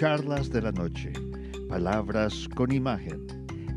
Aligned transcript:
Charlas 0.00 0.48
de 0.48 0.62
la 0.62 0.72
Noche, 0.72 1.12
Palabras 1.68 2.48
con 2.54 2.72
Imagen, 2.72 3.26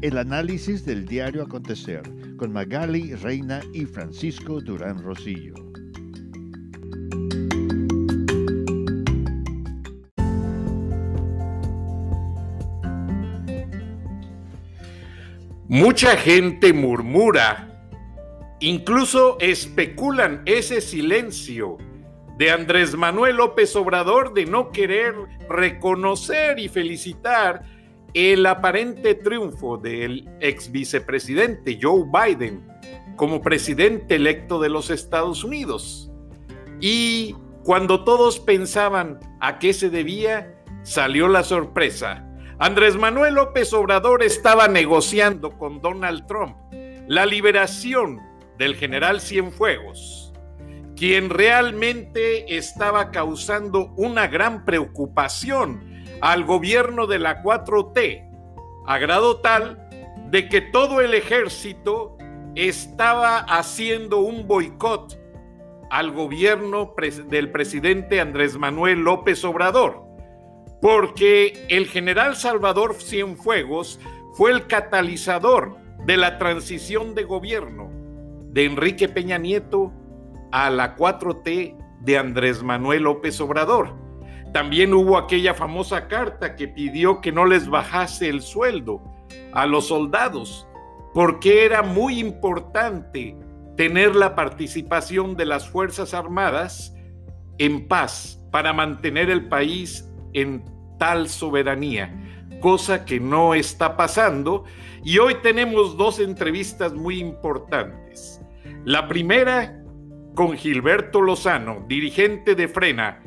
el 0.01 0.17
análisis 0.17 0.85
del 0.85 1.05
diario 1.05 1.43
acontecer 1.43 2.01
con 2.37 2.53
Magali 2.53 3.13
Reina 3.15 3.59
y 3.73 3.83
Francisco 3.83 4.61
Durán 4.61 5.03
Rosillo. 5.03 5.53
Mucha 15.67 16.15
gente 16.15 16.71
murmura, 16.71 17.85
incluso 18.61 19.37
especulan 19.41 20.41
ese 20.45 20.79
silencio 20.79 21.77
de 22.37 22.51
Andrés 22.51 22.95
Manuel 22.95 23.37
López 23.37 23.75
Obrador 23.75 24.33
de 24.33 24.45
no 24.45 24.71
querer 24.71 25.13
reconocer 25.49 26.57
y 26.59 26.67
felicitar 26.67 27.63
el 28.13 28.45
aparente 28.45 29.15
triunfo 29.15 29.77
del 29.77 30.27
ex 30.39 30.71
vicepresidente 30.71 31.79
Joe 31.81 32.05
Biden 32.05 32.67
como 33.15 33.41
presidente 33.41 34.15
electo 34.15 34.59
de 34.59 34.69
los 34.69 34.89
Estados 34.89 35.43
Unidos. 35.43 36.11
Y 36.79 37.35
cuando 37.63 38.03
todos 38.03 38.39
pensaban 38.39 39.19
a 39.39 39.59
qué 39.59 39.73
se 39.73 39.89
debía, 39.89 40.55
salió 40.83 41.27
la 41.27 41.43
sorpresa. 41.43 42.27
Andrés 42.59 42.95
Manuel 42.95 43.35
López 43.35 43.73
Obrador 43.73 44.23
estaba 44.23 44.67
negociando 44.67 45.51
con 45.57 45.81
Donald 45.81 46.25
Trump 46.27 46.55
la 47.07 47.25
liberación 47.25 48.19
del 48.57 48.75
general 48.75 49.21
Cienfuegos 49.21 50.22
quien 50.95 51.29
realmente 51.29 52.57
estaba 52.57 53.11
causando 53.11 53.93
una 53.97 54.27
gran 54.27 54.65
preocupación 54.65 56.03
al 56.21 56.43
gobierno 56.45 57.07
de 57.07 57.19
la 57.19 57.43
4T, 57.43 58.29
a 58.85 58.97
grado 58.97 59.37
tal 59.37 59.87
de 60.29 60.47
que 60.49 60.61
todo 60.61 61.01
el 61.01 61.13
ejército 61.13 62.17
estaba 62.55 63.39
haciendo 63.39 64.19
un 64.19 64.47
boicot 64.47 65.19
al 65.89 66.11
gobierno 66.11 66.93
del 67.29 67.51
presidente 67.51 68.19
Andrés 68.19 68.57
Manuel 68.57 68.99
López 68.99 69.43
Obrador, 69.43 70.03
porque 70.81 71.65
el 71.69 71.87
general 71.87 72.35
Salvador 72.35 72.95
Cienfuegos 72.95 73.99
fue 74.33 74.51
el 74.51 74.67
catalizador 74.67 75.77
de 76.05 76.17
la 76.17 76.37
transición 76.37 77.15
de 77.15 77.23
gobierno 77.23 77.91
de 78.51 78.65
Enrique 78.65 79.07
Peña 79.07 79.37
Nieto 79.37 79.91
a 80.53 80.69
la 80.69 80.95
4T 80.95 81.75
de 82.01 82.17
Andrés 82.17 82.61
Manuel 82.61 83.03
López 83.03 83.41
Obrador. 83.41 83.95
También 84.53 84.93
hubo 84.93 85.17
aquella 85.17 85.55
famosa 85.55 86.07
carta 86.07 86.55
que 86.55 86.67
pidió 86.67 87.21
que 87.21 87.31
no 87.31 87.45
les 87.45 87.67
bajase 87.67 88.29
el 88.29 88.43
sueldo 88.43 89.01
a 89.51 89.65
los 89.65 89.87
soldados, 89.87 90.67
porque 91.15 91.65
era 91.65 91.81
muy 91.81 92.19
importante 92.19 93.35
tener 93.75 94.15
la 94.15 94.35
participación 94.35 95.35
de 95.35 95.47
las 95.47 95.67
Fuerzas 95.67 96.13
Armadas 96.13 96.95
en 97.57 97.87
paz 97.87 98.39
para 98.51 98.73
mantener 98.73 99.31
el 99.31 99.49
país 99.49 100.07
en 100.33 100.63
tal 100.99 101.29
soberanía, 101.29 102.13
cosa 102.61 103.05
que 103.05 103.19
no 103.19 103.55
está 103.55 103.97
pasando. 103.97 104.65
Y 105.03 105.17
hoy 105.17 105.33
tenemos 105.41 105.97
dos 105.97 106.19
entrevistas 106.19 106.93
muy 106.93 107.19
importantes. 107.19 108.39
La 108.85 109.07
primera 109.07 109.82
con 110.35 110.57
Gilberto 110.57 111.21
Lozano, 111.21 111.85
dirigente 111.87 112.55
de 112.55 112.67
Frena, 112.67 113.21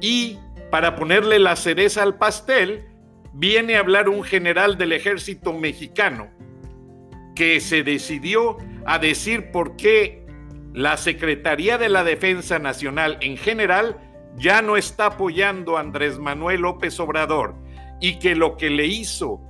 y 0.00 0.38
para 0.70 0.96
ponerle 0.96 1.38
la 1.38 1.56
cereza 1.56 2.02
al 2.02 2.16
pastel, 2.16 2.86
viene 3.32 3.76
a 3.76 3.80
hablar 3.80 4.08
un 4.08 4.22
general 4.22 4.78
del 4.78 4.92
ejército 4.92 5.52
mexicano 5.52 6.28
que 7.34 7.60
se 7.60 7.82
decidió 7.82 8.56
a 8.86 8.98
decir 8.98 9.50
por 9.50 9.76
qué 9.76 10.24
la 10.72 10.96
Secretaría 10.96 11.78
de 11.78 11.88
la 11.88 12.04
Defensa 12.04 12.58
Nacional 12.58 13.18
en 13.20 13.36
general 13.36 13.98
ya 14.36 14.62
no 14.62 14.76
está 14.76 15.06
apoyando 15.06 15.76
a 15.76 15.80
Andrés 15.80 16.18
Manuel 16.18 16.62
López 16.62 16.98
Obrador 17.00 17.54
y 18.00 18.18
que 18.18 18.34
lo 18.34 18.56
que 18.56 18.70
le 18.70 18.86
hizo 18.86 19.40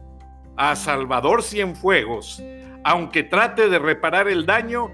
a 0.57 0.77
Salvador 0.77 1.43
Cienfuegos, 1.43 2.43
aunque 2.85 3.23
trate 3.23 3.69
de 3.69 3.79
reparar 3.79 4.29
el 4.29 4.47
daño, 4.47 4.91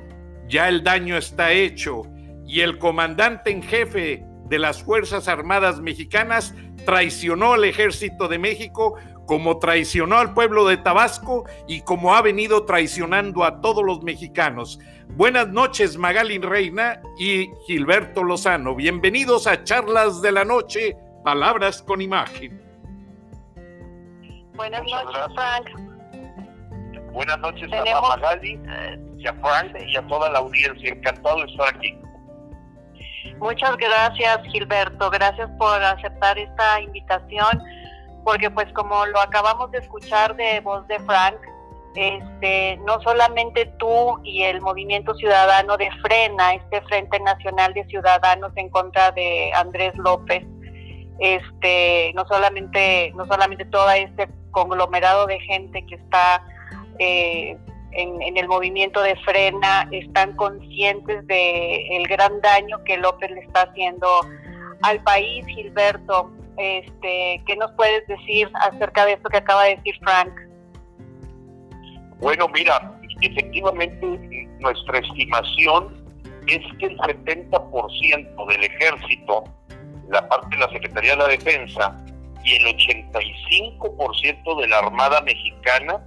ya 0.48 0.68
el 0.68 0.82
daño 0.82 1.16
está 1.16 1.52
hecho 1.52 2.02
y 2.46 2.60
el 2.60 2.78
comandante 2.78 3.50
en 3.50 3.62
jefe 3.62 4.24
de 4.48 4.58
las 4.58 4.82
Fuerzas 4.82 5.28
Armadas 5.28 5.80
Mexicanas 5.80 6.54
traicionó 6.84 7.54
al 7.54 7.64
ejército 7.64 8.28
de 8.28 8.38
México 8.38 8.96
como 9.26 9.58
traicionó 9.58 10.18
al 10.18 10.34
pueblo 10.34 10.66
de 10.66 10.76
Tabasco 10.76 11.44
y 11.66 11.80
como 11.82 12.14
ha 12.14 12.22
venido 12.22 12.64
traicionando 12.64 13.44
a 13.44 13.60
todos 13.60 13.84
los 13.84 14.02
mexicanos. 14.02 14.78
Buenas 15.08 15.48
noches, 15.48 15.96
Magali 15.96 16.38
Reina 16.38 17.00
y 17.18 17.48
Gilberto 17.66 18.24
Lozano. 18.24 18.74
Bienvenidos 18.74 19.46
a 19.46 19.62
Charlas 19.64 20.20
de 20.22 20.32
la 20.32 20.44
Noche, 20.44 20.96
Palabras 21.24 21.82
con 21.82 22.00
Imagen. 22.02 22.60
Buenas 24.54 24.82
noches, 24.82 25.34
Frank. 25.34 27.12
Buenas 27.12 27.38
noches 27.38 27.70
a 27.72 28.00
Magali 28.00 28.60
y 29.22 29.26
a 29.26 29.34
Frank 29.34 29.76
y 29.86 29.96
a 29.96 30.06
toda 30.06 30.30
la 30.30 30.40
audiencia. 30.40 30.90
Encantado 30.90 31.38
de 31.38 31.50
estar 31.50 31.68
aquí. 31.74 31.98
Muchas 33.38 33.76
gracias, 33.76 34.40
Gilberto. 34.50 35.10
Gracias 35.10 35.50
por 35.58 35.82
aceptar 35.82 36.38
esta 36.38 36.80
invitación, 36.80 37.62
porque 38.24 38.50
pues 38.50 38.72
como 38.72 39.04
lo 39.06 39.20
acabamos 39.20 39.70
de 39.72 39.78
escuchar 39.78 40.36
de 40.36 40.60
voz 40.60 40.86
de 40.88 40.98
Frank, 41.00 41.36
este, 41.94 42.78
no 42.86 43.00
solamente 43.02 43.66
tú 43.78 44.18
y 44.24 44.42
el 44.42 44.60
Movimiento 44.60 45.14
Ciudadano 45.14 45.76
de 45.76 45.90
Frena, 46.02 46.54
este 46.54 46.80
Frente 46.82 47.20
Nacional 47.20 47.74
de 47.74 47.84
Ciudadanos 47.86 48.52
en 48.56 48.70
contra 48.70 49.10
de 49.12 49.52
Andrés 49.54 49.92
López, 49.96 50.44
este, 51.18 52.12
no 52.14 52.26
solamente, 52.26 53.12
no 53.14 53.26
solamente 53.26 53.64
todo 53.66 53.90
este 53.90 54.28
conglomerado 54.52 55.26
de 55.26 55.38
gente 55.40 55.84
que 55.86 55.96
está 55.96 56.42
eh, 56.98 57.58
en, 57.92 58.36
el 58.36 58.48
movimiento 58.48 59.02
de 59.02 59.16
frena 59.16 59.88
están 59.90 60.34
conscientes 60.36 61.26
de 61.26 62.04
gran 62.08 62.40
daño 62.40 62.82
que 62.84 62.96
López 62.96 63.30
le 63.30 63.40
está 63.40 63.62
haciendo 63.62 64.06
al 64.82 65.02
país, 65.02 65.46
Gilberto. 65.46 66.30
Este, 66.56 67.42
¿Qué 67.46 67.56
nos 67.56 67.72
puedes 67.72 68.06
decir 68.06 68.50
acerca 68.54 69.06
de 69.06 69.14
esto 69.14 69.28
que 69.28 69.38
acaba 69.38 69.64
de 69.64 69.76
decir 69.76 69.94
Frank? 70.00 70.32
Bueno, 72.18 72.46
mira, 72.48 72.98
efectivamente 73.20 74.48
nuestra 74.60 74.98
estimación 74.98 76.02
es 76.46 76.60
que 76.78 76.86
el 76.86 76.98
70% 76.98 78.46
del 78.46 78.64
ejército, 78.64 79.44
la 80.08 80.28
parte 80.28 80.56
de 80.56 80.58
la 80.58 80.70
Secretaría 80.70 81.12
de 81.12 81.16
la 81.16 81.28
Defensa 81.28 81.96
y 82.44 82.56
el 82.56 82.76
85% 82.76 84.60
de 84.60 84.68
la 84.68 84.78
Armada 84.78 85.20
Mexicana 85.22 86.00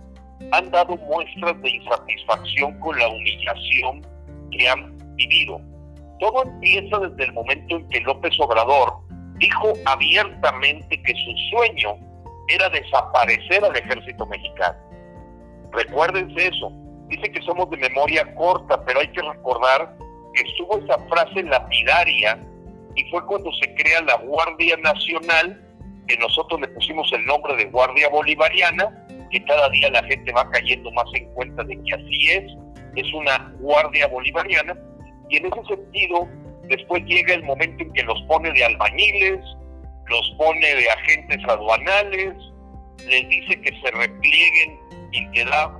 han 0.51 0.71
dado 0.71 0.97
muestras 0.97 1.61
de 1.61 1.69
insatisfacción 1.69 2.79
con 2.79 2.97
la 2.97 3.07
humillación 3.07 4.05
que 4.51 4.67
han 4.67 4.97
vivido. 5.15 5.59
Todo 6.19 6.43
empieza 6.43 6.99
desde 6.99 7.25
el 7.25 7.33
momento 7.33 7.77
en 7.77 7.89
que 7.89 8.01
López 8.01 8.33
Obrador 8.39 8.93
dijo 9.37 9.73
abiertamente 9.85 11.01
que 11.01 11.13
su 11.13 11.57
sueño 11.57 11.97
era 12.47 12.69
desaparecer 12.69 13.63
al 13.63 13.75
ejército 13.75 14.25
mexicano. 14.27 14.77
Recuérdense 15.71 16.47
eso. 16.47 16.71
Dice 17.07 17.31
que 17.31 17.41
somos 17.41 17.69
de 17.69 17.77
memoria 17.77 18.33
corta, 18.35 18.83
pero 18.85 18.99
hay 18.99 19.07
que 19.09 19.21
recordar 19.21 19.95
que 20.33 20.41
estuvo 20.41 20.77
esa 20.79 20.97
frase 21.07 21.43
lapidaria 21.43 22.39
y 22.95 23.03
fue 23.09 23.25
cuando 23.25 23.51
se 23.53 23.73
crea 23.75 24.01
la 24.01 24.15
Guardia 24.17 24.77
Nacional, 24.77 25.61
que 26.07 26.17
nosotros 26.17 26.61
le 26.61 26.67
pusimos 26.69 27.11
el 27.13 27.25
nombre 27.25 27.55
de 27.57 27.65
Guardia 27.65 28.09
Bolivariana, 28.09 29.04
que 29.35 29.43
cada 29.43 29.67
día 29.69 29.89
la 29.89 30.01
gente 30.03 30.31
va 30.31 30.49
cayendo 30.49 30.89
más 30.91 31.05
en 31.13 31.25
cuenta 31.33 31.61
de 31.65 31.77
que 31.83 31.93
así 31.93 32.31
es, 32.31 32.43
es 32.95 33.13
una 33.13 33.53
guardia 33.59 34.07
bolivariana, 34.07 34.73
y 35.29 35.37
en 35.37 35.47
ese 35.47 35.75
sentido, 35.75 36.29
después 36.69 37.03
llega 37.03 37.33
el 37.33 37.43
momento 37.43 37.83
en 37.83 37.91
que 37.91 38.03
los 38.03 38.21
pone 38.29 38.49
de 38.53 38.63
albañiles, 38.63 39.41
los 40.07 40.35
pone 40.37 40.75
de 40.75 40.89
agentes 40.89 41.37
aduanales, 41.49 42.33
les 43.05 43.27
dice 43.27 43.59
que 43.59 43.71
se 43.81 43.91
replieguen 43.91 44.79
y 45.11 45.29
que 45.31 45.43
da 45.43 45.77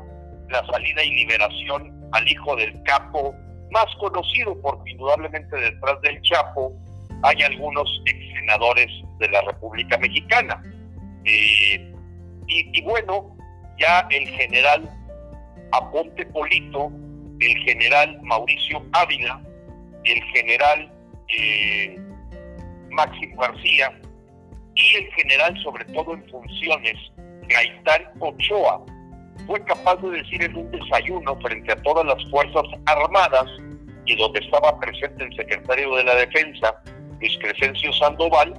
la 0.50 0.66
salida 0.66 1.04
y 1.06 1.12
liberación 1.12 2.10
al 2.12 2.28
hijo 2.28 2.58
del 2.58 2.84
capo, 2.84 3.34
más 3.72 3.86
conocido 4.02 4.60
porque 4.62 4.92
indudablemente 4.92 5.56
detrás 5.56 6.02
del 6.02 6.22
Chapo 6.24 6.74
hay 7.24 7.42
algunos 7.42 8.02
ex 8.06 8.36
senadores 8.36 8.88
de 9.20 9.30
la 9.30 9.42
República 9.44 9.98
Mexicana. 9.98 10.62
Eh, 11.24 11.96
y, 12.48 12.82
bueno, 12.84 13.35
ya 13.78 14.08
el 14.10 14.28
general 14.28 14.90
Aponte 15.72 16.26
Polito, 16.28 16.92
el 17.40 17.58
general 17.64 18.20
Mauricio 18.22 18.84
Ávila, 18.94 19.42
el 20.04 20.24
general 20.34 20.92
eh, 21.38 22.00
Máximo 22.92 23.42
García 23.42 24.00
y 24.76 24.96
el 24.96 25.14
general, 25.14 25.58
sobre 25.64 25.86
todo 25.86 26.14
en 26.14 26.30
funciones, 26.30 26.98
Gaitán 27.48 28.04
Ochoa, 28.20 28.84
fue 29.48 29.64
capaz 29.66 29.96
de 29.98 30.12
decir 30.12 30.44
en 30.44 30.56
un 30.56 30.72
desayuno 30.72 31.36
frente 31.42 31.72
a 31.72 31.82
todas 31.84 32.06
las 32.06 32.30
Fuerzas 32.30 32.64
Armadas 32.86 33.46
y 34.06 34.16
donde 34.16 34.40
estaba 34.40 34.80
presente 34.80 35.24
el 35.24 35.36
secretario 35.36 35.96
de 35.96 36.04
la 36.04 36.16
Defensa, 36.16 36.82
Luis 37.20 37.38
Crescencio 37.40 37.92
Sandoval, 37.94 38.54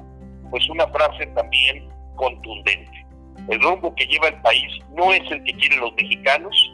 pues 0.50 0.68
una 0.68 0.86
frase 0.88 1.26
también 1.28 1.88
contundente. 2.16 2.95
El 3.48 3.60
rumbo 3.60 3.94
que 3.94 4.06
lleva 4.06 4.28
el 4.28 4.40
país 4.42 4.72
no 4.94 5.12
es 5.12 5.22
el 5.30 5.42
que 5.44 5.52
quieren 5.54 5.80
los 5.80 5.94
mexicanos, 5.94 6.72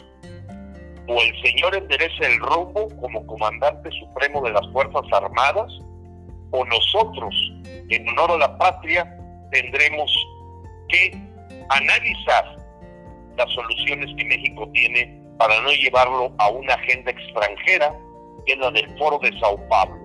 o 1.09 1.21
el 1.21 1.43
señor 1.43 1.75
endereza 1.75 2.27
el 2.27 2.39
rumbo 2.39 2.89
como 3.01 3.27
comandante 3.27 3.91
supremo 3.99 4.43
de 4.43 4.53
las 4.53 4.67
Fuerzas 4.73 5.03
Armadas, 5.13 5.73
o 6.53 6.65
nosotros, 6.65 7.35
en 7.89 8.09
honor 8.09 8.33
a 8.33 8.39
la 8.39 8.59
patria, 8.59 9.05
tendremos 9.51 10.11
que 10.89 11.19
analizar 11.71 12.57
las 13.37 13.51
soluciones 13.53 14.15
que 14.17 14.25
México 14.25 14.69
tiene 14.73 15.21
para 15.39 15.61
no 15.63 15.71
llevarlo 15.73 16.33
a 16.39 16.51
una 16.51 16.75
agenda 16.75 17.11
extranjera, 17.11 17.95
que 18.47 18.53
es 18.53 18.59
la 18.59 18.71
del 18.71 18.99
Foro 18.99 19.19
de 19.19 19.39
Sao 19.41 19.57
Paulo. 19.69 19.97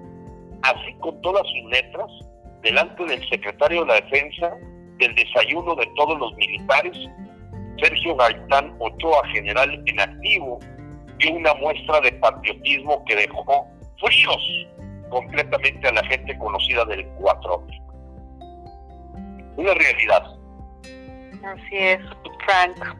Así 0.63 0.93
con 0.99 1.21
todas 1.21 1.43
sus 1.47 1.71
letras, 1.71 2.07
delante 2.61 3.05
del 3.05 3.29
secretario 3.29 3.81
de 3.81 3.87
la 3.87 3.95
Defensa, 3.95 4.53
del 4.97 5.15
desayuno 5.15 5.75
de 5.75 5.87
todos 5.95 6.19
los 6.19 6.33
militares, 6.35 6.97
Sergio 7.81 8.15
Gaitán 8.15 8.75
Ochoa, 8.79 9.27
general 9.29 9.81
en 9.85 9.99
activo, 9.99 10.59
dio 11.19 11.33
una 11.33 11.53
muestra 11.55 12.01
de 12.01 12.11
patriotismo 12.13 13.03
que 13.05 13.15
dejó 13.15 13.67
fríos 13.99 14.67
completamente 15.09 15.87
a 15.87 15.93
la 15.93 16.03
gente 16.05 16.37
conocida 16.37 16.85
del 16.85 17.05
4. 17.19 17.67
Una 19.57 19.73
realidad. 19.73 20.23
Así 21.43 21.77
es, 21.77 21.99
Frank. 22.45 22.97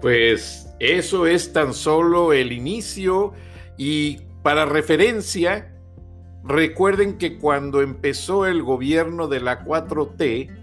Pues 0.00 0.74
eso 0.78 1.26
es 1.26 1.52
tan 1.52 1.72
solo 1.74 2.32
el 2.32 2.52
inicio 2.52 3.32
y 3.76 4.20
para 4.42 4.64
referencia, 4.64 5.72
recuerden 6.44 7.18
que 7.18 7.38
cuando 7.38 7.82
empezó 7.82 8.46
el 8.46 8.62
gobierno 8.62 9.26
de 9.26 9.40
la 9.40 9.64
4T, 9.64 10.55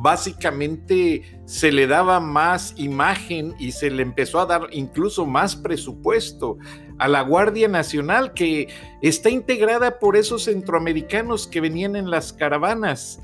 básicamente 0.00 1.40
se 1.44 1.72
le 1.72 1.86
daba 1.86 2.20
más 2.20 2.74
imagen 2.76 3.54
y 3.58 3.72
se 3.72 3.90
le 3.90 4.02
empezó 4.02 4.40
a 4.40 4.46
dar 4.46 4.68
incluso 4.70 5.26
más 5.26 5.56
presupuesto 5.56 6.58
a 6.98 7.08
la 7.08 7.22
Guardia 7.22 7.68
Nacional 7.68 8.32
que 8.32 8.68
está 9.02 9.30
integrada 9.30 9.98
por 9.98 10.16
esos 10.16 10.44
centroamericanos 10.44 11.46
que 11.46 11.60
venían 11.60 11.96
en 11.96 12.10
las 12.10 12.32
caravanas. 12.32 13.20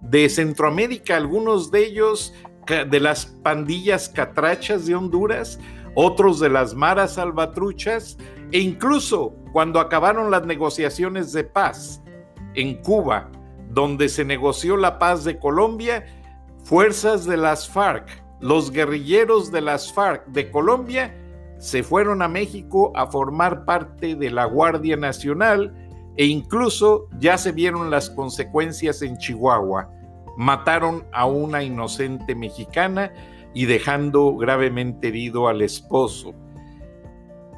De 0.00 0.28
Centroamérica, 0.30 1.16
algunos 1.16 1.70
de 1.70 1.84
ellos 1.84 2.32
de 2.66 3.00
las 3.00 3.26
pandillas 3.26 4.08
catrachas 4.08 4.86
de 4.86 4.94
Honduras, 4.94 5.58
otros 5.94 6.40
de 6.40 6.48
las 6.48 6.74
maras 6.74 7.14
salvatruchas, 7.14 8.16
e 8.52 8.60
incluso 8.60 9.34
cuando 9.52 9.78
acabaron 9.78 10.30
las 10.30 10.46
negociaciones 10.46 11.32
de 11.32 11.44
paz 11.44 12.02
en 12.54 12.80
Cuba, 12.82 13.30
donde 13.70 14.08
se 14.08 14.24
negoció 14.24 14.76
la 14.76 14.98
paz 14.98 15.24
de 15.24 15.38
Colombia, 15.38 16.04
fuerzas 16.64 17.24
de 17.24 17.36
las 17.36 17.68
FARC, 17.68 18.22
los 18.40 18.70
guerrilleros 18.70 19.50
de 19.50 19.60
las 19.60 19.92
FARC 19.92 20.26
de 20.26 20.50
Colombia, 20.50 21.16
se 21.58 21.82
fueron 21.82 22.22
a 22.22 22.28
México 22.28 22.92
a 22.94 23.06
formar 23.06 23.64
parte 23.64 24.14
de 24.14 24.30
la 24.30 24.46
Guardia 24.46 24.96
Nacional 24.96 25.74
e 26.16 26.26
incluso 26.26 27.08
ya 27.18 27.38
se 27.38 27.52
vieron 27.52 27.90
las 27.90 28.10
consecuencias 28.10 29.02
en 29.02 29.18
Chihuahua 29.18 29.90
mataron 30.40 31.06
a 31.12 31.26
una 31.26 31.62
inocente 31.62 32.34
mexicana 32.34 33.12
y 33.52 33.66
dejando 33.66 34.34
gravemente 34.36 35.08
herido 35.08 35.48
al 35.48 35.60
esposo. 35.60 36.32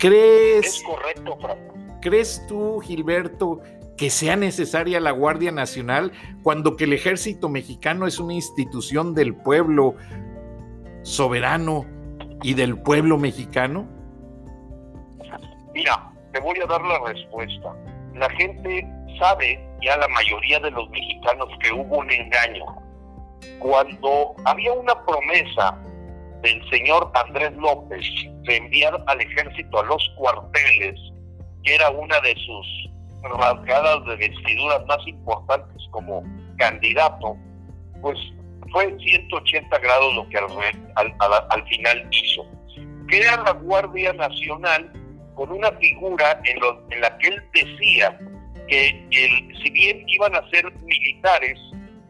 ¿Crees? 0.01 0.83
correcto, 0.83 1.39
¿Crees 2.01 2.45
tú, 2.49 2.81
Gilberto, 2.81 3.61
que 3.97 4.11
sea 4.11 4.37
necesaria 4.37 5.01
la 5.01 5.11
Guardia 5.11 5.53
Nacional 5.53 6.13
cuando 6.43 6.77
que 6.77 6.85
el 6.85 6.93
ejército 6.93 7.49
mexicano 7.49 8.07
es 8.07 8.19
una 8.19 8.35
institución 8.35 9.15
del 9.15 9.35
pueblo 9.35 9.95
soberano 11.03 11.87
y 12.43 12.55
del 12.55 12.79
pueblo 12.79 13.19
mexicano? 13.19 13.89
Mira, 15.75 16.11
te 16.33 16.41
voy 16.41 16.59
a 16.63 16.67
dar 16.67 16.83
la 16.83 16.99
respuesta. 17.07 17.75
La 18.15 18.29
gente 18.31 18.87
sabe 19.19 19.65
ya 19.81 19.97
la 19.97 20.09
mayoría 20.09 20.61
de 20.61 20.71
los 20.71 20.89
mexicanos 20.91 21.49
que 21.61 21.73
hubo 21.73 21.99
un 21.99 22.11
engaño. 22.11 22.65
Cuando 23.59 24.35
había 24.45 24.73
una 24.73 24.95
promesa 25.05 25.79
del 26.43 26.69
señor 26.71 27.11
Andrés 27.15 27.53
López 27.57 28.05
de 28.43 28.57
enviar 28.57 29.03
al 29.07 29.21
ejército 29.21 29.81
a 29.81 29.85
los 29.85 30.09
cuarteles, 30.17 31.01
que 31.65 31.75
era 31.75 31.91
una 31.91 32.21
de 32.21 32.35
sus 32.35 32.92
rasgadas 33.23 34.05
de 34.07 34.17
vestiduras 34.17 34.85
más 34.87 34.99
importantes 35.07 35.83
como 35.91 36.23
candidato, 36.59 37.37
pues 38.01 38.19
fue 38.73 38.97
180 38.99 39.79
grados 39.79 40.15
lo 40.15 40.29
que 40.29 40.39
al, 40.39 41.15
al, 41.51 41.69
final 41.69 42.09
hizo. 42.11 42.47
Crea 43.07 43.37
la 43.45 43.53
Guardia 43.53 44.13
Nacional 44.15 44.91
con 45.35 45.51
una 45.51 45.71
figura 45.73 46.41
en, 46.45 46.59
en 46.91 47.01
la 47.01 47.17
que 47.19 47.29
él 47.29 47.43
decía 47.53 48.19
que 48.69 48.89
el, 49.11 49.63
si 49.63 49.71
bien 49.71 50.05
iban 50.09 50.35
a 50.35 50.49
ser 50.51 50.73
militares 50.83 51.59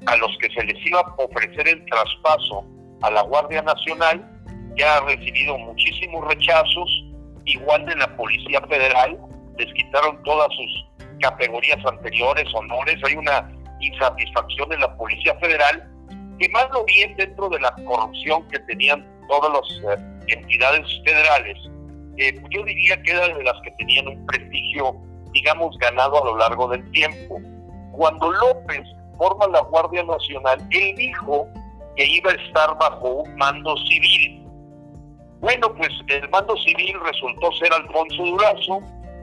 a 0.06 0.16
los 0.16 0.36
que 0.38 0.50
se 0.50 0.64
les 0.64 0.86
iba 0.86 1.00
a 1.00 1.14
ofrecer 1.18 1.68
el 1.68 1.84
traspaso 1.86 2.64
a 3.02 3.10
la 3.10 3.22
Guardia 3.22 3.62
Nacional, 3.62 4.28
ya 4.76 4.96
ha 4.96 5.00
recibido 5.00 5.58
muchísimos 5.58 6.26
rechazos, 6.28 7.04
igual 7.44 7.84
de 7.86 7.96
la 7.96 8.16
Policía 8.16 8.60
Federal, 8.68 9.18
les 9.58 9.72
quitaron 9.74 10.22
todas 10.22 10.48
sus 10.54 10.86
categorías 11.20 11.84
anteriores, 11.84 12.44
honores, 12.54 12.96
hay 13.04 13.14
una 13.14 13.50
insatisfacción 13.80 14.72
en 14.72 14.80
la 14.80 14.96
Policía 14.96 15.34
Federal, 15.40 15.88
que 16.38 16.48
más 16.50 16.68
lo 16.72 16.84
bien 16.84 17.14
dentro 17.16 17.48
de 17.48 17.60
la 17.60 17.72
corrupción 17.86 18.46
que 18.48 18.58
tenían 18.60 19.06
todas 19.28 19.52
las 19.52 19.98
eh, 19.98 20.02
entidades 20.28 20.86
federales, 21.04 21.58
eh, 22.18 22.40
yo 22.50 22.64
diría 22.64 23.00
que 23.02 23.12
era 23.12 23.28
de 23.28 23.44
las 23.44 23.60
que 23.62 23.70
tenían 23.72 24.08
un 24.08 24.26
prestigio 24.26 24.96
digamos, 25.32 25.76
ganado 25.78 26.22
a 26.22 26.26
lo 26.26 26.36
largo 26.36 26.68
del 26.68 26.88
tiempo. 26.92 27.40
Cuando 27.92 28.30
López 28.30 28.82
forma 29.18 29.46
la 29.48 29.60
Guardia 29.62 30.04
Nacional, 30.04 30.58
él 30.70 30.94
dijo 30.96 31.48
que 31.96 32.06
iba 32.06 32.30
a 32.30 32.34
estar 32.34 32.76
bajo 32.78 33.08
un 33.22 33.36
mando 33.36 33.76
civil. 33.88 34.46
Bueno, 35.40 35.74
pues 35.74 35.90
el 36.08 36.28
mando 36.30 36.56
civil 36.58 36.96
resultó 37.04 37.52
ser 37.52 37.72
Alfonso 37.72 38.22
Durazo, 38.22 38.80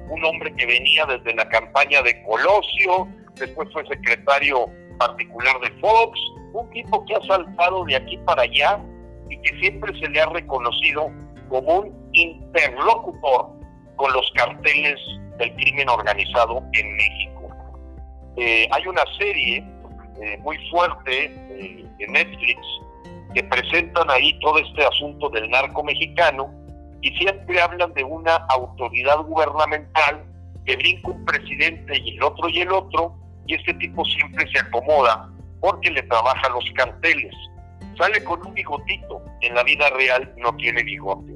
un 0.10 0.26
hombre 0.26 0.54
que 0.56 0.66
venía 0.66 1.06
desde 1.06 1.34
la 1.36 1.48
campaña 1.50 2.02
de 2.02 2.22
Colosio, 2.24 3.08
después 3.36 3.70
fue 3.72 3.86
secretario 3.88 4.68
particular 4.98 5.60
de 5.62 5.70
Fox, 5.80 6.20
un 6.54 6.70
tipo 6.72 7.06
que 7.06 7.16
ha 7.16 7.22
saltado 7.22 7.86
de 7.86 7.96
aquí 7.96 8.18
para 8.26 8.44
allá 8.44 8.80
y 9.30 9.40
que 9.42 9.60
siempre 9.60 9.98
se 10.00 10.10
le 10.10 10.22
ha 10.22 10.26
reconocido 10.28 11.12
como 11.50 11.80
un 11.80 12.10
interlocutor 12.14 13.50
con 13.96 14.14
los 14.14 14.32
carteles 14.36 15.00
del 15.38 15.56
crimen 15.56 15.90
organizado 15.90 16.64
en 16.74 16.96
México. 16.96 17.50
Eh, 18.38 18.68
hay 18.72 18.88
una 18.88 19.04
serie 19.18 19.64
eh, 20.22 20.38
muy 20.40 20.58
fuerte 20.70 21.26
eh, 21.26 21.86
en 22.00 22.12
Netflix 22.12 22.60
que 23.34 23.44
presentan 23.44 24.10
ahí 24.10 24.38
todo 24.40 24.58
este 24.60 24.86
asunto 24.86 25.30
del 25.30 25.50
narco 25.50 25.84
mexicano 25.84 26.52
y 27.02 27.16
siempre 27.18 27.62
hablan 27.62 27.94
de 27.94 28.04
una 28.04 28.36
autoridad 28.50 29.20
gubernamental 29.24 30.24
que 30.66 30.76
brinca 30.76 31.10
un 31.10 31.26
presidente 31.26 31.98
y 31.98 32.18
el 32.18 32.24
otro 32.24 32.50
y 32.50 32.62
el 32.62 32.72
otro 32.72 33.16
y 33.48 33.56
este 33.56 33.74
tipo 33.76 34.04
siempre 34.06 34.48
se 34.52 34.60
acomoda 34.60 35.30
porque 35.62 35.92
le 35.92 36.04
trabaja 36.04 36.50
los 36.50 36.66
carteles. 36.76 37.34
Sale 37.98 38.24
con 38.24 38.46
un 38.46 38.54
bigotito, 38.54 39.22
en 39.42 39.56
la 39.56 39.64
vida 39.64 39.90
real 39.90 40.34
no 40.38 40.56
tiene 40.56 40.84
bigote. 40.84 41.34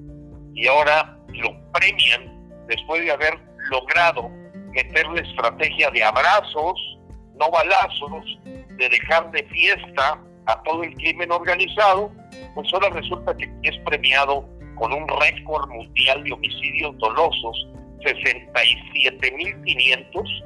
Y 0.54 0.68
ahora 0.68 1.18
lo 1.30 1.72
premian 1.72 2.66
después 2.68 3.04
de 3.04 3.12
haber 3.12 3.38
logrado 3.72 4.30
meterle 4.74 5.22
estrategia 5.22 5.90
de 5.92 6.04
abrazos, 6.04 7.00
no 7.40 7.50
balazos, 7.52 8.40
de 8.44 8.90
dejar 8.90 9.32
de 9.32 9.44
fiesta 9.46 10.20
a 10.46 10.64
todo 10.64 10.84
el 10.84 10.94
crimen 10.96 11.32
organizado, 11.32 12.12
pues 12.56 12.68
ahora 12.74 12.90
resulta 12.90 13.36
que 13.36 13.52
es 13.64 13.78
premiado 13.86 14.48
con 14.76 14.94
un 14.94 15.08
récord 15.08 15.70
mundial 15.70 16.24
de 16.24 16.34
homicidios 16.34 16.98
dolosos, 16.98 17.68
67.500, 18.02 20.44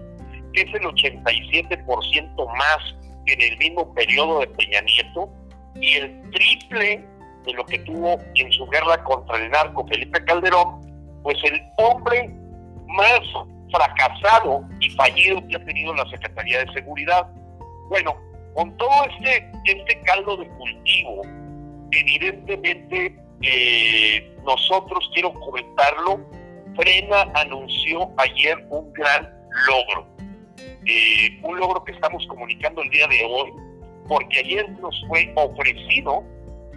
que 0.54 0.62
es 0.62 0.74
el 0.74 0.82
87% 0.82 2.58
más 2.58 2.78
que 3.26 3.34
en 3.34 3.42
el 3.42 3.58
mismo 3.58 3.94
periodo 3.94 4.40
de 4.40 4.48
Peña 4.48 4.80
Nieto, 4.82 5.30
y 5.76 5.96
el 5.96 6.32
triple 6.32 7.06
de 7.46 7.54
lo 7.54 7.66
que 7.66 7.80
tuvo 7.80 8.18
en 8.36 8.52
su 8.52 8.66
guerra 8.68 9.04
contra 9.04 9.38
el 9.38 9.50
narco 9.52 9.86
Felipe 9.88 10.24
Calderón, 10.26 10.82
pues 11.24 11.38
el 11.44 11.62
hombre 11.78 12.30
más 12.88 13.22
fracasado 13.72 14.64
y 14.80 14.90
fallido 14.92 15.46
que 15.48 15.56
ha 15.56 15.66
tenido 15.66 15.94
la 15.94 16.10
Secretaría 16.10 16.64
de 16.64 16.74
Seguridad. 16.74 17.28
Bueno, 17.90 18.16
con 18.54 18.76
todo 18.78 19.06
este, 19.10 19.50
este 19.66 20.02
caldo 20.02 20.38
de 20.38 20.48
cultivo, 20.48 21.22
evidentemente 21.92 23.16
eh, 23.42 24.36
nosotros, 24.44 25.10
quiero 25.14 25.34
comentarlo, 25.34 26.26
Frena 26.76 27.24
anunció 27.36 28.12
ayer 28.18 28.58
un 28.70 28.92
gran 28.94 29.30
logro, 29.68 30.08
eh, 30.86 31.40
un 31.44 31.60
logro 31.60 31.84
que 31.84 31.92
estamos 31.92 32.26
comunicando 32.28 32.82
el 32.82 32.90
día 32.90 33.08
de 33.08 33.26
hoy, 33.26 33.52
porque 34.08 34.40
ayer 34.40 34.70
nos 34.80 34.96
fue 35.08 35.32
ofrecido 35.36 36.24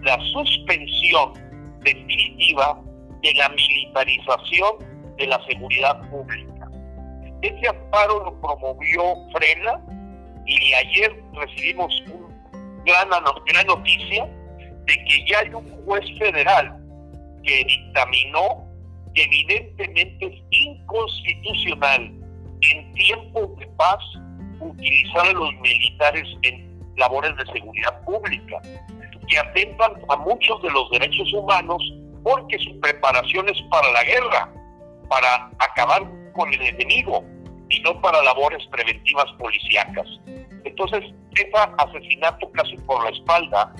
la 0.01 0.19
suspensión 0.33 1.33
definitiva 1.81 2.79
de 3.21 3.33
la 3.35 3.49
militarización 3.49 5.15
de 5.17 5.27
la 5.27 5.43
seguridad 5.45 6.09
pública. 6.09 6.69
Ese 7.41 7.67
amparo 7.67 8.23
lo 8.25 8.41
promovió 8.41 9.15
Frena 9.33 9.79
y 10.45 10.73
ayer 10.73 11.23
recibimos 11.33 11.93
una 12.07 13.05
gran, 13.05 13.09
gran 13.45 13.67
noticia 13.67 14.27
de 14.91 15.03
que 15.05 15.25
ya 15.25 15.39
hay 15.39 15.53
un 15.53 15.85
juez 15.85 16.05
federal 16.19 16.77
que 17.43 17.63
dictaminó 17.63 18.67
que 19.15 19.23
evidentemente 19.23 20.25
es 20.25 20.41
inconstitucional 20.51 22.11
en 22.61 22.93
tiempos 22.93 23.57
de 23.57 23.67
paz 23.77 23.99
utilizar 24.59 25.27
a 25.27 25.33
los 25.33 25.53
militares 25.55 26.27
en 26.43 26.79
labores 26.97 27.35
de 27.37 27.45
seguridad 27.53 28.03
pública, 28.03 28.61
que 29.27 29.37
atentan 29.39 29.93
a 30.09 30.15
muchos 30.17 30.61
de 30.61 30.69
los 30.71 30.89
derechos 30.91 31.33
humanos 31.33 31.81
porque 32.23 32.59
su 32.59 32.79
preparación 32.79 33.49
es 33.49 33.59
para 33.71 33.91
la 33.91 34.03
guerra, 34.03 34.53
para 35.09 35.49
acabar 35.59 36.03
con 36.33 36.53
el 36.53 36.61
enemigo 36.61 37.23
y 37.69 37.79
no 37.81 37.99
para 38.01 38.21
labores 38.23 38.65
preventivas 38.67 39.25
policíacas. 39.39 40.07
Entonces, 40.63 41.03
ese 41.31 41.51
asesinato 41.77 42.51
casi 42.51 42.77
por 42.79 43.03
la 43.03 43.09
espalda 43.09 43.73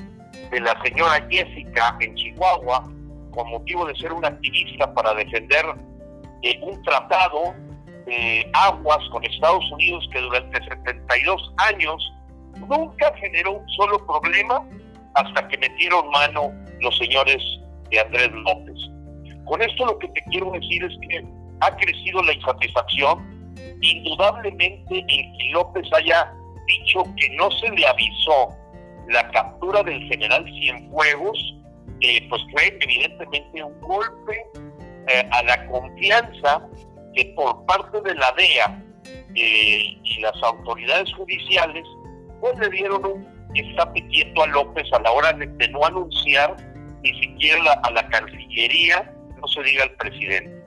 de 0.52 0.60
la 0.60 0.80
señora 0.84 1.26
Jessica 1.30 1.98
en 2.00 2.16
Chihuahua, 2.16 2.84
con 3.32 3.50
motivo 3.50 3.86
de 3.86 3.96
ser 3.96 4.12
una 4.12 4.30
activista 4.30 4.94
para 4.94 5.14
defender 5.14 5.66
eh, 6.42 6.60
un 6.62 6.82
tratado 6.84 7.54
de 8.06 8.50
aguas 8.54 9.00
con 9.12 9.24
Estados 9.24 9.64
Unidos 9.72 10.08
que 10.12 10.20
durante 10.20 10.64
72 10.64 11.54
años 11.58 12.14
nunca 12.68 13.14
generó 13.18 13.54
un 13.54 13.70
solo 13.70 14.06
problema 14.06 14.66
hasta 15.16 15.48
que 15.48 15.58
metieron 15.58 16.10
mano 16.10 16.52
los 16.80 16.98
señores 16.98 17.42
de 17.90 18.00
Andrés 18.00 18.32
López. 18.32 18.78
Con 19.46 19.62
esto 19.62 19.86
lo 19.86 19.98
que 20.00 20.08
te 20.10 20.22
quiero 20.32 20.52
decir 20.52 20.84
es 20.84 20.94
que 21.08 21.26
ha 21.62 21.76
crecido 21.76 22.24
la 22.24 22.34
insatisfacción. 22.34 23.56
Indudablemente 23.82 25.00
el 25.00 25.06
que 25.08 25.50
López 25.52 25.88
haya 25.94 26.32
dicho 26.68 27.04
que 27.18 27.30
no 27.36 27.50
se 27.52 27.70
le 27.70 27.86
avisó 27.88 28.50
la 29.12 29.30
captura 29.32 29.84
del 29.84 30.02
general 30.08 30.46
Cienfuegos, 30.46 31.56
pues 32.30 32.42
fue 32.52 32.78
evidentemente 32.82 33.64
un 33.64 33.80
golpe 33.82 34.46
eh, 35.08 35.30
a 35.32 35.44
la 35.44 35.68
confianza 35.68 36.68
que 37.14 37.26
por 37.36 37.66
parte 37.66 38.02
de 38.02 38.16
la 38.16 38.32
DEA 38.34 38.84
eh, 39.36 39.98
y 40.04 40.22
las 40.22 40.44
autoridades 40.44 41.14
judiciales, 41.14 41.86
pues 42.40 42.58
le 42.60 42.70
dieron 42.70 43.06
un 43.06 43.32
quieto 43.54 44.44
a 44.44 44.48
López 44.48 44.88
a 44.94 45.00
la 45.00 45.12
hora 45.12 45.34
de, 45.34 45.68
no 45.70 45.86
anunciar 45.86 46.56
ni 47.04 47.20
siquiera 47.20 47.74
a 47.84 47.92
la 47.92 48.08
Cancillería, 48.10 49.14
no 49.40 49.48
se 49.48 49.64
diga 49.64 49.84
al 49.84 49.92
presidente. 49.92 50.64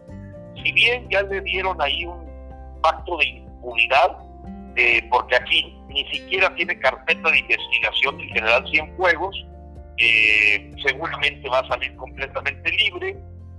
Si 0.62 0.72
bien 0.72 1.08
ya 1.10 1.22
le 1.22 1.40
dieron 1.42 1.80
ahí 1.80 2.04
un 2.04 2.24
pacto 2.82 3.16
de 3.18 3.26
impunidad, 3.26 4.18
porque 5.10 5.36
aquí 5.36 5.76
ni 5.88 6.04
siquiera 6.10 6.54
tiene 6.54 6.78
carpeta 6.78 7.30
de 7.30 7.38
investigación 7.38 8.18
del 8.18 8.28
general 8.28 8.66
Cienfuegos, 8.70 9.46
eh, 9.98 10.70
seguramente 10.84 11.48
va 11.48 11.60
a 11.60 11.68
salir 11.68 11.94
completamente 11.96 12.70
libre. 12.70 13.16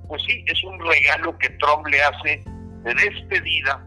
Pues 0.07 0.22
sí, 0.27 0.43
es 0.48 0.63
un 0.63 0.79
regalo 0.79 1.38
que 1.38 1.50
Trump 1.51 1.88
le 1.88 2.01
hace 2.01 2.43
de 2.84 2.93
despedida, 2.93 3.84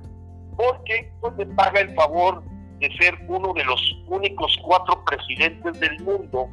porque 0.57 1.11
pues, 1.21 1.35
le 1.37 1.47
paga 1.47 1.81
el 1.81 1.95
favor 1.95 2.43
de 2.81 2.91
ser 2.97 3.15
uno 3.29 3.53
de 3.55 3.65
los 3.65 3.81
únicos 4.07 4.57
cuatro 4.65 5.05
presidentes 5.05 5.79
del 5.81 6.01
mundo 6.01 6.49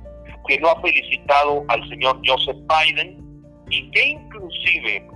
que 0.47 0.59
no 0.59 0.69
ha 0.69 0.81
felicitado 0.81 1.63
al 1.69 1.87
señor 1.89 2.19
Joseph 2.25 2.57
Biden 2.67 3.43
y 3.69 3.89
que 3.91 4.05
inclusive 4.09 5.07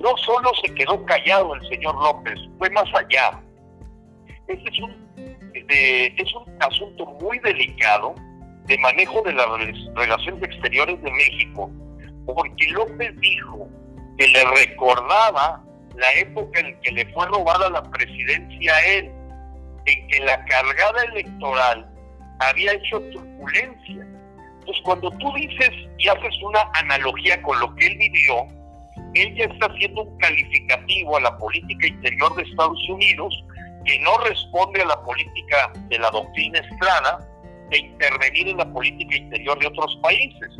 no 0.00 0.16
solo 0.18 0.52
se 0.62 0.72
quedó 0.74 1.04
callado 1.04 1.54
el 1.54 1.68
señor 1.68 1.94
López, 1.96 2.38
fue 2.58 2.70
más 2.70 2.86
allá. 2.94 3.42
Este 4.48 4.70
es 4.70 4.80
un 4.80 5.08
es 5.70 6.34
un 6.34 6.62
asunto 6.62 7.06
muy 7.20 7.38
delicado 7.40 8.14
de 8.66 8.78
manejo 8.78 9.22
de 9.22 9.32
las 9.32 9.46
relaciones 9.94 10.42
exteriores 10.42 11.00
de 11.02 11.10
México, 11.10 11.70
porque 12.26 12.66
López 12.70 13.12
dijo 13.20 13.68
que 14.16 14.28
le 14.28 14.44
recordaba 14.44 15.62
la 15.96 16.12
época 16.20 16.60
en 16.60 16.78
que 16.80 16.92
le 16.92 17.06
fue 17.12 17.26
robada 17.26 17.70
la 17.70 17.82
presidencia 17.82 18.74
a 18.74 18.86
él, 18.86 19.10
en 19.86 20.08
que 20.08 20.20
la 20.20 20.44
cargada 20.46 21.02
electoral 21.12 21.90
había 22.40 22.72
hecho 22.72 23.00
turbulencia. 23.10 24.06
Entonces, 24.60 24.82
cuando 24.84 25.10
tú 25.12 25.32
dices 25.34 25.70
y 25.98 26.08
haces 26.08 26.42
una 26.42 26.60
analogía 26.74 27.40
con 27.42 27.58
lo 27.60 27.74
que 27.76 27.86
él 27.86 27.96
vivió, 27.98 28.46
él 29.14 29.34
ya 29.36 29.44
está 29.44 29.66
haciendo 29.66 30.02
un 30.02 30.18
calificativo 30.18 31.16
a 31.16 31.20
la 31.20 31.36
política 31.38 31.86
interior 31.86 32.34
de 32.36 32.42
Estados 32.42 32.88
Unidos 32.88 33.44
que 33.88 33.98
no 34.00 34.18
responde 34.18 34.82
a 34.82 34.84
la 34.84 35.02
política 35.02 35.72
de 35.88 35.98
la 35.98 36.10
doctrina 36.10 36.58
Estrada 36.58 37.26
de 37.70 37.78
intervenir 37.78 38.48
en 38.48 38.58
la 38.58 38.70
política 38.70 39.16
interior 39.16 39.58
de 39.58 39.66
otros 39.66 39.98
países. 40.02 40.50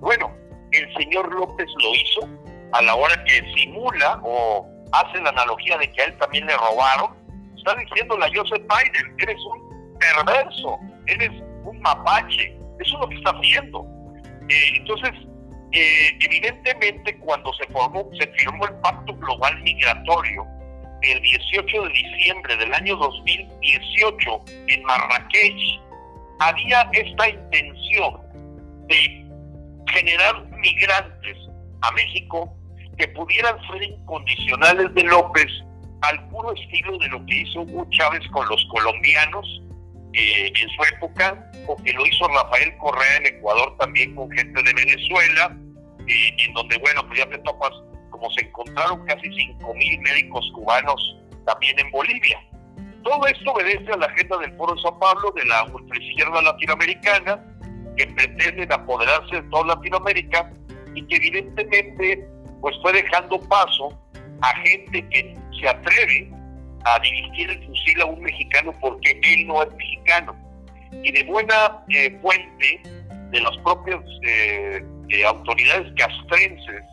Bueno, 0.00 0.30
el 0.72 0.94
señor 0.94 1.32
López 1.32 1.66
lo 1.82 1.94
hizo 1.94 2.28
a 2.72 2.82
la 2.82 2.94
hora 2.94 3.24
que 3.24 3.42
simula 3.54 4.20
o 4.22 4.68
hace 4.92 5.18
la 5.22 5.30
analogía 5.30 5.78
de 5.78 5.90
que 5.90 6.02
a 6.02 6.04
él 6.06 6.18
también 6.18 6.46
le 6.46 6.56
robaron. 6.56 7.16
Está 7.56 7.74
diciéndole 7.76 8.26
a 8.26 8.30
Joseph 8.34 8.62
Biden, 8.62 9.16
eres 9.18 9.36
un 9.46 9.98
perverso, 9.98 10.78
eres 11.06 11.30
un 11.64 11.80
mapache. 11.80 12.54
Eso 12.80 12.96
es 12.96 13.00
lo 13.00 13.08
que 13.08 13.16
está 13.16 13.30
haciendo. 13.30 13.86
Eh, 14.50 14.76
entonces, 14.76 15.12
eh, 15.72 16.18
evidentemente 16.20 17.18
cuando 17.20 17.50
se 17.54 17.66
formó, 17.72 18.10
se 18.18 18.26
firmó 18.26 18.66
el 18.66 18.74
Pacto 18.80 19.14
Global 19.16 19.58
Migratorio, 19.62 20.46
el 21.04 21.20
18 21.20 21.82
de 21.82 21.88
diciembre 21.90 22.56
del 22.56 22.74
año 22.74 22.96
2018 22.96 24.44
en 24.68 24.82
Marrakech, 24.84 25.80
había 26.40 26.88
esta 26.92 27.28
intención 27.28 28.20
de 28.88 29.26
generar 29.92 30.44
migrantes 30.58 31.36
a 31.82 31.90
México 31.92 32.52
que 32.98 33.08
pudieran 33.08 33.56
ser 33.68 33.82
incondicionales 33.82 34.94
de 34.94 35.02
López 35.04 35.46
al 36.02 36.28
puro 36.28 36.52
estilo 36.54 36.98
de 36.98 37.08
lo 37.08 37.24
que 37.26 37.40
hizo 37.40 37.62
Hugo 37.62 37.86
Chávez 37.90 38.22
con 38.30 38.46
los 38.48 38.64
colombianos 38.70 39.62
eh, 40.12 40.52
en 40.54 40.68
su 40.68 40.94
época, 40.94 41.50
o 41.66 41.76
que 41.82 41.92
lo 41.92 42.06
hizo 42.06 42.28
Rafael 42.28 42.76
Correa 42.76 43.16
en 43.16 43.26
Ecuador 43.26 43.76
también 43.78 44.14
con 44.14 44.30
gente 44.30 44.62
de 44.62 44.72
Venezuela, 44.74 45.56
eh, 46.06 46.36
en 46.38 46.52
donde, 46.52 46.78
bueno, 46.78 47.06
pues 47.06 47.18
ya 47.18 47.28
te 47.28 47.38
topas 47.38 47.72
como 48.14 48.30
se 48.30 48.44
encontraron 48.46 49.04
casi 49.06 49.26
5.000 49.26 50.00
médicos 50.02 50.48
cubanos 50.54 51.16
también 51.46 51.76
en 51.80 51.90
Bolivia. 51.90 52.40
Todo 53.02 53.26
esto 53.26 53.50
obedece 53.50 53.92
a 53.92 53.96
la 53.96 54.06
agenda 54.06 54.38
del 54.38 54.56
Foro 54.56 54.76
de 54.76 54.82
San 54.82 54.96
Pablo 55.00 55.32
de 55.34 55.44
la 55.46 55.64
ultraizquierda 55.64 56.40
latinoamericana, 56.42 57.44
que 57.96 58.06
pretenden 58.06 58.72
apoderarse 58.72 59.34
de 59.34 59.42
toda 59.50 59.74
Latinoamérica 59.74 60.48
y 60.94 61.04
que 61.08 61.16
evidentemente 61.16 62.24
pues 62.60 62.76
fue 62.82 62.92
dejando 62.92 63.40
paso 63.48 63.88
a 64.42 64.54
gente 64.58 65.04
que 65.08 65.36
se 65.60 65.68
atreve 65.68 66.30
a 66.84 67.00
dirigir 67.00 67.50
el 67.50 67.66
fusil 67.66 68.00
a 68.00 68.06
un 68.06 68.20
mexicano 68.22 68.72
porque 68.80 69.18
él 69.24 69.48
no 69.48 69.60
es 69.64 69.74
mexicano. 69.74 70.36
Y 71.02 71.10
de 71.10 71.24
buena 71.24 71.82
eh, 71.88 72.16
fuente 72.22 72.80
de 73.30 73.40
las 73.40 73.56
propias 73.58 74.00
eh, 74.22 74.84
eh, 75.08 75.24
autoridades 75.24 75.92
castrenses 75.96 76.84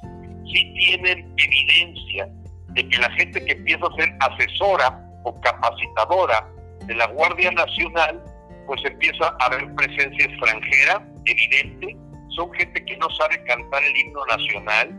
sí 0.51 0.73
tienen 0.73 1.33
evidencia 1.37 2.27
de 2.69 2.87
que 2.87 2.97
la 2.97 3.11
gente 3.11 3.43
que 3.43 3.51
empieza 3.53 3.85
a 3.85 3.95
ser 3.95 4.13
asesora 4.19 5.05
o 5.23 5.39
capacitadora 5.41 6.47
de 6.85 6.95
la 6.95 7.07
Guardia 7.07 7.51
Nacional, 7.51 8.23
pues 8.65 8.81
empieza 8.85 9.35
a 9.39 9.45
haber 9.45 9.73
presencia 9.75 10.25
extranjera 10.25 11.05
evidente. 11.25 11.97
Son 12.35 12.51
gente 12.53 12.83
que 12.85 12.97
no 12.97 13.09
sabe 13.11 13.43
cantar 13.43 13.83
el 13.83 13.97
himno 13.97 14.25
nacional, 14.25 14.89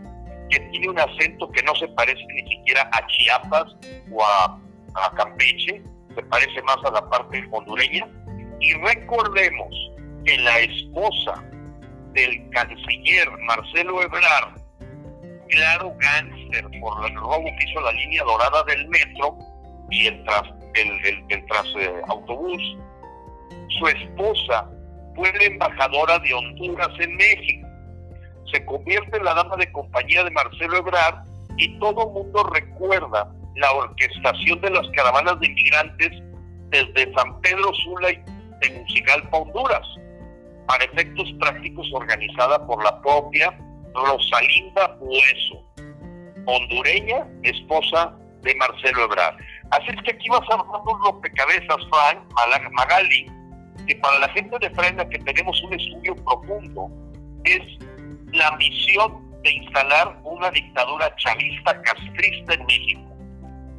que 0.51 0.61
tiene 0.61 0.91
un 0.91 0.99
acento 0.99 1.51
que 1.51 1.63
no 1.63 1.75
se 1.77 1.89
parece 1.89 2.23
ni 2.35 2.57
siquiera 2.57 2.89
a 2.93 3.07
Chiapas 3.07 3.75
o 4.13 4.23
a, 4.23 4.61
a 4.95 5.15
Campeche, 5.17 5.83
se 6.15 6.23
parece 6.25 6.63
más 6.63 6.77
a 6.85 6.91
la 6.91 7.09
parte 7.09 7.43
hondureña. 7.51 8.07
Y 8.61 8.75
recordemos 8.75 9.75
que 10.25 10.37
la 10.39 10.61
esposa 10.61 11.43
del 12.13 12.49
canciller 12.51 13.29
Marcelo 13.39 14.03
Ebrard 14.03 14.62
claro 15.53 15.95
gánster 15.99 16.67
por 16.81 17.07
el 17.07 17.15
robo 17.15 17.45
que 17.45 17.65
hizo 17.69 17.81
la 17.81 17.93
línea 17.93 18.25
dorada 18.25 18.63
del 18.65 18.89
metro 18.89 19.39
y 19.91 20.07
el 20.07 20.25
tras, 20.25 20.43
el, 20.75 21.25
el, 21.29 21.47
tras 21.47 21.67
autobús. 22.09 22.63
su 23.79 23.87
esposa 23.87 24.69
fue 25.15 25.31
la 25.35 25.45
embajadora 25.45 26.19
de 26.21 26.33
Honduras 26.33 26.89
en 26.99 27.17
México. 27.17 27.69
Se 28.51 28.65
convierte 28.65 29.19
en 29.19 29.25
la 29.25 29.35
dama 29.35 29.57
de 29.57 29.71
compañía 29.73 30.25
de 30.25 30.31
Marcelo 30.31 30.79
Ebrard 30.79 31.27
y 31.59 31.79
todo 31.79 32.09
el 32.09 32.13
mundo 32.15 32.45
recuerda 32.45 33.31
la 33.57 33.73
orquestación 33.73 34.61
de 34.63 34.71
las 34.71 34.89
caravanas 34.97 35.39
de 35.41 35.47
inmigrantes 35.47 36.11
desde 36.71 37.13
San 37.15 37.39
Pedro 37.43 37.73
Sula 37.75 38.13
y 38.13 38.25
Tegucigalpa, 38.63 39.37
Honduras, 39.37 39.87
para 40.67 40.85
efectos 40.85 41.31
prácticos 41.39 41.87
organizada 41.93 42.67
por 42.67 42.83
la 42.83 43.03
propia 43.03 43.55
Rosalinda 43.95 44.97
Hueso, 45.01 45.65
hondureña, 46.47 47.27
esposa 47.43 48.17
de 48.43 48.55
Marcelo 48.57 49.05
Ebrard. 49.05 49.37
Así 49.71 49.87
es 49.89 50.03
que 50.03 50.11
aquí 50.13 50.29
vas 50.29 50.43
armando 50.51 50.93
un 50.93 51.03
rompecabezas, 51.05 51.77
Frank, 51.91 52.19
Magali, 52.73 53.27
que 53.87 53.97
para 53.97 54.19
la 54.19 54.29
gente 54.31 54.59
de 54.59 54.71
Frena 54.71 55.09
que 55.09 55.19
tenemos 55.19 55.61
un 55.63 55.75
estudio 55.75 56.15
profundo, 56.17 56.91
es 57.45 57.63
la 58.33 58.51
misión 58.57 59.33
de 59.43 59.51
instalar 59.51 60.17
una 60.25 60.51
dictadura 60.51 61.15
chavista 61.17 61.81
castrista 61.83 62.55
en 62.55 62.67
México. 62.67 63.01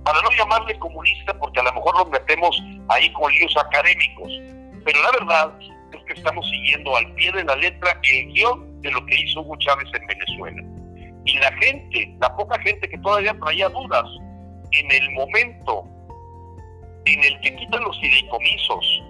Para 0.03 0.21
no 0.21 0.29
llamarle 0.37 0.77
comunista, 0.79 1.33
porque 1.39 1.59
a 1.61 1.63
lo 1.63 1.73
mejor 1.73 1.95
nos 1.95 2.09
metemos 2.09 2.61
ahí 2.89 3.11
con 3.13 3.31
líos 3.31 3.55
académicos, 3.57 4.29
pero 4.83 5.01
la 5.01 5.11
verdad 5.19 5.53
es 5.97 6.03
que 6.05 6.13
estamos 6.13 6.47
siguiendo 6.49 6.95
al 6.95 7.13
pie 7.15 7.31
de 7.31 7.43
la 7.43 7.55
letra 7.55 7.99
el 8.03 8.33
guion 8.33 8.81
de 8.81 8.91
lo 8.91 9.05
que 9.05 9.15
hizo 9.15 9.41
Hugo 9.41 9.55
Chávez 9.57 9.87
en 9.93 10.07
Venezuela. 10.07 10.63
Y 11.25 11.39
la 11.39 11.51
gente, 11.53 12.15
la 12.19 12.35
poca 12.35 12.59
gente 12.59 12.89
que 12.89 12.97
todavía 12.99 13.33
traía 13.39 13.69
dudas, 13.69 14.05
en 14.71 14.91
el 14.91 15.11
momento 15.11 15.85
en 17.05 17.23
el 17.23 17.39
que 17.41 17.55
quitan 17.55 17.83
los 17.83 17.99
fideicomisos, 17.99 19.03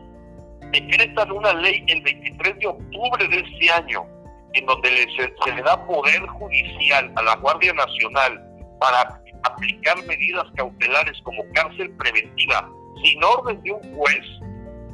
decretan 0.71 1.31
una 1.31 1.53
ley 1.53 1.83
el 1.87 2.01
23 2.01 2.59
de 2.59 2.67
octubre 2.67 3.27
de 3.27 3.37
este 3.37 3.71
año, 3.71 4.05
en 4.53 4.65
donde 4.65 4.89
se, 4.89 5.51
le 5.51 5.61
da 5.61 5.85
poder 5.85 6.21
judicial 6.27 7.11
a 7.15 7.21
la 7.23 7.35
Guardia 7.37 7.73
Nacional 7.73 8.41
para 8.79 9.21
aplicar 9.43 9.97
medidas 10.05 10.45
cautelares 10.55 11.19
como 11.23 11.43
cárcel 11.53 11.91
preventiva 11.97 12.69
sin 13.03 13.23
orden 13.23 13.61
de 13.63 13.71
un 13.71 13.95
juez, 13.95 14.25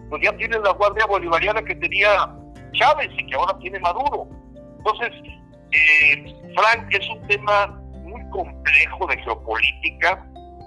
pues 0.09 0.21
ya 0.23 0.35
tiene 0.37 0.59
la 0.59 0.71
Guardia 0.71 1.05
Bolivariana 1.05 1.61
que 1.63 1.75
tenía 1.75 2.29
Chávez 2.73 3.09
y 3.17 3.25
que 3.25 3.35
ahora 3.35 3.57
tiene 3.59 3.79
Maduro. 3.79 4.27
Entonces, 4.77 5.11
eh, 5.71 6.35
Frank, 6.55 6.87
es 6.91 7.07
un 7.09 7.27
tema 7.27 7.67
muy 8.03 8.21
complejo 8.29 9.07
de 9.07 9.17
geopolítica, 9.17 10.25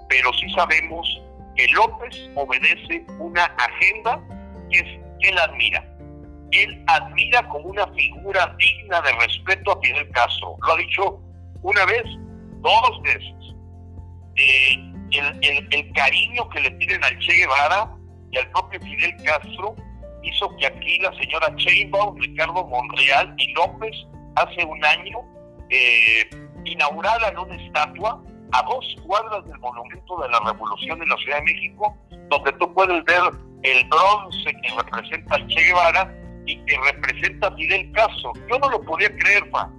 pero 0.09 0.33
sí 0.33 0.49
sabemos 0.51 1.21
que 1.55 1.67
López 1.69 2.29
obedece 2.35 3.05
una 3.19 3.43
agenda 3.43 4.19
que 4.71 4.79
es 4.79 4.99
que 5.19 5.29
él 5.29 5.37
admira. 5.37 5.85
Él 6.51 6.83
admira 6.87 7.47
como 7.49 7.69
una 7.69 7.87
figura 7.87 8.55
digna 8.57 9.01
de 9.01 9.11
respeto 9.13 9.71
a 9.71 9.81
Fidel 9.81 10.09
Castro. 10.11 10.55
Lo 10.65 10.73
ha 10.73 10.77
dicho 10.77 11.19
una 11.63 11.85
vez, 11.85 12.03
dos 12.61 13.01
veces. 13.01 13.33
Eh, 14.35 14.93
el, 15.11 15.93
cariño 15.93 16.49
que 16.49 16.61
le 16.61 16.71
tienen 16.71 17.03
al 17.03 17.17
Che 17.19 17.33
Guevara 17.33 17.92
y 18.33 18.37
al 18.37 18.49
propio 18.49 18.79
Fidel 18.81 19.15
Castro 19.23 19.75
hizo 20.23 20.55
que 20.57 20.65
aquí 20.65 20.99
la 20.99 21.13
señora 21.13 21.53
Sheinbaum, 21.55 22.17
Ricardo 22.19 22.65
Monreal 22.65 23.33
y 23.37 23.53
López 23.53 23.95
hace 24.35 24.65
un 24.65 24.83
año 24.83 25.19
eh, 25.69 26.29
inauguraran 26.65 27.37
una 27.37 27.55
estatua 27.55 28.21
a 28.51 28.63
dos 28.63 28.95
cuadras 29.05 29.45
del 29.45 29.59
Monumento 29.59 30.21
de 30.21 30.29
la 30.29 30.39
Revolución 30.39 31.01
en 31.01 31.09
la 31.09 31.17
Ciudad 31.17 31.37
de 31.37 31.43
México, 31.43 31.97
donde 32.29 32.51
tú 32.53 32.73
puedes 32.73 33.03
ver 33.05 33.21
el 33.63 33.85
bronce 33.87 34.53
que 34.61 34.75
representa 34.75 35.47
Che 35.47 35.61
Guevara 35.61 36.13
y 36.45 36.57
que 36.65 36.77
representa 36.91 37.47
a 37.47 37.55
Fidel 37.55 37.91
Castro. 37.93 38.33
Yo 38.49 38.59
no 38.59 38.69
lo 38.69 38.81
podía 38.81 39.09
creer, 39.15 39.49
fa. 39.51 39.69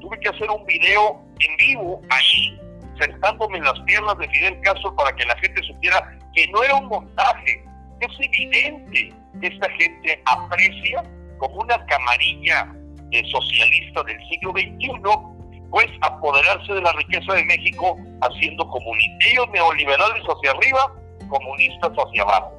Tuve 0.00 0.18
que 0.20 0.28
hacer 0.28 0.50
un 0.50 0.64
video 0.66 1.22
en 1.40 1.56
vivo 1.56 2.00
allí, 2.10 2.58
sentándome 2.98 3.58
en 3.58 3.64
las 3.64 3.78
piernas 3.80 4.18
de 4.18 4.28
Fidel 4.28 4.60
Castro 4.60 4.94
para 4.96 5.14
que 5.14 5.24
la 5.24 5.36
gente 5.38 5.62
supiera 5.62 6.18
que 6.34 6.46
no 6.48 6.62
era 6.62 6.74
un 6.74 6.86
montaje. 6.86 7.64
Es 8.04 8.10
evidente 8.20 9.14
que 9.40 9.46
esta 9.46 9.68
gente 9.70 10.22
aprecia 10.26 11.02
como 11.38 11.62
una 11.62 11.84
camarilla 11.86 12.72
eh, 13.10 13.22
socialista 13.30 14.02
del 14.02 14.18
siglo 14.28 14.52
XXI 14.52 15.34
pues 15.70 15.86
apoderarse 16.02 16.72
de 16.72 16.80
la 16.82 16.92
riqueza 16.92 17.34
de 17.34 17.44
México 17.46 17.98
haciendo 18.20 18.68
comunitarios 18.68 19.48
neoliberales 19.52 20.22
hacia 20.22 20.52
arriba, 20.52 20.94
comunistas 21.28 21.90
hacia 21.90 22.22
abajo. 22.22 22.52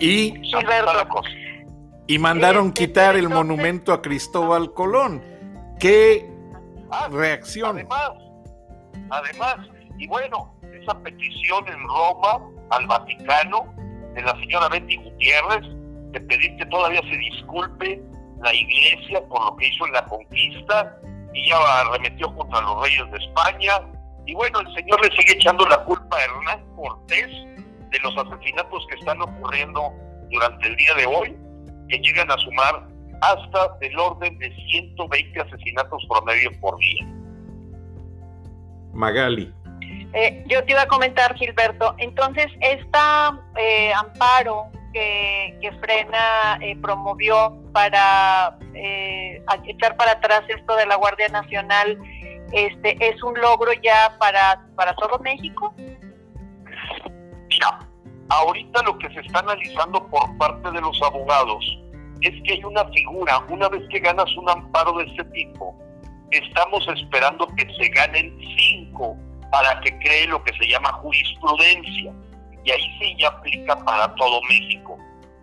Y, 0.00 0.34
y 2.08 2.18
mandaron 2.18 2.68
este, 2.68 2.86
quitar 2.86 3.14
el 3.14 3.28
monumento 3.28 3.92
a 3.92 4.02
Cristóbal 4.02 4.72
Colón. 4.74 5.22
¿Qué 5.78 6.28
ah, 6.90 7.08
reacción? 7.10 7.76
Además, 7.76 8.10
además, 9.10 9.56
y 9.96 10.08
bueno, 10.08 10.58
esa 10.82 10.98
petición 11.02 11.68
en 11.68 11.82
Roma 11.84 12.40
al 12.70 12.86
Vaticano 12.88 13.72
de 14.16 14.22
la 14.22 14.34
señora 14.40 14.68
Betty 14.70 14.96
Gutiérrez 14.96 15.62
de 16.12 16.20
pedir 16.22 16.56
que 16.56 16.66
todavía 16.66 17.02
se 17.02 17.16
disculpe 17.18 18.02
la 18.42 18.54
iglesia 18.54 19.20
por 19.28 19.44
lo 19.44 19.56
que 19.56 19.68
hizo 19.68 19.86
en 19.86 19.92
la 19.92 20.04
conquista 20.06 20.98
y 21.34 21.48
ya 21.50 21.56
arremetió 21.82 22.34
contra 22.34 22.62
los 22.62 22.82
reyes 22.82 23.10
de 23.12 23.18
España. 23.18 23.72
Y 24.24 24.34
bueno, 24.34 24.60
el 24.60 24.74
señor 24.74 25.04
le 25.04 25.14
sigue 25.16 25.34
echando 25.34 25.66
la 25.68 25.84
culpa 25.84 26.16
a 26.16 26.24
Hernán 26.24 26.76
Cortés 26.76 27.28
de 27.90 27.98
los 28.02 28.16
asesinatos 28.16 28.86
que 28.88 28.98
están 28.98 29.20
ocurriendo 29.20 29.92
durante 30.30 30.66
el 30.66 30.76
día 30.76 30.94
de 30.94 31.06
hoy, 31.06 31.36
que 31.88 31.98
llegan 31.98 32.30
a 32.30 32.38
sumar 32.38 32.88
hasta 33.20 33.76
del 33.80 33.98
orden 33.98 34.38
de 34.38 34.50
120 34.70 35.40
asesinatos 35.40 36.06
promedio 36.08 36.50
por 36.60 36.78
día. 36.78 37.06
Magali. 38.94 39.52
Eh, 40.12 40.44
yo 40.46 40.64
te 40.64 40.72
iba 40.72 40.82
a 40.82 40.88
comentar, 40.88 41.34
Gilberto, 41.34 41.94
entonces 41.98 42.46
esta 42.60 43.38
eh, 43.56 43.92
amparo 43.92 44.70
que, 44.92 45.72
Frena 45.80 46.58
eh, 46.60 46.76
promovió 46.80 47.54
para 47.72 48.56
eh, 48.74 49.42
echar 49.66 49.96
para 49.96 50.12
atrás 50.12 50.42
esto 50.48 50.74
de 50.76 50.86
la 50.86 50.96
Guardia 50.96 51.28
Nacional, 51.28 51.98
este 52.52 52.96
es 53.06 53.22
un 53.22 53.34
logro 53.40 53.72
ya 53.82 54.16
para, 54.18 54.64
para 54.74 54.94
todo 54.94 55.18
México? 55.18 55.74
Mira, 57.48 57.78
ahorita 58.28 58.82
lo 58.82 58.96
que 58.98 59.10
se 59.10 59.20
está 59.20 59.40
analizando 59.40 60.06
por 60.08 60.36
parte 60.38 60.70
de 60.70 60.80
los 60.80 61.00
abogados 61.02 61.64
es 62.22 62.32
que 62.44 62.54
hay 62.54 62.64
una 62.64 62.84
figura, 62.86 63.38
una 63.50 63.68
vez 63.68 63.82
que 63.90 63.98
ganas 63.98 64.34
un 64.36 64.48
amparo 64.48 64.96
de 64.98 65.04
este 65.04 65.24
tipo, 65.24 65.76
estamos 66.30 66.86
esperando 66.88 67.46
que 67.48 67.66
se 67.74 67.88
ganen 67.90 68.34
cinco 68.56 69.16
para 69.50 69.80
que 69.80 69.96
cree 69.98 70.26
lo 70.26 70.42
que 70.44 70.52
se 70.54 70.68
llama 70.68 70.92
jurisprudencia 70.94 72.12
y 72.64 72.70
ahí 72.70 72.98
sí 73.00 73.16
ya 73.18 73.28
aplica 73.28 73.76
para 73.84 74.12
todo 74.16 74.40
México. 74.48 74.98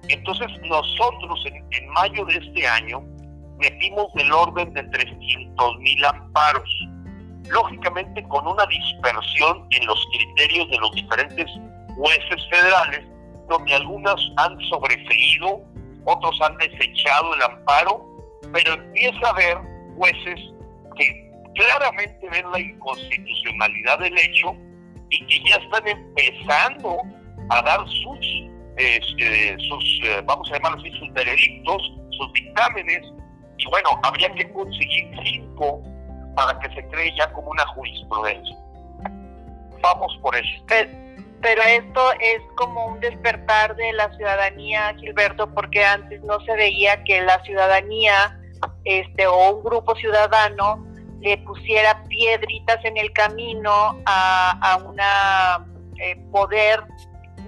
Entonces 0.09 0.47
nosotros 0.63 1.45
en, 1.45 1.89
mayo 1.89 2.25
de 2.25 2.35
este 2.35 2.67
año 2.67 3.01
metimos 3.59 4.13
del 4.15 4.31
orden 4.31 4.73
de 4.73 4.83
300 4.83 5.77
mil 5.79 6.05
amparos, 6.05 6.69
lógicamente 7.49 8.21
con 8.23 8.45
una 8.45 8.65
dispersión 8.65 9.65
en 9.71 9.85
los 9.85 10.05
criterios 10.11 10.69
de 10.69 10.77
los 10.79 10.91
diferentes 10.91 11.49
jueces 11.95 12.49
federales, 12.49 13.05
donde 13.47 13.73
algunas 13.75 14.15
han 14.37 14.59
sobreseído, 14.69 15.61
otros 16.05 16.41
han 16.41 16.57
desechado 16.57 17.33
el 17.35 17.41
amparo, 17.43 18.05
pero 18.51 18.73
empieza 18.73 19.27
a 19.27 19.29
haber 19.29 19.57
jueces 19.95 20.39
que 20.97 21.22
claramente 21.55 22.29
ven 22.29 22.51
la 22.51 22.59
inconstitucionalidad 22.59 23.99
del 23.99 24.17
hecho 24.17 24.55
y 25.09 25.25
que 25.25 25.49
ya 25.49 25.57
están 25.57 25.87
empezando 25.87 26.97
a 27.49 27.61
dar 27.61 27.79
sus, 27.87 28.49
este, 28.77 29.57
sus 29.59 30.01
eh, 30.03 30.21
vamos 30.25 30.49
a 30.51 30.55
llamarlos 30.55 30.83
así, 30.83 30.97
sus 30.99 31.13
veredictos, 31.13 31.93
sus 32.11 32.33
dictámenes, 32.33 33.01
y 33.57 33.65
bueno, 33.69 33.89
habría 34.03 34.33
que 34.33 34.51
conseguir 34.51 35.11
cinco 35.23 35.81
para 36.35 36.57
que 36.59 36.73
se 36.73 36.87
cree 36.87 37.13
ya 37.15 37.31
como 37.33 37.51
una 37.51 37.65
jurisprudencia. 37.67 38.57
Vamos 39.81 40.17
por 40.21 40.35
eso. 40.35 40.63
Pero, 40.67 41.61
esto 41.61 42.13
es 42.21 42.41
como 42.55 42.87
un 42.87 42.99
despertar 43.01 43.75
de 43.75 43.91
la 43.93 44.09
ciudadanía, 44.15 44.95
Gilberto, 44.97 45.53
porque 45.53 45.83
antes 45.83 46.21
no 46.23 46.39
se 46.41 46.55
veía 46.55 47.03
que 47.03 47.21
la 47.21 47.43
ciudadanía 47.43 48.39
este, 48.85 49.27
o 49.27 49.57
un 49.57 49.63
grupo 49.63 49.93
ciudadano 49.95 50.92
le 51.23 51.37
pusiera 51.39 52.03
piedritas 52.09 52.83
en 52.83 52.97
el 52.97 53.11
camino 53.13 53.97
a, 54.05 54.79
una 54.85 55.65
eh, 55.97 56.17
poder 56.31 56.83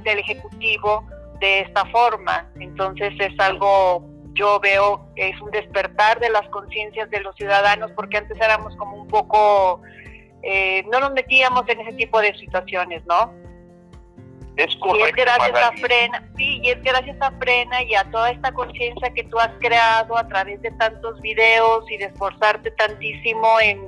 del 0.03 0.19
Ejecutivo 0.19 1.05
de 1.41 1.61
esta 1.61 1.85
forma. 1.87 2.49
Entonces 2.57 3.13
es 3.19 3.37
algo, 3.37 4.07
yo 4.33 4.61
veo, 4.61 5.05
es 5.17 5.39
un 5.41 5.51
despertar 5.51 6.21
de 6.21 6.29
las 6.29 6.47
conciencias 6.49 7.09
de 7.09 7.19
los 7.19 7.35
ciudadanos, 7.35 7.91
porque 7.95 8.17
antes 8.17 8.39
éramos 8.39 8.73
como 8.77 8.95
un 8.95 9.07
poco, 9.09 9.81
eh, 10.41 10.83
no 10.89 11.01
nos 11.01 11.11
metíamos 11.11 11.67
en 11.67 11.81
ese 11.81 11.93
tipo 11.93 12.21
de 12.21 12.33
situaciones, 12.37 13.05
¿no? 13.05 13.33
Es 14.57 14.75
correcto. 14.77 15.05
Y 15.05 15.09
es 15.09 15.15
gracias 15.15 15.63
a 15.63 15.71
Frena, 15.73 16.23
sí, 16.37 16.61
y 16.63 16.69
es 16.69 16.81
gracias 16.81 17.17
a 17.21 17.31
Frena 17.31 17.83
y 17.83 17.95
a 17.95 18.03
toda 18.11 18.31
esta 18.31 18.53
conciencia 18.53 19.13
que 19.13 19.23
tú 19.25 19.37
has 19.37 19.51
creado 19.59 20.17
a 20.17 20.27
través 20.27 20.61
de 20.61 20.71
tantos 20.71 21.19
videos 21.21 21.89
y 21.91 21.97
de 21.97 22.05
esforzarte 22.05 22.71
tantísimo 22.71 23.59
en, 23.59 23.79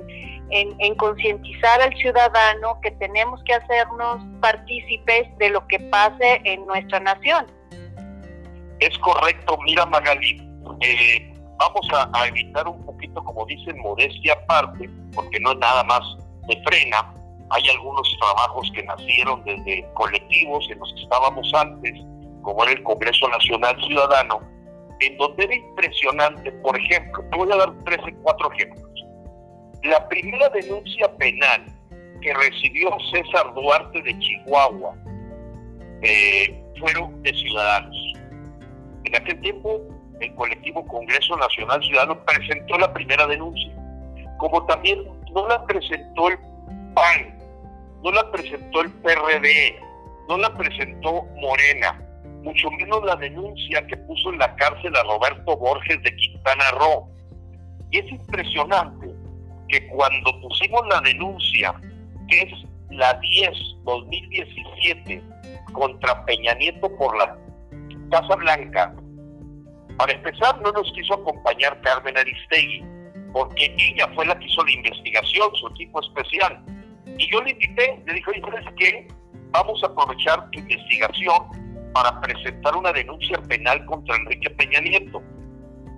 en, 0.50 0.74
en 0.78 0.94
concientizar 0.96 1.80
al 1.80 1.94
ciudadano 1.96 2.78
que 2.82 2.90
tenemos 2.92 3.42
que 3.44 3.54
hacernos 3.54 4.22
partícipes 4.40 5.26
de 5.38 5.50
lo 5.50 5.66
que 5.68 5.80
pase 5.80 6.40
en 6.44 6.66
nuestra 6.66 7.00
nación. 7.00 7.46
Es 8.80 8.96
correcto, 8.98 9.58
mira 9.64 9.86
Magali, 9.86 10.40
eh, 10.82 11.34
vamos 11.58 11.88
a, 11.92 12.10
a, 12.12 12.26
evitar 12.28 12.68
un 12.68 12.84
poquito, 12.84 13.24
como 13.24 13.44
dicen, 13.46 13.78
modestia 13.78 14.34
aparte, 14.34 14.88
porque 15.14 15.40
no 15.40 15.52
es 15.52 15.58
nada 15.58 15.82
más 15.84 16.02
de 16.46 16.62
frena. 16.64 17.14
Hay 17.50 17.68
algunos 17.70 18.16
trabajos 18.20 18.70
que 18.74 18.82
nacieron 18.82 19.42
desde 19.44 19.86
colectivos 19.94 20.68
en 20.70 20.78
los 20.78 20.92
que 20.94 21.02
estábamos 21.02 21.52
antes, 21.54 21.94
como 22.42 22.62
era 22.64 22.72
el 22.72 22.82
Congreso 22.82 23.28
Nacional 23.28 23.76
Ciudadano, 23.86 24.40
en 25.00 25.16
donde 25.16 25.44
era 25.44 25.54
impresionante, 25.54 26.52
por 26.52 26.78
ejemplo, 26.78 27.24
te 27.30 27.36
voy 27.36 27.52
a 27.52 27.56
dar 27.56 27.72
tres 27.84 27.98
o 27.98 28.22
cuatro 28.22 28.52
ejemplos. 28.52 28.84
La 29.84 30.08
primera 30.08 30.48
denuncia 30.50 31.10
penal 31.16 31.64
que 32.20 32.34
recibió 32.34 32.90
César 33.12 33.54
Duarte 33.54 34.02
de 34.02 34.18
Chihuahua 34.18 34.94
eh, 36.02 36.62
fueron 36.78 37.22
de 37.22 37.32
ciudadanos. 37.32 37.96
En 39.04 39.16
aquel 39.16 39.40
tiempo, 39.40 39.80
el 40.20 40.34
colectivo 40.34 40.84
Congreso 40.86 41.36
Nacional 41.36 41.82
Ciudadano 41.82 42.24
presentó 42.24 42.78
la 42.78 42.92
primera 42.92 43.26
denuncia, 43.26 43.72
como 44.38 44.64
también 44.66 45.04
no 45.32 45.46
la 45.48 45.64
presentó 45.64 46.28
el 46.28 46.38
PAN, 46.94 47.37
no 48.02 48.10
la 48.12 48.30
presentó 48.30 48.82
el 48.82 48.92
PRD, 48.92 49.80
no 50.28 50.38
la 50.38 50.56
presentó 50.56 51.24
Morena, 51.40 52.00
mucho 52.42 52.70
menos 52.72 53.04
la 53.04 53.16
denuncia 53.16 53.86
que 53.86 53.96
puso 53.96 54.32
en 54.32 54.38
la 54.38 54.54
cárcel 54.56 54.94
a 54.96 55.02
Roberto 55.02 55.56
Borges 55.56 56.02
de 56.02 56.16
Quintana 56.16 56.70
Roo. 56.72 57.08
Y 57.90 57.98
es 57.98 58.10
impresionante 58.10 59.08
que 59.68 59.86
cuando 59.88 60.40
pusimos 60.40 60.82
la 60.88 61.00
denuncia, 61.00 61.74
que 62.28 62.42
es 62.42 62.52
la 62.90 63.20
10-2017, 63.20 65.22
contra 65.72 66.24
Peña 66.24 66.54
Nieto 66.54 66.88
por 66.96 67.16
la 67.16 67.36
Casa 68.10 68.36
Blanca, 68.36 68.94
para 69.96 70.12
empezar 70.12 70.60
no 70.62 70.72
nos 70.72 70.92
quiso 70.92 71.14
acompañar 71.14 71.80
Carmen 71.82 72.16
Aristegui, 72.16 72.84
porque 73.32 73.74
ella 73.78 74.08
fue 74.14 74.26
la 74.26 74.38
que 74.38 74.46
hizo 74.46 74.64
la 74.64 74.70
investigación, 74.70 75.50
su 75.56 75.66
equipo 75.68 76.00
especial. 76.00 76.62
Y 77.18 77.30
yo 77.30 77.40
le 77.42 77.50
invité, 77.50 78.02
le 78.06 78.14
dije, 78.14 78.30
oye, 78.30 78.40
¿sabes 78.40 78.66
qué? 78.76 79.08
Vamos 79.50 79.82
a 79.82 79.86
aprovechar 79.86 80.50
tu 80.50 80.60
investigación 80.60 81.92
para 81.92 82.20
presentar 82.20 82.76
una 82.76 82.92
denuncia 82.92 83.38
penal 83.48 83.84
contra 83.86 84.16
Enrique 84.16 84.50
Peña 84.50 84.80
Nieto. 84.80 85.22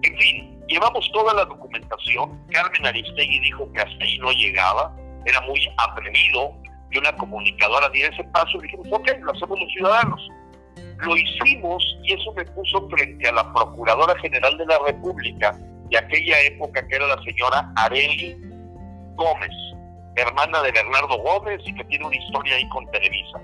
En 0.03 0.19
fin, 0.19 0.61
llevamos 0.69 1.11
toda 1.13 1.35
la 1.35 1.45
documentación. 1.45 2.41
Carmen 2.51 2.87
Aristegui 2.87 3.41
dijo 3.41 3.71
que 3.73 3.81
hasta 3.81 4.05
ahí 4.05 4.19
no 4.19 4.33
llegaba, 4.33 4.97
era 5.27 5.41
muy 5.43 5.61
atrevido, 5.77 6.55
y 6.91 6.99
una 6.99 7.13
comunicadora 7.17 7.89
dio 7.91 8.09
ese 8.09 8.25
paso 8.25 8.59
y 8.59 8.63
dijimos, 8.63 8.89
ok, 8.91 9.09
lo 9.21 9.33
hacemos 9.33 9.61
los 9.61 9.73
ciudadanos. 9.73 10.29
Lo 10.99 11.17
hicimos 11.17 11.83
y 12.03 12.15
eso 12.15 12.33
me 12.33 12.45
puso 12.45 12.89
frente 12.89 13.29
a 13.29 13.33
la 13.33 13.53
Procuradora 13.53 14.19
General 14.21 14.57
de 14.59 14.67
la 14.67 14.79
República 14.87 15.57
de 15.89 15.99
aquella 15.99 16.41
época, 16.43 16.87
que 16.87 16.97
era 16.97 17.07
la 17.07 17.23
señora 17.23 17.73
Areli 17.77 18.37
Gómez, 19.17 19.51
hermana 20.17 20.63
de 20.63 20.73
Bernardo 20.73 21.19
Gómez 21.19 21.61
y 21.65 21.75
que 21.75 21.85
tiene 21.85 22.07
una 22.07 22.17
historia 22.17 22.57
ahí 22.57 22.69
con 22.69 22.91
Televisa. 22.91 23.41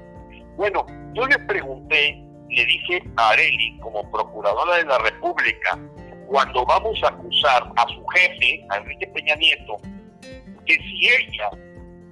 Bueno, 0.56 0.86
yo 1.14 1.26
le 1.26 1.38
pregunté, 1.40 2.22
le 2.48 2.64
dije 2.64 3.02
a 3.16 3.30
Areli, 3.30 3.78
como 3.80 4.10
Procuradora 4.10 4.76
de 4.76 4.84
la 4.84 4.98
República, 4.98 5.78
cuando 6.26 6.64
vamos 6.64 7.00
a 7.02 7.08
acusar 7.08 7.72
a 7.76 7.86
su 7.88 8.04
jefe, 8.06 8.66
a 8.70 8.78
Enrique 8.78 9.06
Peña 9.08 9.36
Nieto, 9.36 9.78
que 10.64 10.74
si 10.74 11.08
ella 11.08 11.50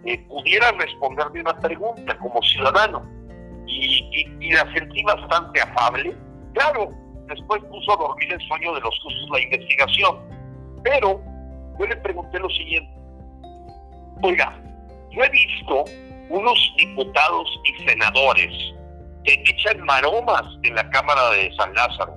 eh, 0.05 0.19
pudiera 0.29 0.71
responderme 0.73 1.41
una 1.41 1.59
pregunta 1.59 2.17
como 2.19 2.41
ciudadano 2.43 3.05
y, 3.67 4.09
y, 4.13 4.47
y, 4.47 4.53
la 4.53 4.71
sentí 4.73 5.03
bastante 5.03 5.61
afable. 5.61 6.15
Claro, 6.53 6.91
después 7.29 7.63
puso 7.65 7.93
a 7.93 7.97
dormir 7.97 8.33
el 8.33 8.41
sueño 8.47 8.75
de 8.75 8.81
los 8.81 9.01
justos 9.01 9.31
la 9.33 9.41
investigación, 9.41 10.19
pero 10.85 11.21
yo 11.79 11.87
le 11.87 11.97
pregunté 11.97 12.39
lo 12.39 12.51
siguiente, 12.51 12.93
oiga, 14.23 14.59
yo 15.11 15.23
he 15.23 15.29
visto 15.31 15.85
unos 16.31 16.75
diputados 16.79 17.61
y 17.65 17.89
senadores 17.89 18.75
que 19.25 19.33
echan 19.35 19.81
maromas 19.85 20.43
en 20.63 20.75
la 20.75 20.89
Cámara 20.91 21.31
de 21.31 21.55
San 21.57 21.75
Lázaro, 21.75 22.17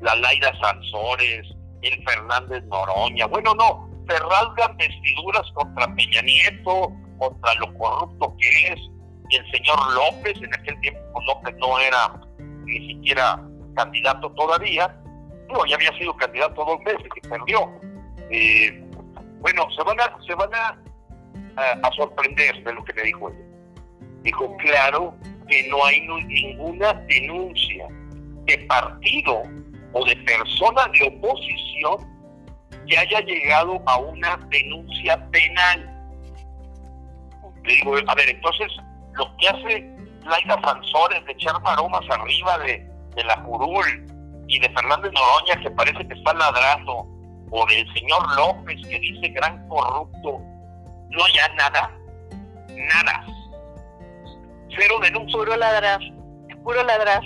la 0.00 0.14
Laida 0.16 0.52
Sansores, 0.60 1.46
el 1.82 2.04
Fernández 2.04 2.64
Noroña, 2.64 3.26
bueno, 3.26 3.54
no, 3.54 3.88
se 4.08 4.18
rasgan 4.18 4.76
vestiduras 4.76 5.50
contra 5.54 5.94
Peña 5.94 6.22
Nieto, 6.22 6.92
contra 7.18 7.54
lo 7.54 7.72
corrupto 7.78 8.34
que 8.38 8.68
es. 8.68 8.80
El 9.30 9.50
señor 9.50 9.78
López, 9.94 10.34
en 10.42 10.54
aquel 10.54 10.78
tiempo 10.80 11.20
López 11.26 11.54
no 11.58 11.78
era 11.78 12.20
ni 12.64 12.86
siquiera 12.88 13.40
candidato 13.74 14.30
todavía, 14.32 14.94
no, 15.48 15.64
ya 15.66 15.76
había 15.76 15.96
sido 15.98 16.14
candidato 16.16 16.64
dos 16.64 16.78
veces 16.84 17.08
y 17.16 17.28
perdió. 17.28 17.70
Eh, 18.30 18.84
bueno, 19.40 19.66
se 19.76 19.82
van 19.82 20.00
a, 20.00 20.16
se 20.26 20.34
van 20.34 20.54
a, 20.54 20.78
a, 21.56 21.86
a, 21.86 21.92
sorprender 21.92 22.62
de 22.64 22.72
lo 22.72 22.84
que 22.84 22.92
le 22.94 23.02
dijo 23.04 23.30
ella. 23.30 23.38
Dijo, 24.22 24.56
claro 24.58 25.14
que 25.48 25.68
no 25.68 25.84
hay 25.84 26.00
ninguna 26.26 26.94
denuncia 27.08 27.86
de 28.44 28.58
partido 28.68 29.42
o 29.92 30.04
de 30.04 30.16
persona 30.16 30.86
de 30.92 31.08
oposición 31.08 32.12
que 32.86 32.98
haya 32.98 33.20
llegado 33.20 33.80
a 33.86 33.98
una 33.98 34.36
denuncia 34.48 35.30
penal. 35.30 35.88
Le 37.64 37.74
digo, 37.74 37.94
a 38.06 38.14
ver, 38.14 38.28
entonces, 38.28 38.68
lo 39.14 39.36
que 39.36 39.48
hace 39.48 39.96
Laida 40.24 40.60
Sansores 40.62 41.24
de 41.26 41.32
echar 41.32 41.60
maromas 41.62 42.02
arriba 42.10 42.58
de, 42.58 42.86
de 43.14 43.24
la 43.24 43.42
curul 43.44 44.06
y 44.48 44.58
de 44.58 44.68
Fernández 44.70 45.12
Noroña, 45.12 45.62
que 45.62 45.70
parece 45.70 46.06
que 46.06 46.14
está 46.14 46.34
ladrando, 46.34 47.06
o 47.50 47.66
del 47.66 47.86
señor 47.94 48.36
López, 48.36 48.80
que 48.88 48.98
dice 48.98 49.28
gran 49.28 49.68
corrupto, 49.68 50.40
no 51.12 51.24
haya 51.24 51.48
nada, 51.54 51.90
nada. 52.68 53.26
Cero 54.76 54.98
denuncia. 55.02 55.38
Puro 55.38 55.56
ladrar, 55.56 56.00
puro 56.64 56.82
ladrar. 56.82 57.22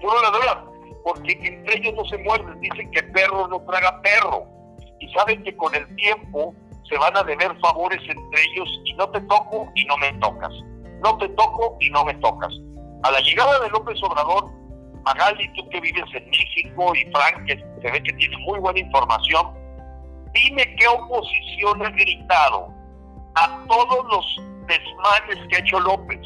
Puro 0.00 0.22
ladrar, 0.22 0.64
porque 1.04 1.32
entre 1.42 1.76
ellos 1.76 1.94
no 1.94 2.04
se 2.06 2.16
muerden, 2.18 2.58
dicen 2.60 2.90
que 2.92 3.02
perro 3.02 3.46
no 3.48 3.60
traga 3.66 4.00
perro, 4.00 4.46
y 5.00 5.12
saben 5.12 5.42
que 5.42 5.54
con 5.54 5.74
el 5.74 5.94
tiempo 5.96 6.54
se 6.88 6.96
van 6.96 7.16
a 7.16 7.22
deber 7.22 7.54
favores 7.60 8.00
entre 8.00 8.42
ellos 8.42 8.68
y 8.84 8.94
no 8.94 9.08
te 9.10 9.20
toco 9.22 9.70
y 9.74 9.84
no 9.84 9.96
me 9.98 10.12
tocas. 10.14 10.52
No 11.02 11.18
te 11.18 11.28
toco 11.30 11.76
y 11.80 11.90
no 11.90 12.04
me 12.04 12.14
tocas. 12.14 12.52
A 13.02 13.10
la 13.10 13.20
llegada 13.20 13.60
de 13.60 13.68
López 13.68 14.02
Obrador, 14.02 14.50
Magali, 15.04 15.52
tú 15.52 15.68
que 15.68 15.80
vives 15.80 16.04
en 16.14 16.30
México 16.30 16.92
y 16.94 17.10
Frank, 17.12 17.44
que 17.46 17.56
se 17.82 17.90
ve 17.90 18.02
que 18.02 18.12
tiene 18.14 18.36
muy 18.38 18.58
buena 18.58 18.80
información, 18.80 19.54
dime 20.36 20.74
qué 20.76 20.86
oposición 20.86 21.84
ha 21.84 21.90
gritado 21.90 22.68
a 23.34 23.64
todos 23.68 24.06
los 24.10 24.42
desmanes 24.66 25.48
que 25.48 25.56
ha 25.56 25.58
hecho 25.60 25.80
López 25.80 26.20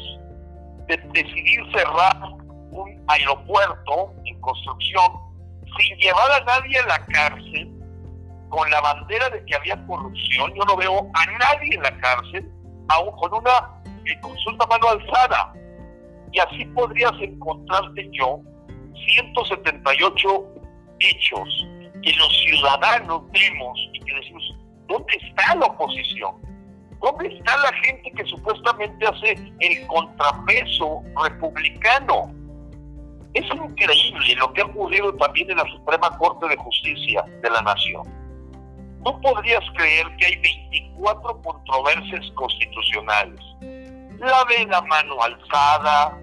de 0.87 0.97
decidir 1.13 1.59
cerrar 1.73 2.17
un 2.71 3.03
aeropuerto 3.07 4.13
en 4.25 4.39
construcción 4.41 5.11
sin 5.77 5.97
llevar 5.97 6.31
a 6.31 6.43
nadie 6.45 6.79
a 6.79 6.87
la 6.87 7.05
cárcel 7.05 7.71
con 8.49 8.69
la 8.69 8.81
bandera 8.81 9.29
de 9.29 9.45
que 9.45 9.55
había 9.55 9.85
corrupción, 9.87 10.53
yo 10.53 10.65
no 10.65 10.75
veo 10.75 11.09
a 11.13 11.25
nadie 11.25 11.75
en 11.75 11.83
la 11.83 11.97
cárcel, 11.99 12.51
aún 12.89 13.15
con 13.15 13.33
una 13.33 13.81
eh, 14.05 14.19
consulta 14.19 14.65
mano 14.67 14.89
alzada. 14.89 15.53
Y 16.33 16.39
así 16.39 16.65
podrías 16.65 17.13
encontrarte 17.21 18.09
yo 18.11 18.41
178 18.93 20.45
hechos 20.99 21.67
que 22.01 22.13
los 22.13 22.43
ciudadanos 22.43 23.23
vemos 23.31 23.79
y 23.93 23.99
que 23.99 24.13
decimos, 24.13 24.55
¿dónde 24.87 25.13
está 25.21 25.55
la 25.55 25.65
oposición? 25.67 26.35
¿Dónde 27.01 27.27
está 27.35 27.57
la 27.57 27.73
gente 27.83 28.11
que 28.11 28.25
supuestamente 28.25 29.07
hace 29.07 29.31
el 29.59 29.87
contrapeso 29.87 31.01
republicano? 31.23 32.33
Es 33.33 33.45
increíble 33.45 34.35
lo 34.35 34.53
que 34.53 34.61
ha 34.61 34.65
ocurrido 34.65 35.13
también 35.15 35.49
en 35.51 35.57
la 35.57 35.65
Suprema 35.71 36.17
Corte 36.17 36.47
de 36.47 36.57
Justicia 36.57 37.23
de 37.41 37.49
la 37.49 37.61
Nación 37.61 38.21
no 39.03 39.19
podrías 39.19 39.63
creer 39.75 40.05
que 40.17 40.25
hay 40.27 40.35
24 40.37 41.41
controversias 41.41 42.31
constitucionales. 42.35 43.39
La 44.19 44.45
de 44.45 44.65
la 44.67 44.81
mano 44.83 45.15
alzada, 45.21 46.17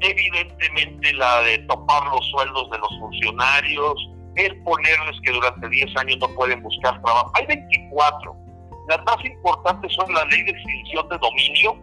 evidentemente 0.00 1.12
la 1.14 1.40
de 1.42 1.58
topar 1.58 2.04
los 2.08 2.26
sueldos 2.30 2.68
de 2.70 2.78
los 2.78 2.98
funcionarios, 2.98 4.10
el 4.36 4.62
ponerles 4.62 5.20
que 5.22 5.32
durante 5.32 5.68
10 5.68 5.96
años 5.96 6.18
no 6.20 6.28
pueden 6.34 6.62
buscar 6.62 7.00
trabajo. 7.02 7.30
Hay 7.34 7.46
24. 7.46 8.36
Las 8.88 9.04
más 9.04 9.24
importantes 9.24 9.92
son 9.94 10.12
la 10.12 10.24
ley 10.26 10.42
de 10.44 10.50
extinción 10.50 11.08
de 11.08 11.18
dominio, 11.18 11.76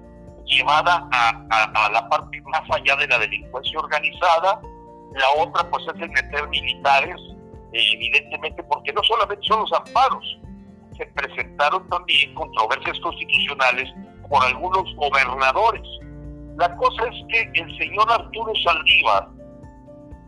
llevada 0.45 1.07
a, 1.11 1.89
la 1.91 2.09
parte 2.09 2.41
más 2.41 2.63
allá 2.69 2.95
de 2.95 3.07
la 3.07 3.19
delincuencia 3.19 3.79
organizada. 3.79 4.61
La 5.13 5.43
otra, 5.43 5.69
pues, 5.69 5.83
es 5.95 6.01
el 6.01 6.09
meter 6.09 6.47
militares, 6.47 7.15
eh, 7.73 7.83
evidentemente, 7.93 8.63
porque 8.63 8.93
no 8.93 9.03
solamente 9.03 9.45
son 9.47 9.61
los 9.61 9.73
amparos, 9.73 10.39
se 10.97 11.05
presentaron 11.07 11.87
también 11.89 12.33
controversias 12.35 12.99
constitucionales 12.99 13.89
por 14.29 14.43
algunos 14.43 14.95
gobernadores. 14.95 15.83
La 16.57 16.75
cosa 16.77 17.03
es 17.05 17.25
que 17.29 17.61
el 17.61 17.77
señor 17.77 18.11
Arturo 18.11 18.53
Saldívar, 18.63 19.27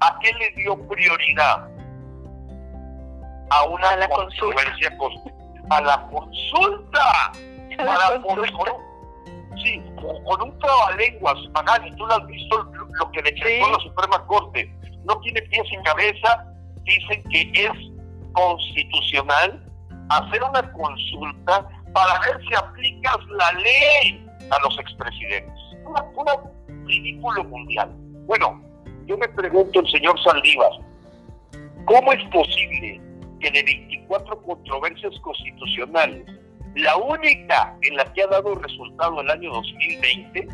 ¿a 0.02 0.20
qué 0.22 0.32
le 0.34 0.62
dio 0.62 0.76
prioridad? 0.88 1.75
A 3.56 3.64
una 3.64 3.96
la 3.96 4.10
controversia, 4.10 4.98
a 5.70 5.82
la 5.82 6.08
consulta. 6.08 7.32
para 7.78 8.22
poder, 8.22 8.52
sí, 9.64 9.82
con 10.26 10.42
un 10.42 10.60
trabalenguas, 10.60 11.38
y 11.86 11.92
tú 11.96 12.06
lo 12.06 12.14
has 12.14 12.28
visto 12.28 12.64
lo 12.74 13.12
que 13.12 13.22
decretó 13.22 13.72
la 13.72 13.80
Suprema 13.80 14.26
Corte. 14.28 14.72
No 15.06 15.20
tiene 15.22 15.42
pies 15.44 15.64
sin 15.70 15.82
cabeza, 15.84 16.46
dicen 16.84 17.24
que 17.30 17.66
es 17.66 17.72
constitucional 18.34 19.64
hacer 20.10 20.44
una 20.44 20.72
consulta 20.74 21.68
para 21.94 22.20
ver 22.20 22.40
si 22.48 22.56
aplicas 22.56 23.18
la 23.30 23.52
ley 23.54 24.28
a 24.52 24.60
los 24.64 24.78
expresidentes. 24.80 25.60
Una, 25.86 26.02
una 26.16 26.34
ridículo 26.86 27.44
mundial. 27.46 27.90
Bueno, 28.28 28.62
yo 29.06 29.18
me 29.18 29.28
pregunto 29.30 29.80
el 29.80 29.90
señor 29.92 30.22
Saldívar, 30.24 30.72
¿cómo 31.86 32.12
es 32.14 32.24
posible 32.30 33.02
de 33.52 33.64
24 33.64 34.42
controversias 34.44 35.14
constitucionales, 35.22 36.26
la 36.76 36.96
única 36.98 37.76
en 37.82 37.96
la 37.96 38.12
que 38.14 38.24
ha 38.24 38.28
dado 38.28 38.56
resultado 38.56 39.22
el 39.22 39.30
año 39.30 39.52
2020 39.52 40.48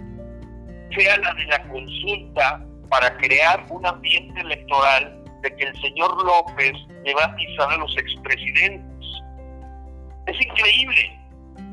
sea 0.96 1.18
la 1.18 1.34
de 1.34 1.46
la 1.46 1.64
consulta 1.70 2.66
para 2.90 3.16
crear 3.18 3.66
un 3.70 3.86
ambiente 3.86 4.42
electoral 4.42 5.24
de 5.42 5.56
que 5.56 5.64
el 5.64 5.82
señor 5.82 6.24
López 6.24 6.74
le 7.04 7.14
va 7.16 7.26
a 7.26 7.36
pisar 7.36 7.72
a 7.72 7.78
los 7.78 7.96
expresidentes? 7.98 9.08
Es 10.28 10.46
increíble. 10.46 11.20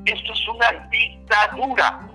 Esto 0.07 0.33
es 0.33 0.49
una 0.49 0.89
dictadura. 0.91 2.09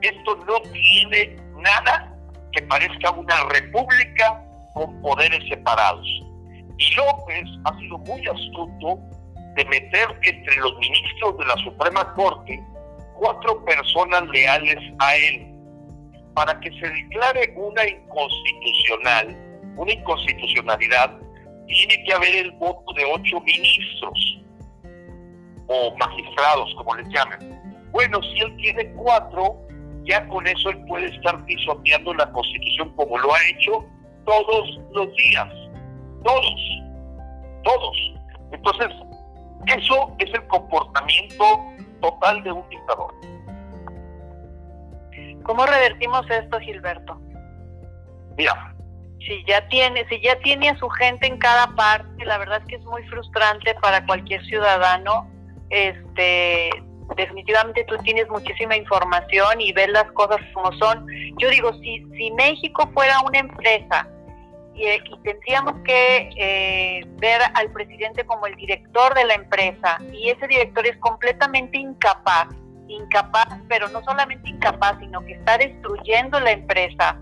Esto 0.00 0.36
no 0.46 0.60
tiene 0.72 1.36
nada 1.56 2.16
que 2.52 2.62
parezca 2.62 3.10
una 3.10 3.44
república 3.50 4.42
con 4.72 5.02
poderes 5.02 5.46
separados. 5.48 6.06
Y 6.78 6.94
López 6.94 7.44
ha 7.64 7.78
sido 7.78 7.98
muy 7.98 8.26
astuto 8.26 8.98
de 9.56 9.64
meter 9.64 10.08
entre 10.22 10.56
los 10.56 10.78
ministros 10.78 11.38
de 11.38 11.46
la 11.46 11.56
Suprema 11.56 12.14
Corte 12.14 12.62
cuatro 13.18 13.64
personas 13.64 14.28
leales 14.28 14.76
a 15.00 15.16
él 15.16 15.46
para 16.34 16.58
que 16.60 16.70
se 16.70 16.88
declare 16.88 17.52
una 17.56 17.84
inconstitucional, 17.84 19.36
una 19.76 19.92
inconstitucionalidad, 19.92 21.18
tiene 21.66 22.04
que 22.04 22.12
haber 22.12 22.34
el 22.36 22.50
voto 22.52 22.92
de 22.94 23.04
ocho 23.04 23.40
ministros 23.40 24.38
o 25.66 25.96
magistrados, 25.96 26.72
como 26.76 26.94
les 26.94 27.08
llaman. 27.08 27.88
Bueno, 27.90 28.22
si 28.22 28.38
él 28.38 28.56
tiene 28.56 28.88
cuatro, 28.92 29.58
ya 30.04 30.26
con 30.28 30.46
eso 30.46 30.70
él 30.70 30.78
puede 30.86 31.06
estar 31.06 31.44
pisoteando 31.44 32.14
la 32.14 32.30
Constitución 32.30 32.94
como 32.94 33.18
lo 33.18 33.34
ha 33.34 33.48
hecho 33.48 33.84
todos 34.24 34.78
los 34.92 35.14
días. 35.16 35.48
Todos. 36.24 36.60
Todos. 37.64 37.96
Entonces, 38.52 38.88
eso 39.66 40.14
es 40.18 40.32
el 40.32 40.46
comportamiento 40.48 41.44
total 42.00 42.42
de 42.42 42.52
un 42.52 42.68
dictador. 42.68 43.14
¿Cómo 45.42 45.66
revertimos 45.66 46.28
esto, 46.30 46.58
Gilberto? 46.60 47.20
Mira. 48.36 48.74
Si 49.18 49.44
ya 49.46 49.66
tiene, 49.68 50.06
si 50.08 50.20
ya 50.22 50.38
tiene 50.38 50.70
a 50.70 50.78
su 50.78 50.88
gente 50.88 51.26
en 51.26 51.38
cada 51.38 51.66
parte, 51.74 52.24
la 52.24 52.38
verdad 52.38 52.60
es 52.62 52.66
que 52.66 52.76
es 52.76 52.84
muy 52.84 53.02
frustrante 53.08 53.74
para 53.82 54.06
cualquier 54.06 54.42
ciudadano 54.46 55.28
este 55.70 56.70
definitivamente 57.16 57.84
tú 57.84 57.96
tienes 57.98 58.28
muchísima 58.28 58.76
información 58.76 59.60
y 59.60 59.72
ves 59.72 59.88
las 59.90 60.10
cosas 60.12 60.40
como 60.52 60.72
son. 60.72 61.06
Yo 61.38 61.48
digo, 61.50 61.72
si, 61.74 62.04
si 62.16 62.30
México 62.32 62.88
fuera 62.92 63.20
una 63.26 63.38
empresa 63.38 64.08
y, 64.78 65.18
tendríamos 65.22 65.74
que 65.84 66.30
eh, 66.36 67.04
ver 67.16 67.40
al 67.54 67.70
presidente 67.72 68.24
como 68.24 68.46
el 68.46 68.54
director 68.56 69.14
de 69.14 69.24
la 69.24 69.34
empresa 69.34 69.98
y 70.12 70.30
ese 70.30 70.46
director 70.46 70.86
es 70.86 70.96
completamente 70.98 71.78
incapaz, 71.78 72.48
incapaz, 72.86 73.48
pero 73.68 73.88
no 73.88 74.02
solamente 74.04 74.48
incapaz, 74.48 74.98
sino 75.00 75.24
que 75.24 75.32
está 75.32 75.58
destruyendo 75.58 76.40
la 76.40 76.52
empresa, 76.52 77.18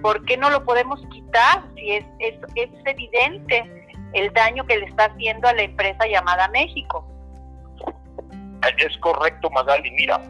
¿por 0.00 0.24
qué 0.24 0.36
no 0.36 0.50
lo 0.50 0.64
podemos 0.64 1.00
quitar 1.10 1.62
si 1.74 1.92
es, 1.92 2.04
es, 2.18 2.34
es 2.54 2.70
evidente 2.86 3.86
el 4.12 4.32
daño 4.32 4.64
que 4.66 4.78
le 4.78 4.86
está 4.86 5.06
haciendo 5.06 5.48
a 5.48 5.54
la 5.54 5.62
empresa 5.62 6.06
llamada 6.06 6.48
México? 6.48 7.06
es 8.78 8.96
correcto, 8.98 9.50
Magali. 9.50 9.90
Mira, 9.92 10.20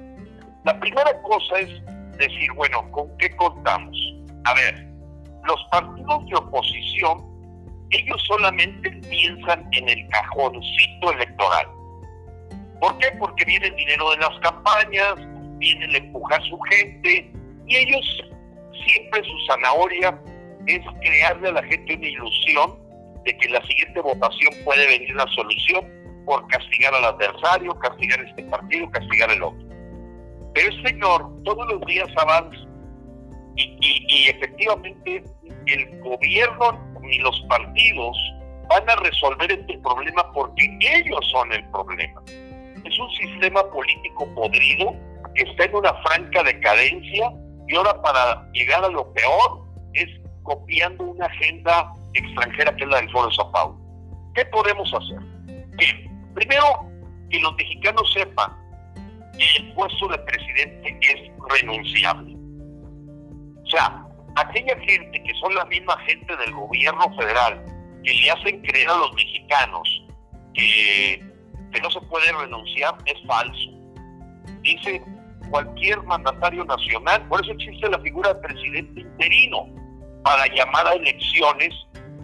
la 0.65 0.79
primera 0.81 1.21
cosa 1.23 1.59
es 1.59 1.69
decir, 2.17 2.53
bueno, 2.55 2.91
¿con 2.91 3.17
qué 3.19 3.35
contamos? 3.37 3.97
A 4.45 4.55
ver, 4.55 4.92
los 5.47 5.65
partidos 5.71 6.27
de 6.27 6.37
oposición, 6.37 7.25
ellos 7.91 8.23
solamente 8.27 8.91
piensan 9.09 9.69
en 9.73 9.89
el 9.89 10.09
cajoncito 10.09 11.13
electoral. 11.13 11.67
¿Por 12.81 12.99
qué? 12.99 13.09
Porque 13.19 13.45
viene 13.45 13.67
el 13.67 13.77
dinero 13.77 14.11
de 14.11 14.17
las 14.19 14.39
campañas, 14.41 15.15
viene 15.59 15.85
el 15.85 15.97
empujar 15.97 16.43
su 16.45 16.59
gente, 16.71 17.31
y 17.67 17.77
ellos 17.77 18.23
siempre 18.85 19.23
su 19.23 19.47
zanahoria 19.47 20.19
es 20.67 20.81
crearle 21.01 21.49
a 21.49 21.53
la 21.53 21.63
gente 21.65 21.95
una 21.95 22.07
ilusión 22.07 22.79
de 23.25 23.37
que 23.37 23.47
en 23.47 23.53
la 23.53 23.67
siguiente 23.67 24.01
votación 24.01 24.53
puede 24.65 24.87
venir 24.87 25.15
la 25.15 25.27
solución 25.29 25.87
por 26.25 26.47
castigar 26.49 26.95
al 26.95 27.05
adversario, 27.05 27.79
castigar 27.79 28.21
este 28.25 28.43
partido, 28.45 28.91
castigar 28.91 29.31
el 29.31 29.43
otro. 29.43 29.67
Pero 30.55 30.69
el 30.69 30.87
Señor 30.87 31.31
todos 31.45 31.67
los 31.69 31.81
días 31.87 32.09
avanza 32.17 32.72
y, 33.57 34.29
efectivamente 34.29 35.25
el 35.67 36.01
gobierno 36.01 36.81
ni 37.01 37.19
los 37.19 37.41
partidos 37.49 38.17
van 38.69 38.89
a 38.89 38.97
resolver 38.97 39.51
este 39.53 39.79
problema 39.79 40.33
porque 40.33 40.79
ellos 40.81 41.29
son 41.31 41.53
el 41.53 41.65
problema. 41.71 42.21
Es 42.27 42.99
un 42.99 43.11
sistema 43.11 43.63
político 43.71 44.27
podrido 44.35 44.95
que 45.35 45.43
está 45.43 45.65
en 45.65 45.75
una 45.77 45.95
franca 46.03 46.43
decadencia 46.43 47.33
y 47.69 47.77
ahora 47.77 48.01
para 48.03 48.51
llegar 48.53 48.85
a 48.85 48.89
lo 48.89 49.13
peor 49.13 49.63
es 49.95 50.09
copiando 50.43 51.05
una 51.05 51.27
agenda 51.27 51.95
extranjera 52.15 52.75
que 52.77 52.85
es 52.85 52.91
la 52.91 52.97
del 52.99 53.11
Foro 53.11 53.29
de 53.29 53.35
Sao 53.35 53.53
Paulo. 53.53 53.79
¿Qué 54.35 54.45
podemos 54.47 54.93
hacer? 54.93 55.19
Primero, 56.35 56.65
que 57.31 57.41
los 57.41 57.55
mexicanos 57.57 58.13
sepan 58.13 58.53
que 59.39 59.63
el 59.63 59.73
puesto 59.75 60.09
de 60.09 60.19
presidente 60.19 60.99
es 61.01 61.31
renunciable. 61.51 62.42
O 63.73 63.77
sea, 63.77 64.05
aquella 64.37 64.79
gente 64.81 65.23
que 65.23 65.35
son 65.41 65.55
la 65.55 65.65
misma 65.65 65.97
gente 66.01 66.37
del 66.37 66.53
gobierno 66.53 67.17
federal, 67.17 67.65
que 68.05 68.13
le 68.13 68.31
hacen 68.31 68.61
creer 68.61 68.87
a 68.91 68.99
los 68.99 69.15
mexicanos 69.15 70.05
que, 70.53 71.25
no 71.83 71.91
se 71.91 72.01
puede 72.03 72.31
renunciar, 72.33 72.95
es 73.07 73.27
falso. 73.27 73.71
Dice 74.61 75.03
cualquier 75.51 76.03
mandatario 76.03 76.67
nacional, 76.67 77.27
por 77.29 77.43
eso 77.43 77.53
existe 77.53 77.89
la 77.89 77.99
figura 78.01 78.35
de 78.35 78.41
presidente 78.47 79.01
interino, 79.01 79.67
para 80.23 80.47
llamar 80.55 80.87
a 80.89 80.93
elecciones 80.93 81.75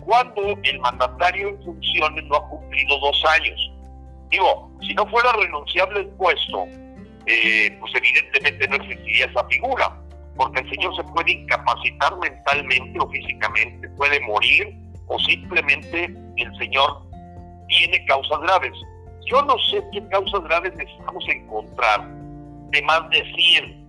cuando 0.04 0.58
el 0.62 0.78
mandatario 0.80 1.48
en 1.48 1.64
funciones 1.64 2.24
no 2.24 2.37
ha 2.37 2.48
cumplido 2.48 2.98
dos 2.98 3.24
años. 3.24 3.72
Digo, 4.28 4.70
si 4.82 4.92
no 4.94 5.06
fuera 5.06 5.32
renunciable 5.32 6.00
el 6.00 6.08
puesto, 6.11 6.66
eh, 7.24 7.74
pues 7.80 7.92
evidentemente 7.94 8.68
no 8.68 8.76
existiría 8.76 9.26
esa 9.26 9.44
figura, 9.48 9.98
porque 10.38 10.61
el 10.61 10.70
señor 10.70 10.96
se 10.96 11.05
puede 11.12 11.33
incapacitar 11.33 12.16
mentalmente 12.18 12.98
o 12.98 13.09
físicamente, 13.11 13.88
puede 13.90 14.18
morir 14.20 14.74
o 15.09 15.18
simplemente 15.18 16.05
el 16.37 16.59
señor 16.59 17.03
tiene 17.68 18.05
causas 18.07 18.40
graves. 18.40 18.72
Yo 19.27 19.42
no 19.42 19.59
sé 19.59 19.83
qué 19.92 20.09
causas 20.09 20.42
graves 20.44 20.74
necesitamos 20.77 21.24
encontrar 21.29 22.09
de 22.70 22.83
más 22.83 23.11
de 23.11 23.22
100. 23.35 23.88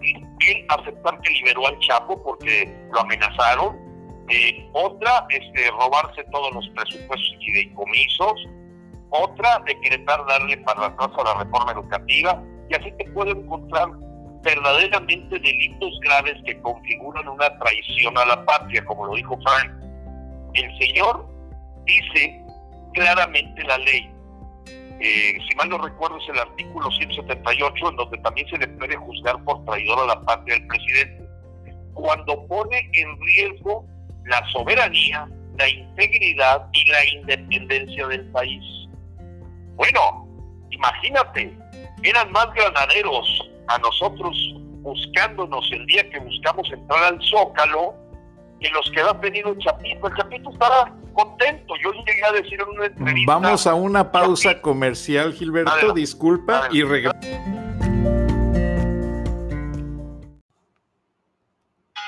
Él 0.00 0.64
aceptar 0.70 1.20
que 1.20 1.34
liberó 1.34 1.66
al 1.66 1.78
Chapo 1.80 2.22
porque 2.22 2.74
lo 2.92 3.00
amenazaron. 3.00 3.76
Eh, 4.30 4.66
otra, 4.72 5.26
este, 5.28 5.70
robarse 5.72 6.24
todos 6.30 6.54
los 6.54 6.68
presupuestos 6.70 7.36
y 7.40 7.52
decomisos 7.52 8.48
otra, 9.10 9.62
decretar 9.66 10.24
darle 10.26 10.56
para 10.58 10.86
atrás 10.86 11.10
a 11.18 11.24
la 11.24 11.44
reforma 11.44 11.72
educativa, 11.72 12.42
y 12.68 12.74
así 12.74 12.92
te 12.98 13.10
puedo 13.12 13.30
encontrar 13.30 13.88
verdaderamente 14.48 15.38
delitos 15.38 16.00
graves 16.00 16.36
que 16.46 16.58
configuran 16.62 17.28
una 17.28 17.58
traición 17.58 18.16
a 18.16 18.24
la 18.24 18.44
patria, 18.46 18.82
como 18.86 19.04
lo 19.04 19.14
dijo 19.14 19.38
Frank. 19.42 19.70
El 20.54 20.78
Señor 20.78 21.28
dice 21.84 22.42
claramente 22.94 23.62
la 23.64 23.76
ley. 23.78 24.10
eh, 25.00 25.38
si 25.46 25.54
mal 25.54 25.68
no 25.68 25.78
recuerdo 25.78 26.16
es 26.16 26.28
el 26.30 26.38
artículo 26.38 26.90
178, 26.90 27.88
en 27.90 27.96
donde 27.96 28.18
también 28.18 28.48
se 28.48 28.58
le 28.58 28.66
puede 28.68 28.96
juzgar 28.96 29.36
por 29.44 29.64
traidor 29.66 30.00
a 30.00 30.06
la 30.06 30.20
patria 30.22 30.54
del 30.56 30.66
presidente, 30.66 31.28
cuando 31.92 32.46
pone 32.46 32.90
en 32.94 33.20
riesgo 33.20 33.86
la 34.24 34.42
soberanía, 34.50 35.28
la 35.58 35.68
integridad 35.68 36.66
y 36.72 36.90
la 36.90 37.04
independencia 37.20 38.06
del 38.08 38.24
país. 38.30 38.64
Bueno, 39.76 40.26
imagínate, 40.70 41.56
eran 42.02 42.32
más 42.32 42.52
granaderos 42.54 43.48
a 43.68 43.78
nosotros 43.78 44.36
buscándonos 44.82 45.68
el 45.72 45.86
día 45.86 46.08
que 46.10 46.18
buscamos 46.20 46.70
entrar 46.72 47.04
al 47.04 47.20
Zócalo 47.22 47.94
que 48.60 48.68
los 48.70 48.90
que 48.90 49.00
ha 49.00 49.12
venido 49.12 49.54
Chapito. 49.58 50.08
El 50.08 50.16
Chapito 50.16 50.50
estará 50.50 50.92
contento. 51.14 51.74
Yo 51.82 51.92
llegué 51.92 52.24
a 52.24 52.32
decir 52.32 52.60
en 52.60 52.68
una 52.68 52.86
entrevista. 52.86 53.32
Vamos 53.32 53.66
a 53.66 53.74
una 53.74 54.10
pausa 54.10 54.60
comercial, 54.60 55.32
Gilberto. 55.32 55.92
disculpa 55.92 56.68
y 56.72 56.82
regresamos. 56.82 57.26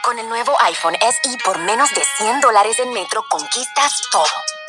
Con 0.02 0.18
el 0.18 0.28
nuevo 0.28 0.52
iPhone 0.66 0.96
SE 1.00 1.38
por 1.44 1.58
menos 1.60 1.88
de 1.94 2.00
100 2.00 2.40
dólares 2.40 2.80
en 2.80 2.92
Metro 2.92 3.22
conquistas 3.30 4.02
todo. 4.10 4.59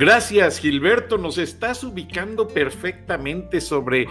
Gracias, 0.00 0.60
Gilberto. 0.60 1.18
Nos 1.18 1.38
estás 1.38 1.82
ubicando 1.82 2.46
perfectamente 2.46 3.60
sobre 3.60 4.06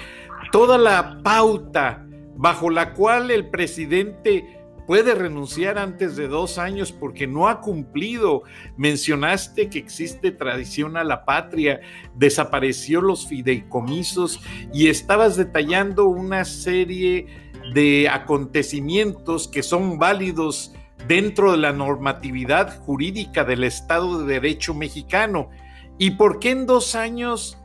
toda 0.51 0.77
la 0.77 1.21
pauta 1.23 2.05
bajo 2.35 2.69
la 2.69 2.93
cual 2.93 3.31
el 3.31 3.49
presidente 3.49 4.59
puede 4.85 5.15
renunciar 5.15 5.77
antes 5.77 6.17
de 6.17 6.27
dos 6.27 6.57
años 6.57 6.91
porque 6.91 7.25
no 7.25 7.47
ha 7.47 7.61
cumplido. 7.61 8.43
Mencionaste 8.75 9.69
que 9.69 9.79
existe 9.79 10.31
tradición 10.31 10.97
a 10.97 11.05
la 11.05 11.23
patria, 11.23 11.79
desapareció 12.15 12.99
los 12.99 13.25
fideicomisos 13.25 14.41
y 14.73 14.89
estabas 14.89 15.37
detallando 15.37 16.03
una 16.09 16.43
serie 16.43 17.27
de 17.73 18.09
acontecimientos 18.09 19.47
que 19.47 19.63
son 19.63 19.97
válidos 19.97 20.73
dentro 21.07 21.53
de 21.53 21.59
la 21.59 21.71
normatividad 21.71 22.77
jurídica 22.81 23.45
del 23.45 23.63
Estado 23.63 24.19
de 24.19 24.33
Derecho 24.33 24.73
mexicano. 24.73 25.49
¿Y 25.97 26.11
por 26.11 26.39
qué 26.39 26.51
en 26.51 26.65
dos 26.67 26.95
años 26.95 27.57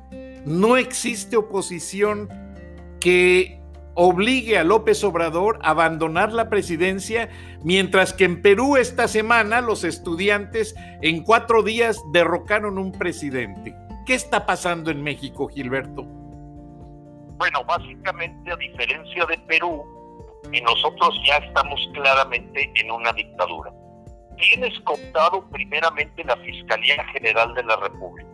no 0.44 0.76
existe 0.76 1.36
oposición 1.36 2.28
que 3.00 3.60
obligue 3.94 4.56
a 4.56 4.64
López 4.64 5.04
Obrador 5.04 5.58
a 5.62 5.70
abandonar 5.70 6.32
la 6.32 6.48
presidencia, 6.48 7.28
mientras 7.62 8.14
que 8.14 8.24
en 8.24 8.40
Perú 8.40 8.76
esta 8.76 9.06
semana 9.06 9.60
los 9.60 9.84
estudiantes 9.84 10.74
en 11.02 11.22
cuatro 11.24 11.62
días 11.62 12.00
derrocaron 12.12 12.78
un 12.78 12.92
presidente? 12.92 13.74
¿Qué 14.06 14.14
está 14.14 14.46
pasando 14.46 14.90
en 14.90 15.02
México, 15.02 15.48
Gilberto? 15.48 16.04
Bueno, 17.36 17.64
básicamente 17.64 18.50
a 18.50 18.56
diferencia 18.56 19.26
de 19.26 19.38
Perú, 19.46 19.84
nosotros 20.62 21.14
ya 21.26 21.36
estamos 21.36 21.80
claramente 21.92 22.72
en 22.76 22.90
una 22.90 23.12
dictadura 23.12 23.72
tienes 24.36 24.78
contado 24.80 25.44
primeramente 25.50 26.24
la 26.24 26.36
Fiscalía 26.36 27.04
General 27.12 27.54
de 27.54 27.64
la 27.64 27.76
República. 27.76 28.28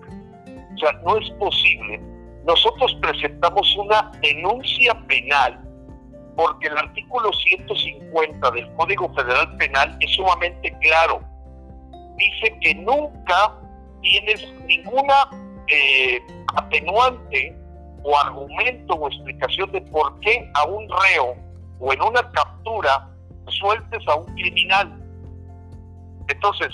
O 0.75 0.79
sea, 0.79 0.93
no 1.05 1.19
es 1.19 1.31
posible. 1.33 2.01
Nosotros 2.47 2.97
presentamos 3.01 3.77
una 3.77 4.11
denuncia 4.23 4.95
penal 5.07 5.61
porque 6.39 6.69
el 6.69 6.79
artículo 6.79 7.33
150 7.33 8.51
del 8.53 8.73
Código 8.75 9.13
Federal 9.13 9.57
Penal 9.57 9.97
es 10.01 10.13
sumamente 10.13 10.73
claro. 10.81 11.21
Dice 12.17 12.57
que 12.61 12.77
nunca 12.77 13.55
tienes 14.03 14.47
ninguna 14.65 15.31
eh, 15.67 16.21
atenuante 16.55 17.57
o 18.05 18.17
argumento 18.17 18.95
o 18.95 19.09
explicación 19.09 19.73
de 19.73 19.81
por 19.83 20.19
qué 20.21 20.49
a 20.55 20.65
un 20.65 20.89
reo 20.89 21.37
o 21.81 21.93
en 21.93 22.03
una 22.03 22.31
captura 22.31 23.09
sueltes 23.49 24.07
a 24.07 24.15
un 24.15 24.33
criminal. 24.35 25.08
Entonces, 26.29 26.69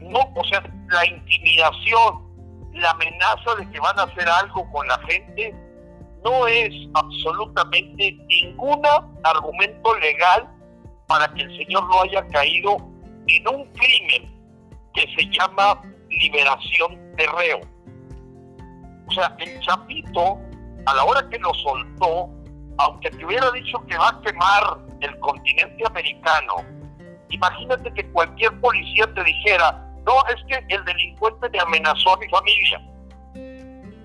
no, 0.00 0.20
o 0.34 0.44
sea, 0.44 0.62
la 0.90 1.06
intimidación, 1.06 2.70
la 2.74 2.90
amenaza 2.90 3.54
de 3.58 3.70
que 3.70 3.80
van 3.80 3.98
a 3.98 4.02
hacer 4.02 4.28
algo 4.28 4.70
con 4.70 4.86
la 4.86 4.98
gente, 5.08 5.54
no 6.24 6.46
es 6.46 6.72
absolutamente 6.94 8.12
ningún 8.28 8.82
argumento 9.24 9.98
legal 9.98 10.48
para 11.06 11.28
que 11.34 11.42
el 11.42 11.56
señor 11.56 11.84
no 11.88 12.02
haya 12.02 12.26
caído 12.28 12.76
en 13.26 13.48
un 13.48 13.64
crimen 13.72 14.32
que 14.94 15.02
se 15.16 15.28
llama 15.30 15.82
liberación 16.08 17.16
de 17.16 17.26
reo. 17.26 17.60
O 19.08 19.12
sea, 19.12 19.34
el 19.38 19.60
Chapito, 19.60 20.38
a 20.86 20.94
la 20.94 21.04
hora 21.04 21.28
que 21.28 21.38
lo 21.38 21.52
soltó, 21.54 22.30
aunque 22.78 23.10
te 23.10 23.24
hubiera 23.24 23.50
dicho 23.52 23.78
que 23.86 23.96
va 23.96 24.08
a 24.08 24.20
quemar 24.22 24.78
el 25.00 25.18
continente 25.20 25.84
americano, 25.86 26.64
Imagínate 27.32 27.92
que 27.94 28.10
cualquier 28.12 28.60
policía 28.60 29.12
te 29.14 29.24
dijera, 29.24 29.72
no, 30.06 30.12
es 30.28 30.42
que 30.46 30.64
el 30.74 30.84
delincuente 30.84 31.48
me 31.50 31.60
amenazó 31.60 32.14
a 32.14 32.18
mi 32.18 32.28
familia. 32.28 32.80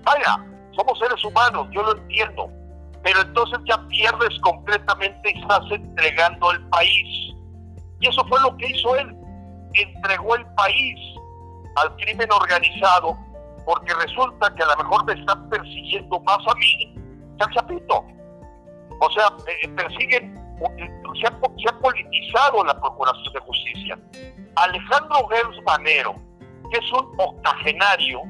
Vaya, 0.04 0.44
somos 0.74 0.98
seres 0.98 1.22
humanos, 1.24 1.68
yo 1.72 1.82
lo 1.82 1.96
entiendo, 1.96 2.50
pero 3.02 3.20
entonces 3.20 3.58
ya 3.66 3.78
pierdes 3.88 4.40
completamente 4.40 5.32
y 5.34 5.40
estás 5.40 5.62
entregando 5.70 6.52
el 6.52 6.66
país. 6.68 7.34
Y 8.00 8.08
eso 8.08 8.24
fue 8.28 8.40
lo 8.40 8.56
que 8.56 8.68
hizo 8.68 8.96
él, 8.96 9.14
entregó 9.74 10.36
el 10.36 10.46
país 10.54 10.98
al 11.76 11.94
crimen 11.96 12.28
organizado, 12.32 13.16
porque 13.66 13.92
resulta 13.94 14.54
que 14.54 14.62
a 14.62 14.66
lo 14.66 14.76
mejor 14.84 15.04
me 15.04 15.12
están 15.12 15.48
persiguiendo 15.50 16.18
más 16.20 16.38
a 16.46 16.54
mí 16.54 16.94
que 17.36 17.44
al 17.44 17.50
Chapito. 17.52 18.04
O 19.00 19.10
sea, 19.10 19.28
eh, 19.46 19.68
persiguen 19.68 20.47
se 20.58 21.68
ha, 21.68 21.78
politizado 21.80 22.64
la 22.64 22.78
Procuración 22.80 23.32
de 23.32 23.40
Justicia. 23.40 23.98
Alejandro 24.56 25.28
Gers 25.28 25.62
Manero, 25.64 26.14
que 26.70 26.78
es 26.78 26.92
un 26.92 27.08
octogenario 27.18 28.22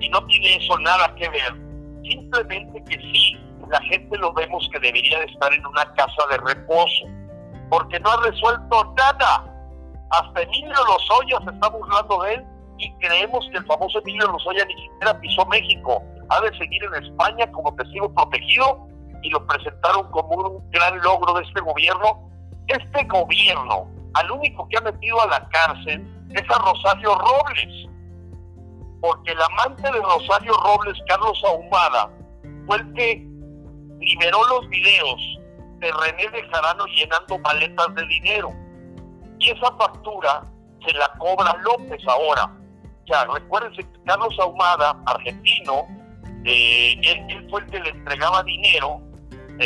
y 0.00 0.08
no 0.08 0.24
tiene 0.26 0.56
eso 0.56 0.78
nada 0.78 1.14
que 1.16 1.28
ver, 1.28 1.54
simplemente 2.02 2.82
que 2.84 2.96
sí, 2.96 3.36
la 3.68 3.80
gente 3.82 4.16
lo 4.18 4.32
vemos 4.32 4.68
que 4.72 4.78
debería 4.78 5.18
de 5.20 5.26
estar 5.26 5.52
en 5.52 5.64
una 5.66 5.92
casa 5.94 6.22
de 6.30 6.38
reposo, 6.38 7.06
porque 7.70 8.00
no 8.00 8.10
ha 8.10 8.22
resuelto 8.22 8.94
nada. 8.96 9.44
Hasta 10.10 10.42
Emilio 10.42 10.74
Lozoya 10.86 11.38
se 11.44 11.50
está 11.50 11.68
burlando 11.68 12.22
de 12.22 12.34
él 12.34 12.44
y 12.78 12.90
creemos 12.94 13.46
que 13.52 13.58
el 13.58 13.66
famoso 13.66 13.98
Emilio 13.98 14.26
Lozoya 14.28 14.64
ni 14.64 14.74
siquiera 14.74 15.20
pisó 15.20 15.44
México. 15.46 16.02
Ha 16.30 16.40
de 16.40 16.56
seguir 16.56 16.82
en 16.84 17.04
España 17.04 17.50
como 17.52 17.74
testigo 17.74 18.12
protegido 18.14 18.88
y 19.22 19.30
lo 19.30 19.46
presentaron 19.46 20.10
como 20.10 20.36
un 20.36 20.70
gran 20.70 20.98
logro 21.00 21.34
de 21.34 21.44
este 21.44 21.60
gobierno. 21.60 22.30
Este 22.68 23.04
gobierno, 23.04 23.88
al 24.14 24.30
único 24.30 24.68
que 24.68 24.76
ha 24.78 24.80
metido 24.82 25.20
a 25.22 25.26
la 25.26 25.48
cárcel 25.48 26.06
es 26.34 26.42
a 26.50 26.58
Rosario 26.58 27.14
Robles, 27.14 27.88
porque 29.00 29.32
el 29.32 29.40
amante 29.40 29.82
de 29.82 30.00
Rosario 30.00 30.52
Robles, 30.64 30.98
Carlos 31.08 31.42
Ahumada, 31.46 32.10
fue 32.66 32.76
el 32.76 32.92
que 32.94 33.26
liberó 34.00 34.46
los 34.48 34.68
videos 34.68 35.20
de 35.78 35.90
René 35.92 36.28
de 36.30 36.48
Jarano 36.50 36.84
llenando 36.86 37.38
maletas 37.38 37.94
de 37.94 38.06
dinero. 38.06 38.50
Y 39.38 39.50
esa 39.50 39.72
factura 39.76 40.42
se 40.84 40.92
la 40.94 41.08
cobra 41.18 41.54
López 41.62 42.02
ahora. 42.08 42.52
Ya, 43.06 43.24
recuérdense 43.24 43.82
que 43.82 44.04
Carlos 44.04 44.36
Ahumada, 44.40 44.96
argentino, 45.06 45.86
eh, 46.44 47.00
él, 47.02 47.46
fue 47.50 47.60
el 47.60 47.66
que 47.66 47.80
le 47.80 47.90
entregaba 47.90 48.42
dinero 48.42 49.00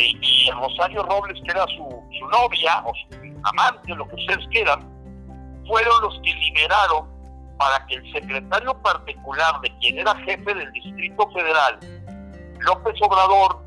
y 0.01 0.51
Rosario 0.51 1.03
Robles, 1.03 1.39
que 1.43 1.51
era 1.51 1.65
su, 1.67 1.83
novia 2.31 2.83
o 2.85 2.93
su 2.93 3.39
amante, 3.43 3.93
lo 3.95 4.07
que 4.07 4.15
ustedes 4.15 4.47
quieran, 4.47 4.79
fueron 5.67 6.01
los 6.01 6.19
que 6.23 6.33
liberaron 6.33 7.07
para 7.57 7.85
que 7.85 7.95
el 7.95 8.11
secretario 8.11 8.73
particular 8.81 9.61
de 9.61 9.77
quien 9.79 9.99
era 9.99 10.15
jefe 10.15 10.53
del 10.53 10.71
Distrito 10.73 11.29
Federal, 11.31 11.79
López 12.59 12.95
Obrador, 13.01 13.61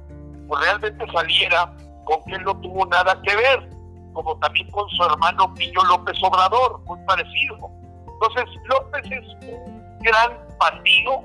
pues 0.49 0.61
realmente 0.63 1.07
saliera 1.13 1.73
con 2.05 2.23
que 2.25 2.35
él 2.35 2.45
no 2.45 2.59
tuvo 2.61 2.87
nada 2.87 3.21
que 3.23 3.37
ver, 3.37 3.69
como 4.13 4.37
también 4.39 4.71
con 4.71 4.89
su 4.91 5.05
hermano 5.05 5.53
Pillo 5.55 5.83
López 5.85 6.19
Obrador, 6.23 6.81
muy 6.87 6.99
parecido. 7.07 7.71
Entonces, 8.09 8.45
López 8.65 9.05
es 9.11 9.27
un 9.49 9.99
gran 10.01 10.33
partido, 10.59 11.23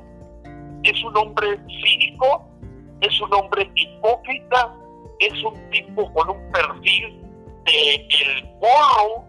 es 0.84 1.04
un 1.04 1.16
hombre 1.18 1.58
cínico, 1.68 2.46
es 3.02 3.20
un 3.22 3.34
hombre 3.34 3.72
hipócrita, 3.76 4.74
es 5.22 5.44
un 5.44 5.70
tipo 5.70 6.12
con 6.14 6.30
un 6.30 6.52
perfil 6.52 7.22
de 7.66 7.96
el 7.96 8.50
porro, 8.60 9.26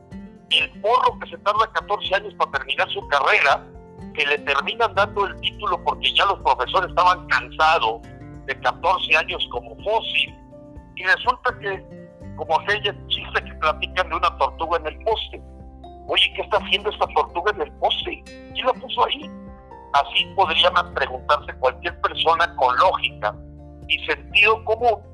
el 0.50 0.80
porro 0.80 1.18
que 1.20 1.30
se 1.30 1.38
tarda 1.38 1.70
14 1.72 2.14
años 2.14 2.34
para 2.34 2.52
terminar 2.52 2.88
su 2.90 3.06
carrera, 3.08 3.66
que 4.14 4.26
le 4.26 4.38
terminan 4.38 4.94
dando 4.94 5.26
el 5.26 5.40
título 5.40 5.82
porque 5.84 6.12
ya 6.14 6.24
los 6.26 6.38
profesores 6.40 6.88
estaban 6.90 7.26
cansados 7.28 8.02
de 8.46 8.58
14 8.60 9.16
años 9.16 9.46
como 9.50 9.76
fósil, 9.82 10.34
y 10.96 11.04
resulta 11.04 11.58
que, 11.60 11.84
como 12.36 12.58
aquella 12.60 12.94
chiste 13.08 13.44
que 13.44 13.54
platican 13.54 14.08
de 14.08 14.16
una 14.16 14.38
tortuga 14.38 14.78
en 14.78 14.86
el 14.86 14.98
poste, 15.04 15.42
oye, 16.08 16.32
¿qué 16.34 16.42
está 16.42 16.56
haciendo 16.56 16.90
esta 16.90 17.06
tortuga 17.08 17.52
en 17.54 17.62
el 17.62 17.72
poste? 17.72 18.22
¿Quién 18.24 18.66
la 18.66 18.72
puso 18.74 19.04
ahí? 19.06 19.30
Así 19.92 20.24
podría 20.34 20.70
preguntarse 20.94 21.52
cualquier 21.60 22.00
persona 22.00 22.54
con 22.56 22.74
lógica 22.78 23.34
y 23.88 23.98
sentido 24.06 24.64
común 24.64 25.11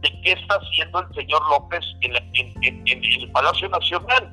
de 0.00 0.20
qué 0.22 0.32
está 0.32 0.56
haciendo 0.56 1.00
el 1.00 1.14
señor 1.14 1.42
López 1.50 1.84
en, 2.00 2.14
el 2.62 3.32
Palacio 3.32 3.68
Nacional. 3.68 4.32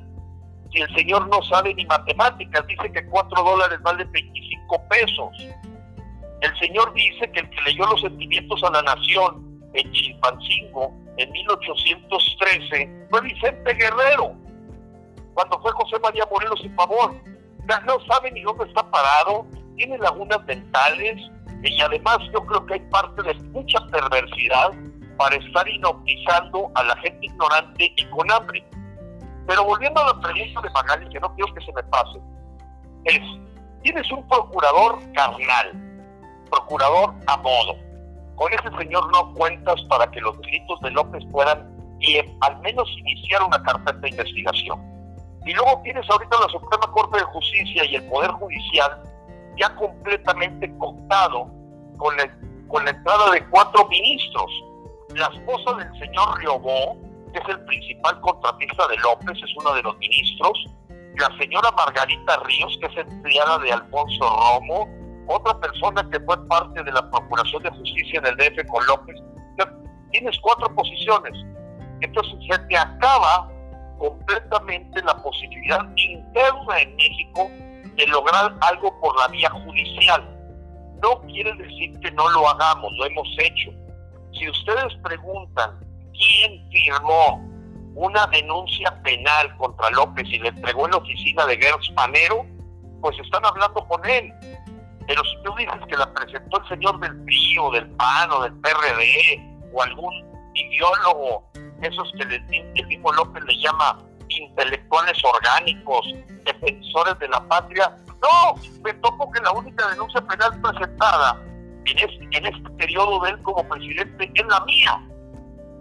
Si 0.72 0.80
el 0.80 0.94
señor 0.94 1.26
no 1.28 1.42
sabe 1.42 1.74
ni 1.74 1.84
matemáticas, 1.86 2.66
dice 2.66 2.92
que 2.92 3.06
4 3.06 3.42
dólares 3.42 3.78
vale 3.82 4.04
25 4.04 4.88
pesos. 4.88 5.28
El 6.40 6.58
señor 6.58 6.92
dice 6.94 7.30
que 7.32 7.40
el 7.40 7.50
que 7.50 7.60
leyó 7.62 7.86
los 7.86 8.00
sentimientos 8.00 8.62
a 8.62 8.70
la 8.70 8.82
nación 8.82 9.60
en 9.74 9.90
Chilpancingo 9.92 10.94
en 11.16 11.32
1813 11.32 13.06
fue 13.10 13.20
Vicente 13.22 13.74
Guerrero, 13.74 14.34
cuando 15.34 15.60
fue 15.60 15.72
José 15.72 15.98
María 16.02 16.24
Morelos 16.30 16.60
y 16.62 16.68
Pavón. 16.70 17.22
No 17.84 18.00
sabe 18.06 18.30
ni 18.32 18.42
dónde 18.42 18.64
está 18.64 18.88
parado, 18.90 19.46
tiene 19.76 19.98
lagunas 19.98 20.42
mentales 20.46 21.20
y 21.62 21.80
además 21.80 22.18
yo 22.32 22.44
creo 22.46 22.64
que 22.66 22.74
hay 22.74 22.80
parte 22.90 23.22
de 23.22 23.34
mucha 23.50 23.78
perversidad 23.90 24.70
para 25.18 25.36
estar 25.36 25.68
inoptizando 25.68 26.70
a 26.74 26.84
la 26.84 26.96
gente 26.98 27.26
ignorante 27.26 27.92
y 27.96 28.04
con 28.06 28.30
hambre. 28.30 28.64
Pero 29.46 29.64
volviendo 29.64 30.00
a 30.00 30.14
la 30.14 30.20
pregunta 30.20 30.60
de 30.62 30.70
Magali, 30.70 31.08
que 31.10 31.20
no 31.20 31.34
quiero 31.34 31.52
que 31.52 31.64
se 31.64 31.72
me 31.72 31.82
pase, 31.82 32.20
es, 33.04 33.20
tienes 33.82 34.10
un 34.12 34.26
procurador 34.28 34.98
carnal, 35.12 35.72
procurador 36.50 37.14
a 37.26 37.36
modo. 37.38 37.76
Con 38.36 38.52
ese 38.52 38.70
señor 38.78 39.10
no 39.10 39.34
cuentas 39.34 39.82
para 39.88 40.08
que 40.10 40.20
los 40.20 40.38
delitos 40.40 40.80
de 40.80 40.92
López 40.92 41.24
puedan 41.32 41.68
y 41.98 42.18
al 42.40 42.60
menos 42.60 42.88
iniciar 42.98 43.42
una 43.42 43.60
carpeta 43.62 43.98
de 43.98 44.10
investigación. 44.10 44.80
Y 45.44 45.52
luego 45.52 45.80
tienes 45.82 46.08
ahorita 46.08 46.36
la 46.40 46.48
Suprema 46.48 46.92
Corte 46.92 47.18
de 47.18 47.24
Justicia 47.24 47.84
y 47.86 47.96
el 47.96 48.04
Poder 48.04 48.30
Judicial 48.32 49.02
ya 49.56 49.74
completamente 49.74 50.72
contado 50.78 51.50
con 51.96 52.16
la, 52.16 52.30
con 52.68 52.84
la 52.84 52.90
entrada 52.92 53.32
de 53.32 53.44
cuatro 53.48 53.88
ministros 53.88 54.52
la 55.18 55.26
esposa 55.26 55.74
del 55.74 55.98
señor 55.98 56.38
Riobó, 56.38 56.96
que 57.32 57.38
es 57.38 57.48
el 57.48 57.64
principal 57.64 58.20
contratista 58.20 58.86
de 58.88 58.96
López, 58.98 59.36
es 59.42 59.56
uno 59.56 59.74
de 59.74 59.82
los 59.82 59.96
ministros, 59.98 60.66
la 61.18 61.36
señora 61.38 61.70
Margarita 61.72 62.40
Ríos, 62.44 62.78
que 62.80 62.86
es 62.86 62.96
empleada 62.96 63.58
de 63.58 63.72
Alfonso 63.72 64.20
Romo, 64.20 64.88
otra 65.26 65.58
persona 65.60 66.08
que 66.10 66.20
fue 66.20 66.48
parte 66.48 66.82
de 66.82 66.92
la 66.92 67.10
Procuración 67.10 67.62
de 67.62 67.70
Justicia 67.70 68.20
en 68.20 68.26
el 68.26 68.36
DF 68.36 68.66
con 68.68 68.86
López. 68.86 69.16
Tienes 70.10 70.38
cuatro 70.40 70.74
posiciones. 70.74 71.34
Entonces 72.00 72.34
se 72.50 72.58
te 72.60 72.78
acaba 72.78 73.50
completamente 73.98 75.02
la 75.02 75.14
posibilidad 75.22 75.80
interna 75.96 76.80
en 76.80 76.96
México 76.96 77.50
de 77.94 78.06
lograr 78.06 78.54
algo 78.60 78.98
por 79.00 79.18
la 79.18 79.28
vía 79.28 79.50
judicial. 79.50 80.24
No 81.02 81.20
quiere 81.22 81.52
decir 81.56 81.98
que 82.00 82.10
no 82.12 82.26
lo 82.30 82.48
hagamos, 82.48 82.90
lo 82.96 83.04
hemos 83.04 83.28
hecho 83.38 83.70
si 84.32 84.48
ustedes 84.48 84.94
preguntan 85.02 85.78
quién 86.12 86.70
firmó 86.70 87.40
una 87.94 88.26
denuncia 88.28 89.02
penal 89.02 89.56
contra 89.56 89.90
López 89.90 90.24
y 90.28 90.38
le 90.38 90.48
entregó 90.48 90.86
en 90.86 90.92
la 90.92 90.98
oficina 90.98 91.46
de 91.46 91.56
Gertz 91.56 91.90
Panero, 91.94 92.46
pues 93.00 93.18
están 93.18 93.44
hablando 93.44 93.86
con 93.88 94.04
él. 94.08 94.32
Pero 95.06 95.24
si 95.24 95.42
tú 95.42 95.54
dices 95.56 95.80
que 95.88 95.96
la 95.96 96.12
presentó 96.12 96.60
el 96.60 96.68
señor 96.68 97.00
del 97.00 97.24
PRI 97.24 97.58
o 97.58 97.70
del 97.70 97.88
PAN 97.96 98.30
o 98.30 98.42
del 98.42 98.52
PRD 98.60 99.70
o 99.72 99.82
algún 99.82 100.14
ideólogo, 100.54 101.50
esos 101.82 102.12
que 102.12 102.22
el 102.22 102.86
mismo 102.86 103.12
López 103.12 103.42
le 103.44 103.58
llama 103.58 103.98
intelectuales 104.28 105.16
orgánicos, 105.24 106.06
defensores 106.44 107.18
de 107.18 107.28
la 107.28 107.40
patria, 107.48 107.96
no, 108.22 108.54
me 108.82 108.92
toco 108.94 109.30
que 109.30 109.40
la 109.40 109.52
única 109.52 109.88
denuncia 109.88 110.20
penal 110.20 110.60
presentada 110.60 111.40
en 111.90 112.46
este, 112.46 112.70
periodo 112.76 113.20
de 113.20 113.30
él 113.30 113.42
como 113.42 113.66
presidente 113.68 114.30
es 114.34 114.46
la 114.46 114.60
mía. 114.64 115.00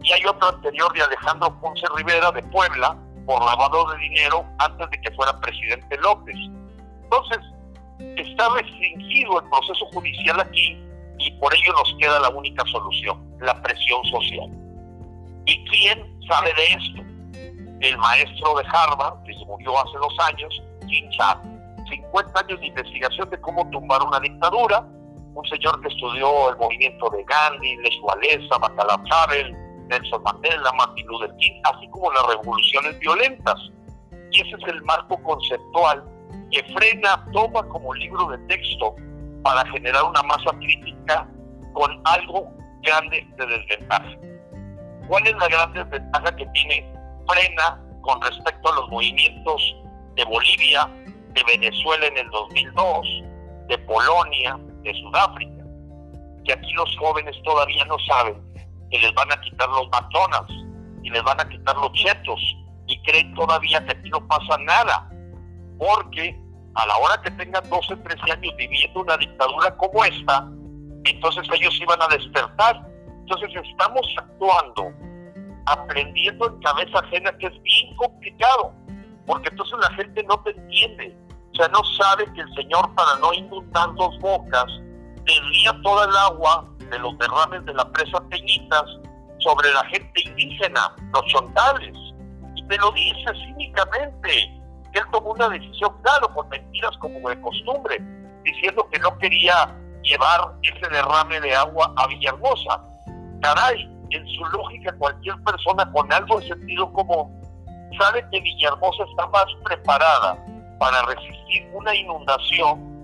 Y 0.03 0.11
hay 0.13 0.25
otra 0.25 0.49
anterior 0.49 0.93
de 0.93 1.03
Alejandro 1.03 1.59
Ponce 1.59 1.85
Rivera 1.95 2.31
de 2.31 2.43
Puebla 2.43 2.97
por 3.25 3.43
lavado 3.43 3.91
de 3.91 3.97
dinero 3.99 4.45
antes 4.59 4.89
de 4.89 5.01
que 5.01 5.11
fuera 5.11 5.39
presidente 5.39 5.97
López. 5.97 6.35
Entonces, 7.03 7.39
está 8.17 8.49
restringido 8.55 9.41
el 9.41 9.49
proceso 9.49 9.85
judicial 9.93 10.39
aquí 10.39 10.77
y 11.19 11.31
por 11.39 11.53
ello 11.53 11.73
nos 11.73 11.95
queda 11.99 12.19
la 12.19 12.29
única 12.29 12.63
solución, 12.71 13.37
la 13.39 13.61
presión 13.61 14.03
social. 14.05 14.49
¿Y 15.45 15.65
quién 15.65 16.19
sabe 16.27 16.53
de 16.53 16.65
esto? 16.65 17.01
El 17.79 17.97
maestro 17.97 18.55
de 18.55 18.65
Harvard, 18.71 19.23
que 19.23 19.33
murió 19.45 19.77
hace 19.79 19.97
dos 19.97 20.15
años, 20.19 20.61
Jim 20.87 21.09
Chat, 21.11 21.37
50 21.89 22.39
años 22.39 22.59
de 22.59 22.67
investigación 22.67 23.29
de 23.29 23.39
cómo 23.41 23.69
tumbar 23.69 24.01
una 24.03 24.19
dictadura, 24.19 24.85
un 25.37 25.45
señor 25.45 25.79
que 25.81 25.87
estudió 25.89 26.49
el 26.49 26.57
movimiento 26.57 27.09
de 27.11 27.23
Gandhi, 27.23 27.77
Lech 27.77 28.01
Walesa, 28.01 28.57
Bacalao 28.57 29.03
Havel, 29.11 29.55
Nelson 29.87 30.23
Mandela, 30.23 30.71
Martin 30.73 31.05
Luther 31.05 31.31
King, 31.37 31.61
así 31.63 31.87
como 31.89 32.11
las 32.11 32.25
revoluciones 32.25 32.97
violentas. 32.99 33.55
Y 34.31 34.41
ese 34.41 34.55
es 34.55 34.67
el 34.67 34.81
marco 34.81 35.21
conceptual 35.21 36.03
que 36.51 36.63
frena, 36.73 37.23
toma 37.33 37.61
como 37.69 37.93
libro 37.93 38.27
de 38.29 38.39
texto 38.47 38.95
para 39.43 39.63
generar 39.69 40.03
una 40.05 40.23
masa 40.23 40.57
crítica 40.57 41.29
con 41.73 42.01
algo 42.05 42.51
grande 42.81 43.27
de 43.37 43.45
desventaja. 43.45 44.17
¿Cuál 45.07 45.27
es 45.27 45.35
la 45.37 45.47
gran 45.49 45.73
desventaja 45.73 46.35
que 46.35 46.47
tiene 46.47 46.93
frena 47.27 47.79
con 48.01 48.19
respecto 48.21 48.69
a 48.69 48.75
los 48.75 48.89
movimientos 48.89 49.75
de 50.15 50.25
Bolivia, 50.25 50.89
de 51.33 51.43
Venezuela 51.43 52.07
en 52.07 52.17
el 52.17 52.29
2002, 52.31 53.07
de 53.67 53.77
Polonia, 53.79 54.57
de 54.87 54.99
Sudáfrica, 55.01 55.63
que 56.45 56.53
aquí 56.53 56.71
los 56.73 56.97
jóvenes 56.97 57.35
todavía 57.43 57.85
no 57.85 57.97
saben 58.07 58.41
que 58.89 58.99
les 58.99 59.13
van 59.13 59.31
a 59.31 59.41
quitar 59.41 59.67
los 59.69 59.89
McDonald's 59.89 60.53
y 61.03 61.09
les 61.09 61.23
van 61.23 61.39
a 61.39 61.49
quitar 61.49 61.75
los 61.75 61.91
chetos 61.93 62.39
y 62.87 63.01
creen 63.03 63.33
todavía 63.35 63.85
que 63.85 63.91
aquí 63.91 64.09
no 64.09 64.25
pasa 64.27 64.57
nada, 64.59 65.09
porque 65.77 66.39
a 66.75 66.85
la 66.85 66.97
hora 66.97 67.21
que 67.21 67.31
tengan 67.31 67.69
12, 67.69 67.97
13 67.97 68.31
años 68.31 68.55
viviendo 68.57 69.01
una 69.01 69.17
dictadura 69.17 69.75
como 69.75 70.05
esta, 70.05 70.47
entonces 71.03 71.43
ellos 71.53 71.77
iban 71.81 72.01
a 72.01 72.07
despertar. 72.07 72.87
Entonces 73.19 73.49
estamos 73.69 74.15
actuando, 74.17 74.89
aprendiendo 75.65 76.47
en 76.47 76.59
cabeza 76.61 76.99
ajena 76.99 77.37
que 77.39 77.47
es 77.47 77.63
bien 77.63 77.95
complicado, 77.97 78.73
porque 79.25 79.49
entonces 79.49 79.77
la 79.81 79.89
gente 79.95 80.23
no 80.23 80.39
te 80.43 80.51
entiende 80.51 81.26
o 81.57 81.59
sea, 81.59 81.69
no 81.69 81.83
sabe 81.83 82.31
que 82.33 82.41
el 82.41 82.53
Señor, 82.53 82.93
para 82.93 83.15
no 83.19 83.33
inundar 83.33 83.91
dos 83.95 84.15
bocas, 84.19 84.65
desvía 85.25 85.73
toda 85.81 86.05
el 86.05 86.15
agua 86.15 86.69
de 86.91 86.99
los 86.99 87.17
derrames 87.17 87.65
de 87.65 87.73
la 87.73 87.91
presa 87.91 88.19
Peñitas 88.29 88.85
sobre 89.39 89.73
la 89.73 89.83
gente 89.85 90.21
indígena, 90.23 90.95
los 91.13 91.25
chontales. 91.25 91.97
Y 92.55 92.63
te 92.67 92.77
lo 92.77 92.91
dice 92.91 93.25
cínicamente, 93.33 94.61
que 94.93 94.99
él 94.99 95.05
tomó 95.11 95.31
una 95.31 95.49
decisión, 95.49 95.91
claro, 96.03 96.31
con 96.35 96.47
mentiras 96.49 96.95
como 96.99 97.27
de 97.27 97.41
costumbre, 97.41 97.97
diciendo 98.43 98.87
que 98.91 98.99
no 98.99 99.17
quería 99.17 99.75
llevar 100.03 100.53
ese 100.61 100.87
derrame 100.89 101.39
de 101.41 101.55
agua 101.55 101.91
a 101.97 102.05
Villahermosa. 102.05 102.83
Caray, 103.41 103.83
en 104.11 104.27
su 104.27 104.45
lógica 104.45 104.95
cualquier 104.99 105.35
persona 105.43 105.91
con 105.91 106.13
algo 106.13 106.39
de 106.39 106.49
sentido 106.49 106.93
común 106.93 107.35
sabe 107.99 108.23
que 108.31 108.41
Villahermosa 108.41 109.03
está 109.05 109.27
más 109.27 109.45
preparada 109.63 110.37
para 110.79 111.01
resistir 111.03 111.69
una 111.73 111.93
inundación 111.95 112.97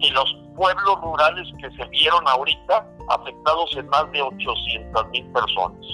y 0.00 0.10
los 0.10 0.36
pueblos 0.56 1.00
rurales 1.02 1.48
que 1.60 1.70
se 1.76 1.84
vieron 1.90 2.26
ahorita 2.26 2.86
afectados 3.08 3.76
en 3.76 3.88
más 3.88 4.10
de 4.12 4.22
800 4.22 5.08
mil 5.08 5.32
personas. 5.32 5.86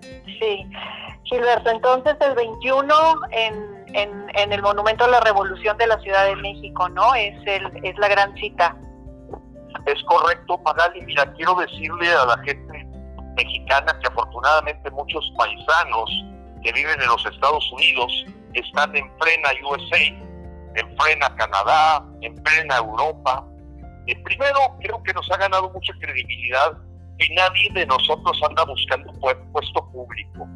Sí, 0.00 0.66
Gilberto, 1.24 1.70
entonces 1.70 2.16
el 2.20 2.34
21 2.34 2.94
en, 3.30 3.84
en, 3.94 4.26
en, 4.34 4.52
el 4.52 4.62
Monumento 4.62 5.04
a 5.04 5.08
la 5.08 5.20
Revolución 5.20 5.76
de 5.78 5.86
la 5.86 5.98
Ciudad 6.00 6.26
de 6.26 6.36
México, 6.36 6.88
¿no? 6.88 7.14
Es, 7.14 7.34
el, 7.46 7.84
es 7.84 7.96
la 7.98 8.08
gran 8.08 8.34
cita. 8.36 8.76
Es 9.86 10.02
correcto, 10.04 10.58
Magali. 10.64 11.02
Mira, 11.02 11.30
quiero 11.34 11.54
decirle 11.54 12.12
a 12.12 12.26
la 12.26 12.38
gente 12.38 12.86
mexicana 13.36 13.98
que 14.00 14.08
afortunadamente 14.08 14.90
muchos 14.90 15.32
paisanos 15.36 16.10
que 16.62 16.72
viven 16.72 17.00
en 17.00 17.08
los 17.08 17.24
Estados 17.26 17.70
Unidos 17.72 18.24
están 18.54 18.94
en 18.96 19.10
plena 19.18 19.50
USA, 19.68 19.98
en 20.76 20.96
plena 20.96 21.34
Canadá, 21.36 22.04
en 22.22 22.34
plena 22.42 22.76
Europa, 22.76 23.46
Eh, 24.06 24.16
primero, 24.22 24.58
creo 24.80 25.02
que 25.02 25.14
nos 25.14 25.30
ha 25.30 25.38
ganado 25.38 25.70
mucha 25.70 25.94
credibilidad 25.98 26.76
que 27.18 27.34
nadie 27.34 27.70
de 27.72 27.86
nosotros 27.86 28.38
anda 28.46 28.62
buscando 28.64 29.10
un 29.10 29.20
puesto 29.52 29.90
público. 29.92 30.46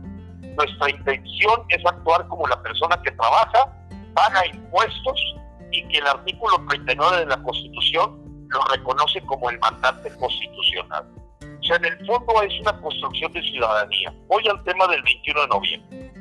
Nuestra 0.43 0.91
intención 0.91 1.63
es 1.71 1.85
actuar 1.87 2.27
como 2.29 2.47
la 2.47 2.63
persona 2.63 3.01
que 3.03 3.11
trabaja, 3.13 3.73
paga 4.15 4.47
impuestos 4.47 5.19
y 5.73 5.83
que 5.89 5.99
el 5.99 6.07
artículo 6.07 6.63
39 6.69 7.21
de 7.21 7.27
la 7.27 7.43
Constitución 7.43 8.21
lo 8.49 8.61
reconoce 8.75 9.21
como 9.23 9.51
el 9.51 9.59
mandante 9.61 10.15
constitucional. 10.17 11.07
O 11.41 11.63
sea, 11.63 11.77
en 11.77 11.85
el 11.87 12.07
fondo 12.07 12.43
es 12.43 12.61
una 12.61 12.79
construcción 12.81 13.33
de 13.33 13.43
ciudadanía. 13.43 14.13
Voy 14.27 14.47
al 14.49 14.63
tema 14.65 14.87
del 14.89 15.03
21 15.03 15.41
de 15.41 15.49
noviembre. 15.49 16.18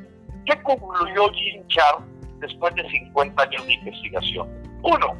¿Qué 0.48 0.62
concluyó 0.62 1.30
Jim 1.34 1.66
Char 1.68 1.98
después 2.38 2.74
de 2.74 2.88
50 2.88 3.42
años 3.42 3.66
de 3.66 3.74
investigación? 3.74 4.48
Uno, 4.82 5.14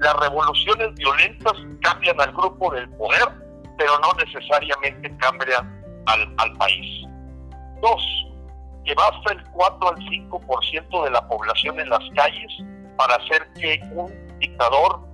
las 0.00 0.16
revoluciones 0.20 0.94
violentas 0.94 1.52
cambian 1.82 2.18
al 2.18 2.32
grupo 2.32 2.72
del 2.72 2.88
poder, 2.96 3.28
pero 3.76 3.92
no 3.98 4.14
necesariamente 4.24 5.14
cambian 5.18 5.84
al, 6.06 6.34
al 6.38 6.52
país. 6.54 7.06
Dos, 7.82 8.02
que 8.86 8.94
basta 8.94 9.34
el 9.34 9.44
4 9.50 9.88
al 9.88 9.96
5% 9.96 11.04
de 11.04 11.10
la 11.10 11.28
población 11.28 11.78
en 11.78 11.90
las 11.90 12.02
calles 12.16 12.52
para 12.96 13.16
hacer 13.16 13.46
que 13.60 13.78
un 13.92 14.10
dictador 14.38 15.06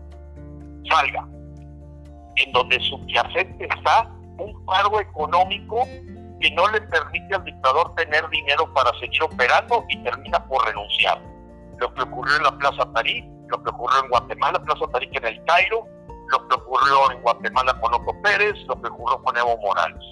salga, 0.88 1.26
en 2.36 2.52
donde 2.52 2.78
subyacente 2.82 3.64
está 3.64 4.08
un 4.38 4.64
paro 4.64 5.00
económico 5.00 5.88
que 6.40 6.50
no 6.52 6.68
le 6.68 6.80
permite 6.80 7.34
al 7.34 7.44
dictador 7.44 7.94
tener 7.94 8.28
dinero 8.30 8.72
para 8.72 8.90
seguir 8.98 9.22
operando 9.22 9.84
y 9.88 10.02
termina 10.02 10.42
por 10.46 10.64
renunciar. 10.64 11.20
Lo 11.78 11.92
que 11.94 12.02
ocurrió 12.02 12.36
en 12.36 12.42
la 12.44 12.58
Plaza 12.58 12.90
Tarí, 12.94 13.28
lo 13.48 13.62
que 13.62 13.70
ocurrió 13.70 14.02
en 14.02 14.08
Guatemala, 14.08 14.62
Plaza 14.64 14.86
Tarí 14.92 15.10
en 15.12 15.26
el 15.26 15.44
Cairo, 15.44 15.86
lo 16.28 16.48
que 16.48 16.54
ocurrió 16.54 17.10
en 17.10 17.22
Guatemala 17.22 17.78
con 17.80 17.94
Otto 17.94 18.12
Pérez, 18.22 18.56
lo 18.68 18.80
que 18.80 18.88
ocurrió 18.88 19.22
con 19.22 19.36
Evo 19.36 19.56
Morales. 19.58 20.02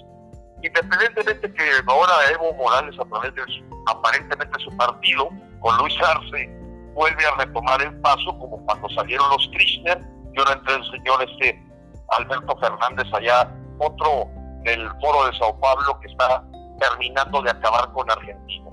Independientemente 0.61 1.53
que 1.53 1.63
ahora 1.87 2.13
Evo 2.31 2.53
Morales, 2.53 2.95
a 2.99 3.05
través 3.05 3.33
de 3.33 3.41
aparentemente 3.87 4.59
su 4.59 4.75
partido, 4.77 5.29
con 5.61 5.77
Luis 5.77 5.95
Arce, 6.01 6.47
vuelve 6.93 7.25
a 7.25 7.35
retomar 7.37 7.81
el 7.81 7.99
paso 8.01 8.37
como 8.39 8.63
cuando 8.65 8.89
salieron 8.89 9.29
los 9.29 9.47
Kirchner 9.51 9.99
y 10.33 10.39
ahora 10.39 10.53
entre 10.53 10.75
el 10.75 10.91
señor 10.91 11.23
este 11.23 11.65
Alberto 12.09 12.57
Fernández 12.57 13.07
allá, 13.13 13.49
otro 13.79 14.27
del 14.63 14.89
foro 15.01 15.25
de 15.25 15.37
Sao 15.37 15.59
Paulo 15.59 15.99
que 15.99 16.07
está 16.07 16.43
terminando 16.79 17.41
de 17.41 17.51
acabar 17.51 17.91
con 17.93 18.09
Argentina. 18.09 18.69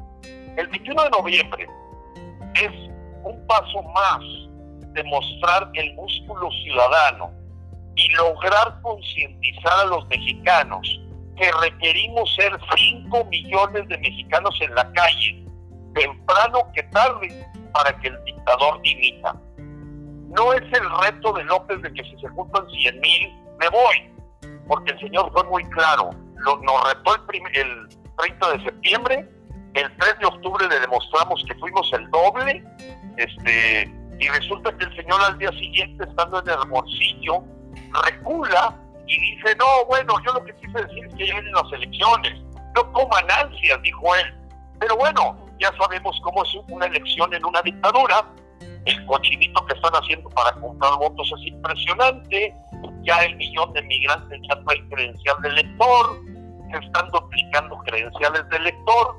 El 0.57 0.69
21 0.69 1.03
de 1.05 1.11
noviembre 1.11 1.67
es 2.55 2.73
un 3.25 3.47
paso 3.47 3.83
más 3.83 4.21
de 4.93 5.05
mostrar 5.05 5.71
el 5.75 5.95
músculo 5.95 6.51
ciudadano 6.63 7.31
y 7.97 8.09
lograr 8.15 8.81
concientizar 8.83 9.81
a 9.81 9.85
los 9.87 10.07
mexicanos 10.09 11.01
que 11.37 11.51
requerimos 11.61 12.35
ser 12.35 12.59
5 12.77 13.25
millones 13.27 13.89
de 13.89 13.99
mexicanos 13.99 14.59
en 14.61 14.75
la 14.75 14.91
calle, 14.93 15.45
temprano 15.95 16.71
que 16.75 16.83
tarde, 16.85 17.47
para 17.73 17.99
que 17.99 18.09
el 18.09 18.25
dictador 18.25 18.81
dimita. 18.83 19.35
No 19.59 20.53
es 20.55 20.63
el 20.63 20.91
reto 21.03 21.33
de 21.35 21.45
López 21.45 21.83
de 21.83 21.93
que 21.93 22.03
si 22.05 22.17
se 22.19 22.29
juntan 22.29 22.67
100 22.69 23.01
mil, 23.01 23.35
me 23.59 23.69
voy, 23.69 24.16
porque 24.67 24.93
el 24.93 25.01
señor 25.01 25.31
fue 25.33 25.45
muy 25.45 25.65
claro. 25.71 26.11
Lo, 26.39 26.57
nos 26.59 26.95
retó 26.95 27.15
el, 27.15 27.43
el 27.55 27.89
30 28.19 28.53
de 28.53 28.65
septiembre, 28.65 29.29
el 29.75 29.97
3 29.97 30.19
de 30.21 30.27
octubre 30.27 30.69
le 30.69 30.81
demostramos 30.81 31.45
que 31.47 31.55
fuimos 31.57 31.91
el 31.93 32.09
doble, 32.11 32.65
este, 33.17 33.93
y 34.19 34.29
resulta 34.29 34.77
que 34.77 34.85
el 34.85 34.97
señor 34.97 35.21
al 35.23 35.39
día 35.39 35.51
siguiente, 35.53 36.05
estando 36.05 36.41
en 36.41 36.49
Hermosillo, 36.49 37.43
recula 38.05 38.75
y 39.07 39.19
dice, 39.21 39.55
no, 39.57 39.85
bueno, 39.87 40.15
yo 40.27 40.33
lo 40.33 40.45
que 40.45 40.55
quise 40.57 40.83
decir 40.83 41.05
es 41.07 41.15
que 41.15 41.27
ya 41.27 41.35
vienen 41.35 41.53
las 41.53 41.73
elecciones, 41.73 42.33
no 42.75 42.93
coman 42.93 43.31
ansias, 43.31 43.81
dijo 43.83 44.15
él. 44.17 44.35
Pero 44.81 44.97
bueno, 44.97 45.47
ya 45.61 45.71
sabemos 45.81 46.19
cómo 46.23 46.43
es 46.43 46.51
una 46.69 46.87
elección 46.87 47.33
en 47.33 47.45
una 47.45 47.63
dictadura, 47.63 48.27
el 48.87 49.07
cochinito 49.07 49.65
que 49.67 49.75
están 49.75 49.93
haciendo 49.95 50.29
para 50.31 50.53
comprar 50.53 50.95
votos 50.99 51.33
es 51.39 51.47
impresionante, 51.47 52.55
ya 53.07 53.25
el 53.25 53.37
millón 53.37 53.73
de 53.73 53.83
migrantes 53.83 54.41
ya 54.49 54.61
trae 54.65 54.89
credencial 54.89 55.37
de 55.43 55.49
elector, 55.49 56.21
se 56.73 56.79
están 56.85 57.09
duplicando 57.13 57.79
credenciales 57.79 58.49
de 58.49 58.57
elector, 58.57 59.17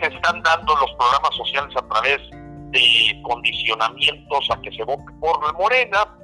se 0.00 0.06
están 0.08 0.42
dando 0.42 0.74
los 0.76 0.90
programas 0.92 1.34
sociales 1.36 1.74
a 1.76 1.88
través 1.88 2.18
de 2.72 3.22
condicionamientos 3.22 4.50
a 4.50 4.60
que 4.60 4.72
se 4.72 4.82
vote 4.82 5.04
por 5.20 5.54
Morena, 5.54 6.18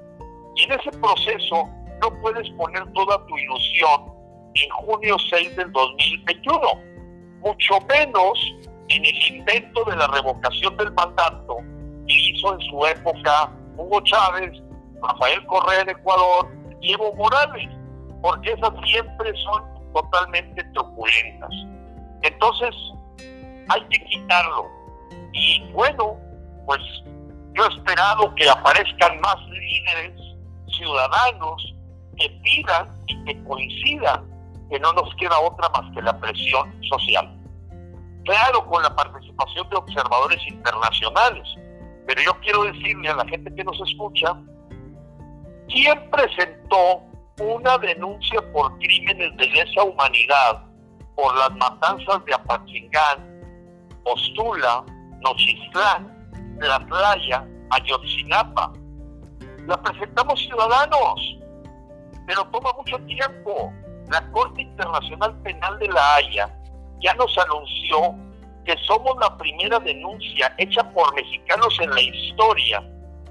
y 0.57 0.65
en 0.65 0.73
ese 0.73 0.91
proceso 0.99 1.69
no 2.03 2.21
puedes 2.21 2.51
poner 2.51 2.85
toda 2.93 3.25
tu 3.27 3.39
ilusión 3.39 4.13
en 4.55 4.71
junio 4.71 5.17
6 5.31 5.57
del 5.57 5.71
2021, 5.71 6.61
mucho 7.41 7.75
menos 7.89 8.55
en 8.89 9.05
el 9.05 9.37
invento 9.37 9.85
de 9.85 9.97
la 9.97 10.09
revocación 10.09 10.77
del 10.79 10.91
mandato 10.93 11.59
que 12.09 12.15
hizo 12.15 12.55
en 12.55 12.61
su 12.63 12.87
época 12.87 13.53
Hugo 13.77 14.01
Chávez, 14.01 14.51
Rafael 15.01 15.47
Correa 15.47 15.83
en 15.83 15.91
Ecuador 15.91 16.49
y 16.81 16.93
Evo 16.93 17.15
Morales, 17.15 17.69
porque 18.23 18.53
esas 18.53 18.73
siempre 18.85 19.33
son 19.43 19.63
totalmente 19.93 20.63
truculentas. 20.75 21.51
Entonces, 22.23 22.75
hay 23.69 23.81
que 23.91 24.05
quitarlo. 24.05 24.67
Y 25.33 25.71
bueno, 25.73 26.17
pues 26.67 26.81
yo 27.55 27.65
he 27.65 27.75
esperado 27.75 28.35
que 28.35 28.49
aparezcan 28.49 29.21
más 29.21 29.37
líderes 29.49 30.21
ciudadanos 30.77 31.75
que 32.17 32.29
pidan 32.43 32.89
y 33.07 33.25
que 33.25 33.45
coincidan 33.45 34.25
que 34.71 34.79
no 34.81 34.93
nos 34.93 35.15
queda 35.17 35.39
otra 35.41 35.69
más 35.71 35.93
que 35.95 36.03
la 36.03 36.19
presión 36.19 36.73
social. 36.85 37.35
Claro, 38.25 38.67
con 38.67 38.83
la 38.83 38.95
participación 38.95 39.69
de 39.71 39.77
observadores 39.77 40.41
internacionales, 40.47 41.49
pero 42.07 42.21
yo 42.23 42.33
quiero 42.41 42.65
decirle 42.65 43.09
a 43.09 43.17
la 43.17 43.25
gente 43.27 43.55
que 43.55 43.65
nos 43.65 43.81
escucha, 43.81 44.37
¿quién 45.69 46.11
presentó 46.11 47.03
una 47.41 47.79
denuncia 47.79 48.41
por 48.53 48.77
crímenes 48.79 49.37
de 49.37 49.47
lesa 49.47 49.85
humanidad 49.85 50.63
por 51.15 51.37
las 51.37 51.51
matanzas 51.57 52.25
de 52.25 52.35
Apachingán, 52.35 53.41
Postula, 54.05 54.85
Nochistlán, 55.21 56.57
La 56.61 56.79
Playa, 56.81 57.47
Ayotzinapa? 57.71 58.73
La 59.67 59.81
presentamos 59.83 60.41
ciudadanos 60.41 61.39
pero 62.29 62.45
toma 62.53 62.71
mucho 62.75 62.99
tiempo. 63.07 63.73
La 64.13 64.21
Corte 64.31 64.63
Internacional 64.63 65.35
Penal 65.43 65.79
de 65.79 65.89
la 65.89 66.17
Haya 66.17 66.55
ya 67.01 67.15
nos 67.15 67.37
anunció 67.39 68.15
que 68.65 68.77
somos 68.87 69.17
la 69.19 69.37
primera 69.39 69.79
denuncia 69.81 70.55
hecha 70.59 70.83
por 70.93 71.15
mexicanos 71.15 71.77
en 71.81 71.91
la 71.91 72.01
historia, 72.01 72.83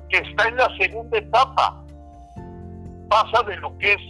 que 0.09 0.17
está 0.17 0.47
en 0.47 0.57
la 0.57 0.75
segunda 0.77 1.17
etapa. 1.17 1.83
Pasa 3.09 3.43
de 3.43 3.57
lo 3.57 3.77
que 3.77 3.93
es 3.93 4.01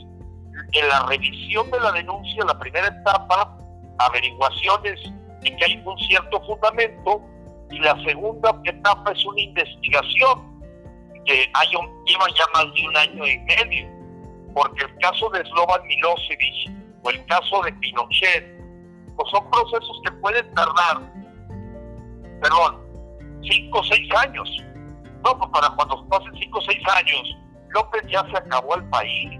en 0.73 0.87
la 0.87 1.05
revisión 1.05 1.69
de 1.71 1.79
la 1.79 1.91
denuncia, 1.91 2.43
la 2.45 2.57
primera 2.57 2.87
etapa, 2.87 3.57
averiguaciones 3.99 4.99
de 5.41 5.55
que 5.55 5.65
hay 5.65 5.81
un 5.85 5.97
cierto 5.99 6.41
fundamento, 6.41 7.21
y 7.69 7.79
la 7.79 8.01
segunda 8.03 8.59
etapa 8.63 9.11
es 9.11 9.25
una 9.25 9.41
investigación 9.41 10.57
que 11.25 11.51
hay 11.53 11.75
un, 11.75 12.05
lleva 12.05 12.25
ya 12.29 12.45
más 12.53 12.73
de 12.73 12.87
un 12.87 12.97
año 12.97 13.27
y 13.27 13.37
medio 13.39 13.97
porque 14.57 14.85
el 14.85 14.97
caso 14.97 15.29
de 15.29 15.45
Slovan 15.45 15.85
Milosevic 15.85 16.71
o 17.03 17.09
el 17.11 17.23
caso 17.27 17.61
de 17.61 17.71
Pinochet, 17.73 18.43
pues 19.15 19.29
son 19.29 19.47
procesos 19.51 20.01
que 20.03 20.11
pueden 20.13 20.51
tardar, 20.55 21.13
perdón, 22.41 22.81
cinco 23.43 23.79
o 23.79 23.83
seis 23.83 24.09
años. 24.15 24.49
No, 25.23 25.37
pues 25.37 25.51
para 25.53 25.69
cuando 25.75 26.03
pasen 26.09 26.33
cinco 26.39 26.57
o 26.57 26.61
seis 26.63 26.81
años, 26.87 27.37
López 27.69 28.03
ya 28.09 28.25
se 28.31 28.37
acabó 28.37 28.75
el 28.75 28.83
país. 28.89 29.39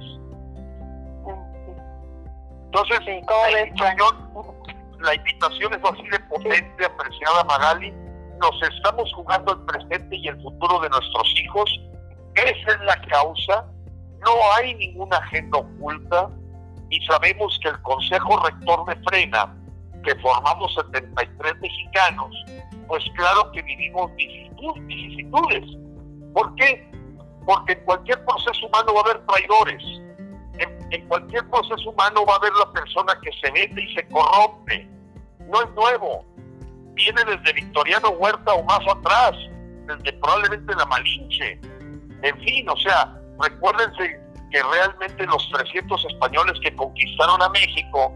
Entonces, 2.66 3.00
la, 3.06 3.62
invitación, 3.62 4.30
la 5.00 5.16
invitación 5.16 5.74
es 5.74 5.80
así 5.84 6.08
de 6.10 6.20
potente, 6.22 6.86
apreciada 6.86 7.44
Magali. 7.46 7.92
Nos 8.40 8.62
estamos 8.62 9.12
jugando 9.14 9.54
el 9.54 9.60
presente 9.62 10.16
y 10.16 10.28
el 10.28 10.42
futuro 10.42 10.80
de 10.82 10.90
nuestros 10.90 11.34
hijos. 11.42 11.80
Esa 12.36 12.72
es 12.72 12.80
la 12.82 13.02
causa 13.08 13.66
no 14.28 14.54
hay 14.56 14.74
ninguna 14.76 15.18
agenda 15.18 15.60
oculta 15.60 16.30
y 16.90 17.00
sabemos 17.06 17.60
que 17.62 17.70
el 17.70 17.82
Consejo 17.82 18.40
Rector 18.44 18.86
de 18.86 18.96
Frena, 19.04 19.56
que 20.04 20.16
formamos 20.16 20.74
73 20.76 21.62
mexicanos, 21.62 22.34
pues 22.88 23.04
claro 23.16 23.52
que 23.52 23.62
vivimos 23.62 24.12
vicisitudes. 24.16 25.66
¿Por 26.34 26.56
qué? 26.56 26.90
Porque 27.48 27.74
en 27.74 27.80
cualquier 27.86 28.24
proceso 28.24 28.68
humano 28.68 28.93
va 28.93 29.00
a 29.00 29.04
haber 29.06 29.26
traidores. 29.26 29.84
En, 30.91 31.08
cualquier 31.08 31.50
proceso 31.50 31.89
humano 31.89 32.24
va 32.26 32.34
a 32.34 32.38
haber 32.38 32.54
la 32.54 32.72
persona 32.72 33.20
que 33.24 33.32
se 33.41 33.52
mete 33.52 33.82
y 33.82 33.95
se 33.95 34.08
corrompe. 34.10 34.88
No 35.39 35.62
es 35.64 35.70
nuevo. 35.72 36.24
Viene 36.93 37.24
desde 37.26 37.54
Victoriano 37.54 38.10
Huerta 38.10 38.54
o 38.54 38.64
más 38.64 38.82
atrás, 38.88 39.34
desde 39.88 40.14
probablemente 40.14 40.76
la 40.76 40.86
Malinche. 40.86 41.60
En 42.22 42.38
fin, 42.41 42.70
o 42.70 42.78
sea, 42.78 43.18
Recuérdense 43.39 44.20
que 44.52 44.64
realmente 44.64 45.26
los 45.26 45.50
300 45.52 46.06
españoles 46.06 46.60
que 46.64 46.76
conquistaron 46.76 47.41
a 47.41 47.50
México 47.50 48.14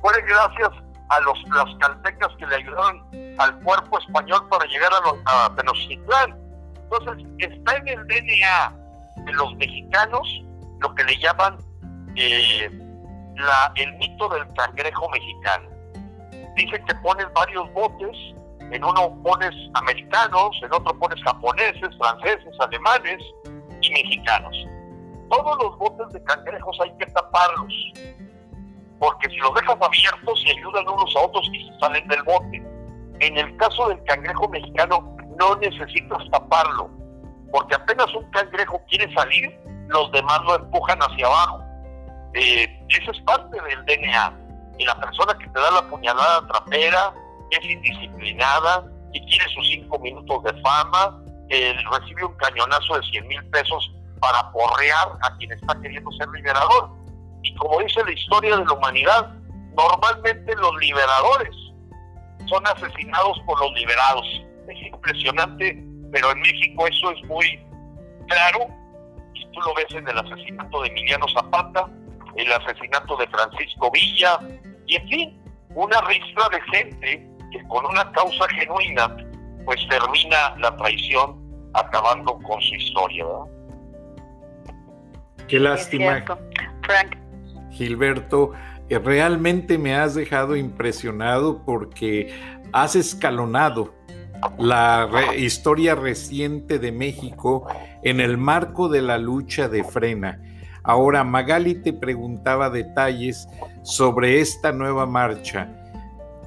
fue 0.00 0.12
gracias 0.22 0.70
a 1.10 1.20
los 1.20 1.38
las 1.50 1.74
caltecas 1.80 2.28
que 2.38 2.46
le 2.46 2.56
ayudaron 2.56 3.04
al 3.38 3.58
cuerpo 3.60 3.98
español 3.98 4.48
para 4.48 4.64
llegar 4.66 4.90
a, 4.92 5.00
los, 5.00 5.18
a 5.26 5.54
Tenochtitlán. 5.56 6.43
Entonces, 6.98 7.26
está 7.38 7.76
en 7.76 7.88
el 7.88 8.06
DNA 8.06 8.76
de 9.24 9.32
los 9.32 9.54
mexicanos 9.56 10.44
lo 10.80 10.94
que 10.94 11.04
le 11.04 11.16
llaman 11.18 11.56
eh, 12.16 12.68
la, 13.36 13.72
el 13.76 13.92
mito 13.94 14.28
del 14.28 14.46
cangrejo 14.54 15.08
mexicano. 15.10 15.68
Dicen 16.56 16.84
que 16.84 16.94
pones 16.96 17.26
varios 17.32 17.72
botes, 17.72 18.16
en 18.70 18.84
uno 18.84 19.18
pones 19.22 19.54
americanos, 19.74 20.60
en 20.62 20.72
otro 20.72 20.96
pones 20.98 21.22
japoneses, 21.22 21.96
franceses, 21.98 22.60
alemanes 22.60 23.22
y 23.80 23.90
mexicanos. 23.90 24.56
Todos 25.30 25.62
los 25.62 25.78
botes 25.78 26.08
de 26.12 26.22
cangrejos 26.24 26.78
hay 26.80 26.92
que 26.98 27.06
taparlos, 27.06 27.74
porque 28.98 29.28
si 29.30 29.36
los 29.36 29.54
dejas 29.54 29.76
abiertos 29.80 30.42
se 30.42 30.50
ayudan 30.50 30.88
unos 30.88 31.16
a 31.16 31.20
otros 31.20 31.48
y 31.52 31.66
se 31.66 31.78
salen 31.80 32.06
del 32.08 32.22
bote. 32.22 32.62
En 33.20 33.38
el 33.38 33.56
caso 33.56 33.88
del 33.88 34.02
cangrejo 34.04 34.48
mexicano 34.48 35.13
no 35.38 35.56
necesitas 35.56 36.18
taparlo, 36.30 36.90
porque 37.52 37.74
apenas 37.74 38.12
un 38.14 38.28
cangrejo 38.30 38.80
quiere 38.88 39.12
salir, 39.14 39.58
los 39.88 40.10
demás 40.12 40.40
lo 40.44 40.56
empujan 40.56 40.98
hacia 41.00 41.26
abajo. 41.26 41.60
Eh, 42.34 42.84
eso 42.88 43.10
es 43.12 43.20
parte 43.22 43.56
del 43.62 43.84
DNA. 43.84 44.40
Y 44.78 44.84
la 44.84 44.98
persona 44.98 45.36
que 45.38 45.46
te 45.46 45.60
da 45.60 45.70
la 45.70 45.88
puñalada 45.88 46.46
trapera, 46.48 47.14
es 47.50 47.64
indisciplinada, 47.64 48.84
que 49.12 49.20
quiere 49.26 49.44
sus 49.54 49.66
cinco 49.68 49.98
minutos 50.00 50.42
de 50.42 50.60
fama, 50.62 51.20
recibe 51.48 52.24
un 52.24 52.34
cañonazo 52.36 52.96
de 52.98 53.02
100 53.10 53.28
mil 53.28 53.44
pesos 53.50 53.92
para 54.20 54.50
porrear 54.52 55.08
a 55.22 55.36
quien 55.36 55.52
está 55.52 55.78
queriendo 55.80 56.10
ser 56.12 56.28
liberador. 56.30 56.90
Y 57.42 57.54
como 57.56 57.80
dice 57.80 58.02
la 58.04 58.12
historia 58.12 58.56
de 58.56 58.64
la 58.64 58.72
humanidad, 58.72 59.28
normalmente 59.76 60.54
los 60.56 60.74
liberadores 60.80 61.54
son 62.48 62.66
asesinados 62.66 63.38
por 63.46 63.60
los 63.60 63.72
liberados. 63.74 64.26
Es 64.68 64.86
impresionante, 64.86 65.84
pero 66.12 66.32
en 66.32 66.40
México 66.40 66.86
eso 66.86 67.10
es 67.12 67.24
muy 67.24 67.60
claro 68.28 68.66
y 69.34 69.44
tú 69.52 69.60
lo 69.60 69.74
ves 69.74 69.86
en 69.90 70.08
el 70.08 70.18
asesinato 70.18 70.82
de 70.82 70.88
Emiliano 70.88 71.26
Zapata, 71.28 71.88
el 72.36 72.52
asesinato 72.52 73.16
de 73.16 73.26
Francisco 73.28 73.90
Villa, 73.90 74.38
y 74.86 74.96
en 74.96 75.08
fin, 75.08 75.42
una 75.74 76.00
ristra 76.02 76.48
de 76.50 76.60
gente 76.72 77.28
que 77.50 77.62
con 77.68 77.84
una 77.86 78.10
causa 78.12 78.48
genuina, 78.48 79.16
pues 79.64 79.80
termina 79.88 80.56
la 80.58 80.76
traición 80.76 81.40
acabando 81.74 82.38
con 82.38 82.60
su 82.60 82.74
historia. 82.74 83.24
Qué 85.48 85.58
lástima. 85.58 86.24
Frank. 86.82 87.16
Gilberto, 87.70 88.52
eh, 88.88 88.98
realmente 88.98 89.78
me 89.78 89.94
has 89.94 90.14
dejado 90.14 90.56
impresionado 90.56 91.64
porque 91.64 92.34
has 92.72 92.96
escalonado 92.96 93.94
la 94.58 95.08
historia 95.36 95.94
reciente 95.94 96.78
de 96.78 96.92
México 96.92 97.66
en 98.02 98.20
el 98.20 98.38
marco 98.38 98.88
de 98.88 99.02
la 99.02 99.18
lucha 99.18 99.68
de 99.68 99.84
frena. 99.84 100.40
Ahora, 100.82 101.24
Magali 101.24 101.76
te 101.76 101.94
preguntaba 101.94 102.68
detalles 102.68 103.48
sobre 103.82 104.40
esta 104.40 104.70
nueva 104.70 105.06
marcha. 105.06 105.68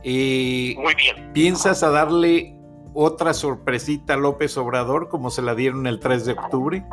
Eh, 0.03 0.75
Muy 0.77 0.93
bien. 0.93 1.33
¿Piensas 1.33 1.81
a 1.81 1.89
darle 1.89 2.55
otra 2.93 3.33
sorpresita 3.33 4.13
a 4.13 4.17
López 4.17 4.55
Obrador 4.57 5.09
como 5.09 5.31
se 5.31 5.41
la 5.41 5.55
dieron 5.55 5.87
el 5.87 5.99
3 5.99 6.25
de 6.25 6.31
octubre? 6.33 6.83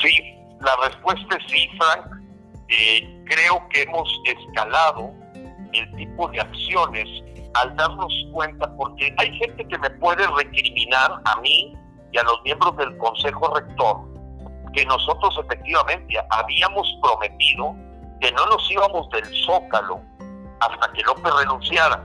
Sí, 0.00 0.36
la 0.60 0.88
respuesta 0.88 1.36
es 1.36 1.44
sí, 1.50 1.68
Frank. 1.78 2.06
Eh, 2.68 3.22
creo 3.26 3.68
que 3.70 3.82
hemos 3.82 4.08
escalado 4.24 5.12
el 5.72 5.96
tipo 5.96 6.28
de 6.28 6.40
acciones 6.40 7.08
al 7.54 7.74
darnos 7.76 8.12
cuenta, 8.32 8.70
porque 8.76 9.14
hay 9.18 9.36
gente 9.38 9.66
que 9.66 9.78
me 9.78 9.90
puede 9.90 10.26
recriminar 10.36 11.20
a 11.24 11.40
mí 11.40 11.76
y 12.12 12.18
a 12.18 12.22
los 12.22 12.42
miembros 12.44 12.76
del 12.76 12.96
Consejo 12.98 13.54
Rector 13.54 14.14
que 14.74 14.84
nosotros 14.86 15.38
efectivamente 15.44 16.14
habíamos 16.30 16.86
prometido 17.00 17.76
que 18.20 18.32
no 18.32 18.46
nos 18.46 18.70
íbamos 18.70 19.08
del 19.10 19.24
zócalo 19.44 20.00
hasta 20.60 20.92
que 20.92 21.02
López 21.02 21.32
renunciara. 21.40 22.04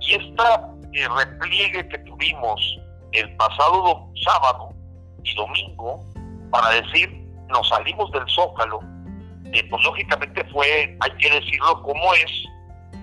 Y 0.00 0.14
esta 0.14 0.70
eh, 0.92 1.08
repliegue 1.08 1.88
que 1.88 1.98
tuvimos 1.98 2.78
el 3.12 3.34
pasado 3.36 4.08
sábado 4.24 4.70
y 5.22 5.34
domingo 5.34 6.04
para 6.50 6.70
decir 6.70 7.24
nos 7.48 7.68
salimos 7.68 8.10
del 8.12 8.28
zócalo, 8.28 8.80
eh, 9.52 9.66
pues 9.68 9.84
lógicamente 9.84 10.44
fue, 10.52 10.96
hay 11.00 11.10
que 11.18 11.30
decirlo 11.30 11.82
como 11.82 12.14
es, 12.14 12.30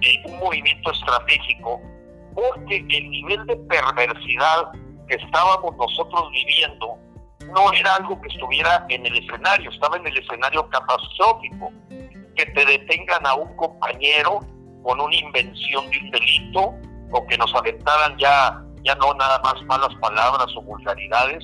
eh, 0.02 0.22
un 0.26 0.40
movimiento 0.40 0.92
estratégico, 0.92 1.82
porque 2.34 2.78
el 2.78 3.10
nivel 3.10 3.46
de 3.46 3.56
perversidad 3.58 4.72
que 5.08 5.16
estábamos 5.16 5.76
nosotros 5.78 6.32
viviendo 6.32 6.98
no 7.54 7.74
era 7.74 7.96
algo 7.96 8.20
que 8.22 8.30
estuviera 8.30 8.86
en 8.90 9.06
el 9.06 9.18
escenario, 9.18 9.70
estaba 9.72 9.98
en 9.98 10.08
el 10.08 10.18
escenario 10.18 10.68
catastrófico. 10.70 11.72
Que 12.36 12.46
te 12.46 12.66
detengan 12.66 13.26
a 13.28 13.36
un 13.36 13.56
compañero 13.58 14.40
con 14.84 15.00
una 15.00 15.16
invención 15.16 15.90
de 15.90 15.98
un 16.00 16.12
delito 16.12 16.74
o 17.12 17.28
que 17.28 17.38
nos 17.38 17.54
aventaran 17.54 18.18
ya, 18.18 18.64
ya 18.84 18.96
no 18.96 19.14
nada 19.16 19.40
más 19.44 19.62
malas 19.64 19.94
palabras 20.00 20.48
o 20.56 20.62
vulgaridades, 20.62 21.44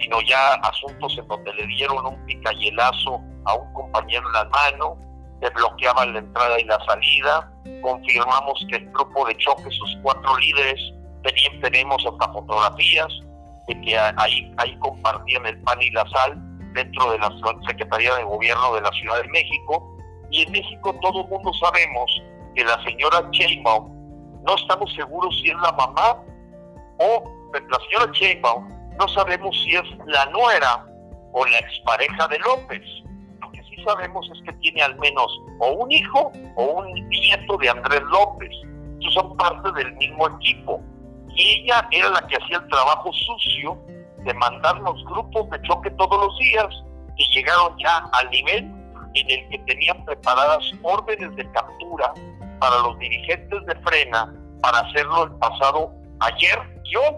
sino 0.00 0.20
ya 0.22 0.54
asuntos 0.54 1.18
en 1.18 1.26
donde 1.26 1.52
le 1.54 1.66
dieron 1.66 2.06
un 2.06 2.26
picayelazo 2.26 3.20
a 3.44 3.54
un 3.54 3.72
compañero 3.72 4.26
en 4.28 4.32
la 4.32 4.44
mano, 4.44 4.96
le 5.40 5.50
bloqueaban 5.50 6.12
la 6.12 6.18
entrada 6.20 6.60
y 6.60 6.64
la 6.64 6.78
salida, 6.84 7.50
confirmamos 7.82 8.64
que 8.68 8.76
el 8.76 8.90
grupo 8.90 9.26
de 9.26 9.36
choque, 9.38 9.70
sus 9.70 9.96
cuatro 10.02 10.36
líderes, 10.38 10.80
tenemos 11.60 12.04
hasta 12.06 12.32
fotografías, 12.32 13.08
que 13.84 13.96
ahí, 13.96 14.52
ahí 14.56 14.76
compartían 14.78 15.46
el 15.46 15.60
pan 15.62 15.80
y 15.80 15.90
la 15.90 16.04
sal 16.10 16.34
dentro 16.74 17.12
de 17.12 17.18
la 17.18 17.30
Secretaría 17.66 18.14
de 18.16 18.24
Gobierno 18.24 18.74
de 18.74 18.80
la 18.80 18.90
Ciudad 18.92 19.22
de 19.22 19.28
México. 19.28 19.96
Y 20.30 20.42
en 20.42 20.52
México 20.52 20.94
todo 21.00 21.22
el 21.22 21.28
mundo 21.28 21.52
sabemos 21.54 22.22
que 22.54 22.64
la 22.64 22.82
señora 22.82 23.28
Sheinbaum, 23.30 23.92
no 24.44 24.54
estamos 24.56 24.92
seguros 24.94 25.38
si 25.40 25.50
es 25.50 25.56
la 25.56 25.72
mamá 25.72 26.22
o 26.98 27.24
la 27.52 27.78
señora 27.88 28.12
Sheinbaum, 28.12 28.68
no 28.98 29.08
sabemos 29.08 29.56
si 29.62 29.76
es 29.76 29.84
la 30.06 30.26
nuera 30.26 30.84
o 31.32 31.44
la 31.46 31.58
expareja 31.58 32.28
de 32.28 32.38
López. 32.40 32.82
Que 33.80 33.86
sabemos 33.86 34.28
es 34.34 34.42
que 34.42 34.52
tiene 34.54 34.82
al 34.82 34.96
menos 34.98 35.26
o 35.58 35.72
un 35.72 35.90
hijo 35.90 36.30
o 36.56 36.64
un 36.64 37.08
nieto 37.08 37.56
de 37.58 37.70
Andrés 37.70 38.02
López. 38.10 38.50
Ellos 39.00 39.14
son 39.14 39.36
parte 39.36 39.72
del 39.72 39.92
mismo 39.94 40.28
equipo 40.36 40.82
y 41.34 41.62
ella 41.62 41.88
era 41.90 42.10
la 42.10 42.26
que 42.26 42.36
hacía 42.36 42.58
el 42.58 42.68
trabajo 42.68 43.10
sucio 43.12 43.78
de 44.24 44.34
mandarnos 44.34 45.02
grupos 45.06 45.48
de 45.50 45.62
choque 45.62 45.90
todos 45.92 46.26
los 46.26 46.38
días 46.38 46.66
y 47.16 47.24
llegaron 47.34 47.76
ya 47.78 47.98
al 48.12 48.30
nivel 48.30 48.64
en 49.14 49.30
el 49.30 49.48
que 49.48 49.58
tenían 49.66 50.04
preparadas 50.04 50.62
órdenes 50.82 51.34
de 51.36 51.50
captura 51.52 52.12
para 52.58 52.78
los 52.80 52.98
dirigentes 52.98 53.64
de 53.64 53.74
frena 53.76 54.34
para 54.60 54.80
hacerlo 54.80 55.24
el 55.24 55.30
pasado 55.36 55.90
ayer 56.20 56.58
y 56.84 56.96
hoy, 56.96 57.16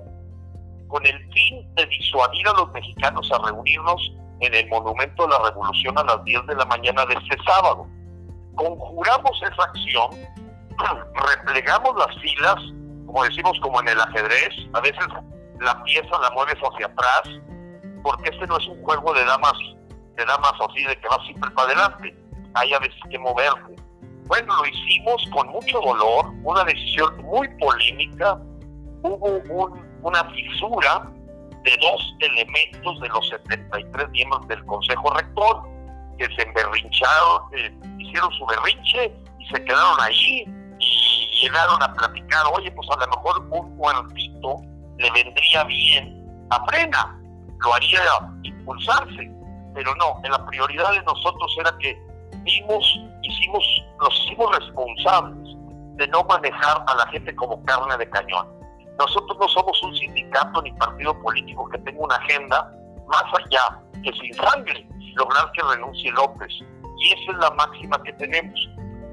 con 0.86 1.04
el 1.04 1.18
fin 1.32 1.74
de 1.74 1.86
disuadir 1.86 2.46
a 2.48 2.52
los 2.52 2.70
mexicanos 2.70 3.28
a 3.32 3.44
reunirnos 3.44 4.12
en 4.42 4.54
el 4.54 4.68
Monumento 4.68 5.24
de 5.24 5.30
la 5.30 5.50
Revolución 5.50 5.98
a 5.98 6.04
las 6.04 6.22
10 6.24 6.46
de 6.46 6.54
la 6.54 6.64
mañana 6.66 7.06
de 7.06 7.14
este 7.14 7.36
sábado. 7.44 7.86
Conjuramos 8.54 9.42
esa 9.42 9.64
acción, 9.64 10.10
replegamos 11.14 11.96
las 11.96 12.16
filas 12.20 12.58
como 13.12 13.24
decimos 13.24 13.58
como 13.60 13.78
en 13.80 13.88
el 13.88 14.00
ajedrez, 14.00 14.54
a 14.72 14.80
veces 14.80 15.04
la 15.60 15.82
pieza 15.84 16.18
la 16.18 16.30
mueves 16.30 16.56
hacia 16.56 16.86
atrás, 16.86 17.22
porque 18.02 18.30
este 18.30 18.46
no 18.46 18.56
es 18.56 18.66
un 18.66 18.82
juego 18.82 19.12
de 19.12 19.22
damas, 19.26 19.52
de 20.16 20.24
damas 20.24 20.54
así 20.66 20.82
de 20.84 20.98
que 20.98 21.08
vas 21.08 21.22
siempre 21.26 21.50
para 21.50 21.68
adelante, 21.68 22.16
hay 22.54 22.72
a 22.72 22.78
veces 22.78 22.98
que 23.10 23.18
moverte. 23.18 23.76
Bueno, 24.28 24.56
lo 24.56 24.66
hicimos 24.66 25.28
con 25.30 25.46
mucho 25.48 25.78
dolor, 25.80 26.32
una 26.42 26.64
decisión 26.64 27.22
muy 27.22 27.46
polémica, 27.58 28.38
hubo 29.02 29.76
una 30.02 30.24
fisura 30.30 31.10
de 31.62 31.76
dos 31.80 32.14
elementos 32.20 33.00
de 33.00 33.08
los 33.08 33.28
73 33.28 34.10
miembros 34.10 34.48
del 34.48 34.64
Consejo 34.66 35.10
Rector 35.14 35.62
que 36.18 36.26
se 36.34 36.42
emberrincharon, 36.42 37.42
eh, 37.56 37.72
hicieron 37.98 38.32
su 38.32 38.46
berrinche 38.46 39.12
y 39.38 39.46
se 39.46 39.64
quedaron 39.64 40.00
allí 40.00 40.46
llegaron 41.42 41.82
a 41.82 41.92
platicar, 41.94 42.44
oye, 42.54 42.70
pues 42.70 42.88
a 42.90 42.96
lo 42.96 43.06
mejor 43.08 43.46
un 43.50 43.76
cuartito 43.76 44.56
le 44.98 45.10
vendría 45.10 45.64
bien 45.64 46.46
a 46.50 46.64
Frena, 46.66 47.18
lo 47.58 47.74
haría 47.74 48.00
impulsarse, 48.42 49.30
pero 49.74 49.94
no, 49.96 50.20
la 50.28 50.46
prioridad 50.46 50.92
de 50.92 51.02
nosotros 51.02 51.56
era 51.60 51.76
que 51.78 52.00
vimos, 52.44 53.00
hicimos, 53.22 53.64
nos 54.00 54.24
hicimos 54.24 54.58
responsables 54.58 55.56
de 55.96 56.08
no 56.08 56.22
manejar 56.24 56.84
a 56.86 56.94
la 56.94 57.06
gente 57.08 57.34
como 57.34 57.62
carne 57.64 57.96
de 57.96 58.08
cañón. 58.10 58.46
Nosotros 58.98 59.36
no 59.40 59.48
somos 59.48 59.82
un 59.82 59.94
sindicato 59.96 60.62
ni 60.62 60.72
partido 60.72 61.18
político 61.22 61.68
que 61.70 61.78
tenga 61.78 62.00
una 62.00 62.16
agenda 62.16 62.72
más 63.08 63.24
allá 63.38 63.80
que 64.02 64.12
sin 64.12 64.34
sangre 64.34 64.86
lograr 65.14 65.50
que 65.52 65.62
renuncie 65.62 66.10
López. 66.12 66.52
Y 66.98 67.12
esa 67.12 67.32
es 67.32 67.38
la 67.38 67.50
máxima 67.52 68.02
que 68.02 68.12
tenemos. 68.14 68.68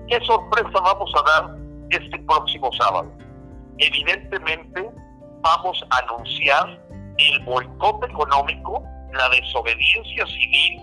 ¿Qué 0.08 0.20
sorpresa 0.26 0.80
vamos 0.82 1.12
a 1.16 1.22
dar 1.24 1.56
este 1.90 2.20
próximo 2.20 2.72
sábado? 2.74 3.12
Evidentemente 3.78 4.90
vamos 5.42 5.84
a 5.90 5.98
anunciar 6.00 6.80
el 7.18 7.40
boicot 7.44 8.04
económico, 8.04 8.84
la 9.14 9.30
desobediencia 9.30 10.26
civil 10.28 10.82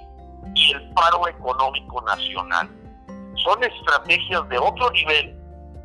y 0.55 0.73
el 0.73 0.91
paro 0.95 1.29
económico 1.29 2.03
nacional. 2.03 2.69
Son 3.45 3.63
estrategias 3.63 4.49
de 4.49 4.59
otro 4.59 4.91
nivel 4.91 5.39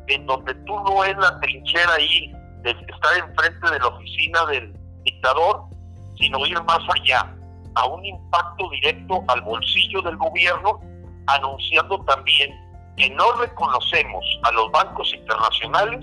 en 0.08 0.26
donde 0.26 0.54
tú 0.66 0.80
no 0.80 1.04
es 1.04 1.16
la 1.18 1.38
trinchera 1.40 1.94
ahí 1.94 2.32
de 2.62 2.70
estar 2.70 3.18
enfrente 3.18 3.70
de 3.70 3.78
la 3.78 3.88
oficina 3.88 4.46
del 4.46 4.72
dictador, 5.04 5.64
sino 6.18 6.46
ir 6.46 6.62
más 6.62 6.80
allá, 6.94 7.34
a 7.74 7.86
un 7.86 8.04
impacto 8.04 8.68
directo 8.70 9.24
al 9.28 9.40
bolsillo 9.42 10.02
del 10.02 10.16
gobierno, 10.16 10.80
anunciando 11.26 11.98
también 12.04 12.52
que 12.96 13.08
no 13.10 13.32
reconocemos 13.32 14.24
a 14.42 14.52
los 14.52 14.70
bancos 14.70 15.12
internacionales 15.14 16.00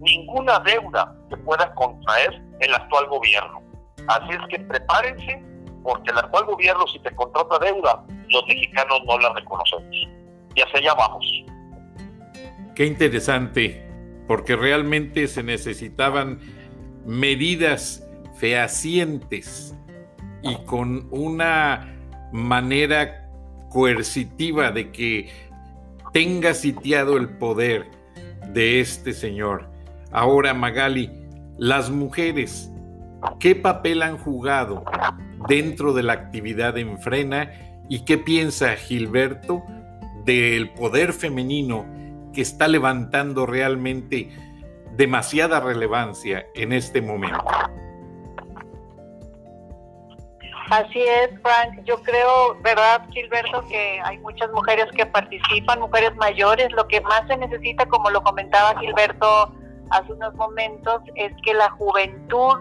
ninguna 0.00 0.58
deuda 0.60 1.14
que 1.30 1.36
pueda 1.38 1.72
contraer 1.74 2.42
el 2.60 2.74
actual 2.74 3.06
gobierno. 3.06 3.62
Así 4.08 4.30
es 4.30 4.40
que 4.48 4.58
prepárense, 4.58 5.40
porque 5.82 6.10
el 6.10 6.18
actual 6.18 6.44
gobierno, 6.46 6.86
si 6.88 6.98
te 7.00 7.14
contrata 7.14 7.58
deuda, 7.60 8.04
los 8.28 8.46
mexicanos 8.46 9.00
no 9.06 9.18
la 9.18 9.32
reconocemos. 9.32 9.94
Y 10.54 10.60
hacia 10.60 10.80
allá 10.80 10.94
vamos. 10.94 11.24
Qué 12.74 12.86
interesante, 12.86 13.91
porque 14.32 14.56
realmente 14.56 15.28
se 15.28 15.42
necesitaban 15.42 16.38
medidas 17.04 18.02
fehacientes 18.38 19.74
y 20.42 20.54
con 20.64 21.06
una 21.10 21.94
manera 22.32 23.28
coercitiva 23.68 24.70
de 24.70 24.90
que 24.90 25.28
tenga 26.14 26.54
sitiado 26.54 27.18
el 27.18 27.28
poder 27.28 27.90
de 28.54 28.80
este 28.80 29.12
señor. 29.12 29.68
Ahora, 30.12 30.54
Magali, 30.54 31.10
las 31.58 31.90
mujeres, 31.90 32.70
¿qué 33.38 33.54
papel 33.54 34.00
han 34.00 34.16
jugado 34.16 34.82
dentro 35.46 35.92
de 35.92 36.04
la 36.04 36.14
actividad 36.14 36.78
en 36.78 36.98
frena 36.98 37.50
y 37.90 38.06
qué 38.06 38.16
piensa 38.16 38.76
Gilberto 38.76 39.62
del 40.24 40.70
poder 40.70 41.12
femenino 41.12 41.84
que 42.32 42.42
está 42.42 42.68
levantando 42.68 43.46
realmente 43.46 44.30
demasiada 44.92 45.60
relevancia 45.60 46.46
en 46.54 46.72
este 46.72 47.02
momento? 47.02 47.44
Así 50.72 51.02
es, 51.02 51.28
Frank. 51.42 51.84
Yo 51.84 52.02
creo, 52.02 52.56
¿verdad, 52.62 53.02
Gilberto, 53.10 53.62
que 53.68 54.00
hay 54.02 54.16
muchas 54.20 54.50
mujeres 54.52 54.86
que 54.96 55.04
participan, 55.04 55.80
mujeres 55.80 56.16
mayores. 56.16 56.72
Lo 56.72 56.88
que 56.88 57.02
más 57.02 57.26
se 57.28 57.36
necesita, 57.36 57.84
como 57.86 58.08
lo 58.08 58.22
comentaba 58.22 58.80
Gilberto 58.80 59.52
hace 59.90 60.12
unos 60.14 60.34
momentos, 60.34 61.02
es 61.16 61.30
que 61.44 61.52
la 61.52 61.68
juventud 61.72 62.54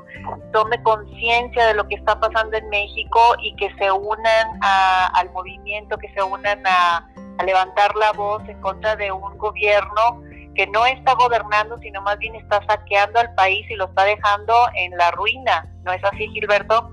tome 0.51 0.83
conciencia 0.83 1.67
de 1.67 1.73
lo 1.73 1.87
que 1.87 1.95
está 1.95 2.19
pasando 2.19 2.57
en 2.57 2.67
México 2.67 3.19
y 3.41 3.55
que 3.55 3.73
se 3.75 3.89
unan 3.89 4.59
al 4.61 5.31
movimiento, 5.31 5.97
que 5.97 6.11
se 6.13 6.21
unan 6.21 6.61
a, 6.67 7.07
a 7.37 7.43
levantar 7.43 7.95
la 7.95 8.11
voz 8.13 8.47
en 8.47 8.59
contra 8.61 8.95
de 8.95 9.11
un 9.11 9.37
gobierno 9.37 10.21
que 10.55 10.67
no 10.67 10.85
está 10.85 11.13
gobernando, 11.15 11.77
sino 11.77 12.01
más 12.01 12.17
bien 12.19 12.35
está 12.35 12.61
saqueando 12.67 13.19
al 13.19 13.33
país 13.35 13.65
y 13.69 13.75
lo 13.75 13.85
está 13.85 14.03
dejando 14.03 14.53
en 14.75 14.97
la 14.97 15.11
ruina. 15.11 15.65
¿No 15.83 15.93
es 15.93 16.03
así, 16.03 16.27
Gilberto? 16.29 16.91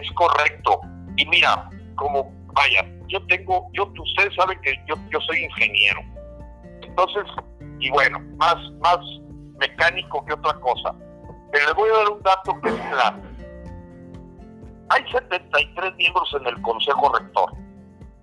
es 0.00 0.12
correcto. 0.12 0.80
Y 1.16 1.26
mira, 1.26 1.68
como, 1.96 2.32
vaya, 2.54 2.84
yo 3.08 3.24
tengo, 3.26 3.68
yo, 3.72 3.90
ustedes 3.98 4.34
saben 4.34 4.60
que 4.62 4.74
yo, 4.86 4.94
yo 5.10 5.20
soy 5.20 5.44
ingeniero. 5.44 6.00
Entonces, 6.82 7.24
y 7.80 7.90
bueno, 7.90 8.20
más, 8.36 8.56
más 8.80 8.98
mecánico 9.58 10.24
que 10.24 10.34
otra 10.34 10.54
cosa. 10.60 10.94
Pero 11.52 11.66
les 11.66 11.74
voy 11.74 11.90
a 11.90 11.96
dar 11.98 12.10
un 12.10 12.22
dato 12.22 12.60
que 12.60 12.68
es 12.68 12.74
claro. 12.74 13.18
Hay 14.88 15.04
73 15.10 15.94
miembros 15.96 16.34
en 16.38 16.46
el 16.46 16.62
Consejo 16.62 17.12
Rector. 17.12 17.52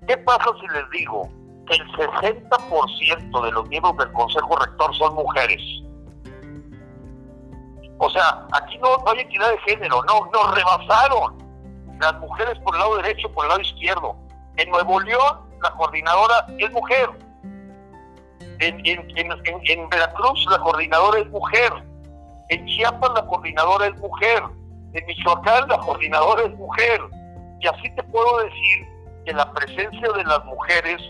¿Qué 0.08 0.18
pasa 0.18 0.46
si 0.60 0.68
les 0.68 0.90
digo 0.90 1.30
que 1.68 1.76
el 1.76 1.88
60% 1.92 3.46
de 3.46 3.52
los 3.52 3.68
miembros 3.70 3.98
del 3.98 4.12
Consejo 4.12 4.56
Rector 4.58 4.96
son 4.96 5.16
mujeres? 5.16 5.62
O 8.00 8.10
sea, 8.10 8.46
aquí 8.52 8.78
no, 8.80 8.98
no 8.98 9.12
hay 9.12 9.20
equidad 9.20 9.50
de 9.52 9.58
género, 9.60 10.04
no, 10.04 10.30
nos 10.34 10.56
rebasaron 10.56 11.38
las 12.02 12.20
mujeres 12.20 12.60
por 12.60 12.76
el 12.76 12.80
lado 12.82 12.98
derecho, 12.98 13.32
por 13.32 13.46
el 13.46 13.50
lado 13.50 13.62
izquierdo. 13.62 14.16
En 14.58 14.70
Nuevo 14.70 15.00
León, 15.00 15.40
la 15.62 15.72
coordinadora 15.72 16.46
es 16.58 16.72
mujer. 16.72 17.10
En, 18.60 18.86
en, 18.86 19.90
Veracruz, 19.90 20.46
la 20.50 20.60
coordinadora 20.60 21.20
es 21.20 21.30
mujer. 21.30 21.72
En 22.50 22.66
Chiapas, 22.66 23.10
la 23.16 23.26
coordinadora 23.26 23.88
es 23.88 23.98
mujer. 23.98 24.44
En 24.94 25.06
Michoacán, 25.06 25.68
la 25.70 25.78
coordinadora 25.80 26.44
es 26.44 26.56
mujer. 26.56 27.02
Y 27.62 27.68
así 27.68 27.90
te 27.96 28.04
puedo 28.04 28.38
decir 28.40 28.93
que 29.26 29.34
la 29.34 29.52
presencia 29.54 30.12
de 30.16 30.24
las 30.24 30.44
mujeres 30.46 31.02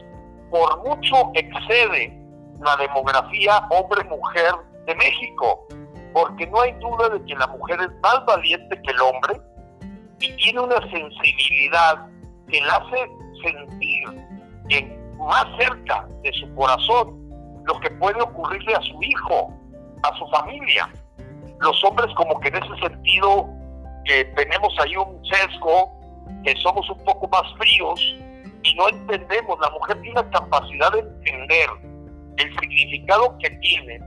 por 0.49 0.77
mucho 0.87 1.31
excede 1.33 2.17
la 2.61 2.75
demografía 2.77 3.67
hombre-mujer 3.69 4.53
de 4.85 4.95
México, 4.95 5.67
porque 6.13 6.47
no 6.47 6.61
hay 6.61 6.71
duda 6.73 7.09
de 7.09 7.23
que 7.25 7.35
la 7.35 7.47
mujer 7.47 7.79
es 7.81 7.89
más 8.01 8.25
valiente 8.25 8.81
que 8.81 8.91
el 8.91 9.01
hombre, 9.01 9.41
y 10.19 10.31
tiene 10.37 10.59
una 10.59 10.79
sensibilidad 10.89 12.07
que 12.49 12.61
la 12.61 12.75
hace 12.75 13.09
sentir 13.43 14.03
en, 14.69 15.17
más 15.17 15.45
cerca 15.57 16.07
de 16.21 16.31
su 16.33 16.53
corazón 16.55 17.19
lo 17.65 17.79
que 17.79 17.89
puede 17.91 18.21
ocurrirle 18.21 18.75
a 18.75 18.81
su 18.81 19.01
hijo, 19.01 19.53
a 20.03 20.17
su 20.17 20.27
familia. 20.27 20.89
Los 21.59 21.83
hombres 21.83 22.07
como 22.15 22.39
que 22.39 22.49
en 22.49 22.55
ese 22.55 22.87
sentido 22.87 23.49
que 24.05 24.25
tenemos 24.35 24.73
ahí 24.79 24.95
un 24.97 25.23
sesgo, 25.25 25.93
que 26.43 26.55
somos 26.57 26.89
un 26.89 27.03
poco 27.03 27.27
más 27.29 27.43
fríos 27.57 27.99
y 28.63 28.75
no 28.75 28.89
entendemos, 28.89 29.59
la 29.59 29.69
mujer 29.71 30.01
tiene 30.01 30.21
la 30.21 30.29
capacidad 30.29 30.91
de 30.91 30.99
entender 30.99 31.69
el 32.37 32.59
significado 32.59 33.37
que 33.39 33.49
tiene. 33.49 33.99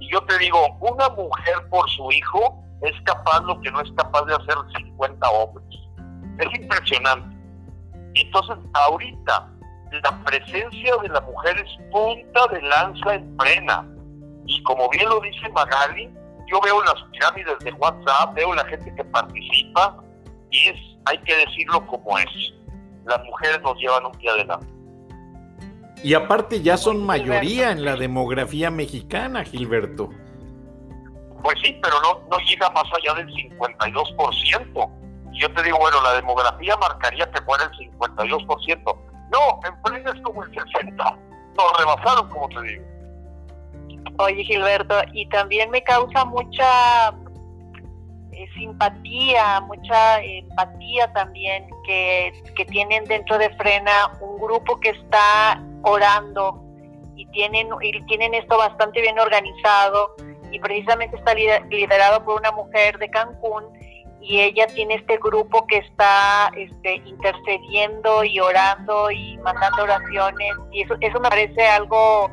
Y 0.00 0.10
yo 0.10 0.20
te 0.22 0.38
digo, 0.38 0.58
una 0.80 1.08
mujer 1.10 1.54
por 1.70 1.88
su 1.90 2.10
hijo 2.10 2.62
es 2.82 2.92
capaz 3.02 3.40
lo 3.40 3.60
que 3.60 3.70
no 3.70 3.80
es 3.80 3.90
capaz 3.92 4.24
de 4.24 4.34
hacer 4.34 4.56
50 4.76 5.30
hombres. 5.30 5.66
Es 6.38 6.60
impresionante. 6.60 7.36
Entonces, 8.14 8.56
ahorita, 8.72 9.48
la 9.90 10.24
presencia 10.24 10.96
de 11.02 11.08
la 11.08 11.20
mujer 11.20 11.56
es 11.58 11.90
punta 11.90 12.46
de 12.48 12.62
lanza 12.62 13.14
en 13.14 13.36
frena. 13.38 13.86
Y 14.46 14.62
como 14.62 14.88
bien 14.90 15.08
lo 15.08 15.20
dice 15.20 15.48
Magali, 15.50 16.10
yo 16.50 16.60
veo 16.62 16.82
las 16.82 17.02
pirámides 17.12 17.58
de 17.60 17.72
WhatsApp, 17.72 18.34
veo 18.34 18.54
la 18.54 18.64
gente 18.64 18.94
que 18.94 19.04
participa, 19.04 19.96
y 20.50 20.68
es, 20.68 20.97
hay 21.08 21.18
que 21.18 21.36
decirlo 21.36 21.86
como 21.86 22.18
es. 22.18 22.26
Las 23.04 23.22
mujeres 23.24 23.60
nos 23.62 23.76
llevan 23.78 24.06
un 24.06 24.12
pie 24.12 24.30
adelante. 24.30 24.66
Y 26.02 26.14
aparte 26.14 26.62
ya 26.62 26.76
son 26.76 27.04
mayoría 27.04 27.72
en 27.72 27.84
la 27.84 27.96
demografía 27.96 28.70
mexicana, 28.70 29.44
Gilberto. 29.44 30.10
Pues 31.42 31.56
sí, 31.62 31.78
pero 31.82 31.94
no, 32.02 32.20
no 32.30 32.38
llega 32.44 32.70
más 32.70 32.84
allá 32.94 33.14
del 33.14 33.28
52%. 33.28 34.90
Y 35.32 35.40
yo 35.40 35.52
te 35.54 35.62
digo, 35.62 35.78
bueno, 35.78 36.00
la 36.02 36.14
demografía 36.14 36.76
marcaría 36.76 37.30
que 37.30 37.40
fuera 37.42 37.64
el 37.64 37.90
52%. 37.90 38.98
No, 39.32 39.60
en 39.66 39.82
plena 39.82 40.12
es 40.12 40.20
como 40.22 40.44
el 40.44 40.50
60%. 40.52 41.18
Nos 41.56 41.78
rebasaron, 41.78 42.28
como 42.28 42.48
te 42.48 42.62
digo. 42.62 42.84
Oye, 44.18 44.44
Gilberto, 44.44 44.94
y 45.12 45.28
también 45.28 45.70
me 45.70 45.82
causa 45.82 46.24
mucha 46.24 47.12
simpatía, 48.54 49.60
mucha 49.60 50.22
empatía 50.22 51.12
también 51.12 51.68
que, 51.84 52.32
que 52.56 52.64
tienen 52.66 53.04
dentro 53.04 53.38
de 53.38 53.50
Frena 53.56 54.12
un 54.20 54.38
grupo 54.38 54.78
que 54.78 54.90
está 54.90 55.62
orando 55.82 56.62
y 57.16 57.26
tienen, 57.26 57.68
y 57.82 58.02
tienen 58.04 58.34
esto 58.34 58.56
bastante 58.56 59.00
bien 59.00 59.18
organizado 59.18 60.14
y 60.50 60.58
precisamente 60.60 61.16
está 61.16 61.34
liderado 61.34 62.24
por 62.24 62.40
una 62.40 62.52
mujer 62.52 62.98
de 62.98 63.10
Cancún 63.10 63.64
y 64.20 64.40
ella 64.40 64.66
tiene 64.66 64.94
este 64.94 65.16
grupo 65.18 65.66
que 65.66 65.78
está 65.78 66.50
este, 66.56 66.96
intercediendo 67.04 68.24
y 68.24 68.40
orando 68.40 69.10
y 69.10 69.38
mandando 69.38 69.84
oraciones 69.84 70.52
y 70.72 70.82
eso, 70.82 70.96
eso 71.00 71.20
me 71.20 71.28
parece 71.28 71.66
algo 71.66 72.30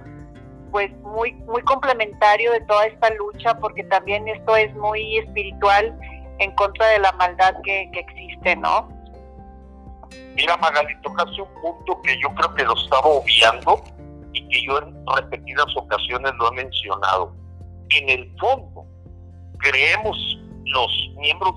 pues 0.76 0.92
muy 1.04 1.32
muy 1.48 1.62
complementario 1.62 2.52
de 2.52 2.60
toda 2.60 2.86
esta 2.88 3.10
lucha 3.12 3.58
porque 3.60 3.82
también 3.86 4.28
esto 4.28 4.58
es 4.58 4.76
muy 4.76 5.20
espiritual 5.20 5.98
en 6.40 6.52
contra 6.56 6.86
de 6.88 7.00
la 7.00 7.14
maldad 7.14 7.56
que, 7.64 7.90
que 7.94 8.00
existe, 8.02 8.58
¿no? 8.58 8.90
Mira 10.36 10.58
Magali, 10.58 10.94
tocaste 11.02 11.42
un 11.42 11.62
punto 11.62 12.02
que 12.02 12.20
yo 12.20 12.28
creo 12.36 12.54
que 12.56 12.64
lo 12.66 12.76
estaba 12.76 13.06
obviando 13.06 13.82
y 14.34 14.46
que 14.50 14.66
yo 14.66 14.80
en 14.80 14.94
repetidas 15.16 15.68
ocasiones 15.78 16.34
lo 16.38 16.52
he 16.52 16.56
mencionado 16.56 17.34
en 17.92 18.10
el 18.10 18.38
fondo 18.38 18.86
creemos 19.60 20.18
los 20.66 20.92
miembros 21.16 21.54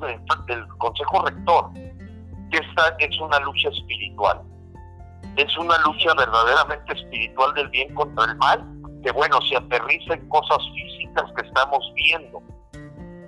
del 0.47 0.69
Consejo 0.79 1.27
Rector 1.27 1.73
que 1.75 2.59
esta 2.59 2.95
es 3.01 3.21
una 3.21 3.41
lucha 3.41 3.69
espiritual. 3.71 4.43
Es 5.37 5.59
una 5.59 5.77
lucha 5.79 6.15
verdaderamente 6.15 6.93
espiritual 6.93 7.53
del 7.55 7.69
bien 7.71 7.93
contra 7.97 8.27
el 8.27 8.37
mal, 8.37 8.78
que 9.03 9.13
bueno, 9.13 9.41
se 9.43 9.57
aterriza 9.57 10.15
en 10.15 10.29
cosas 10.29 10.59
físicas 10.75 11.25
que 11.37 11.47
estamos 11.47 11.93
viendo. 11.95 12.43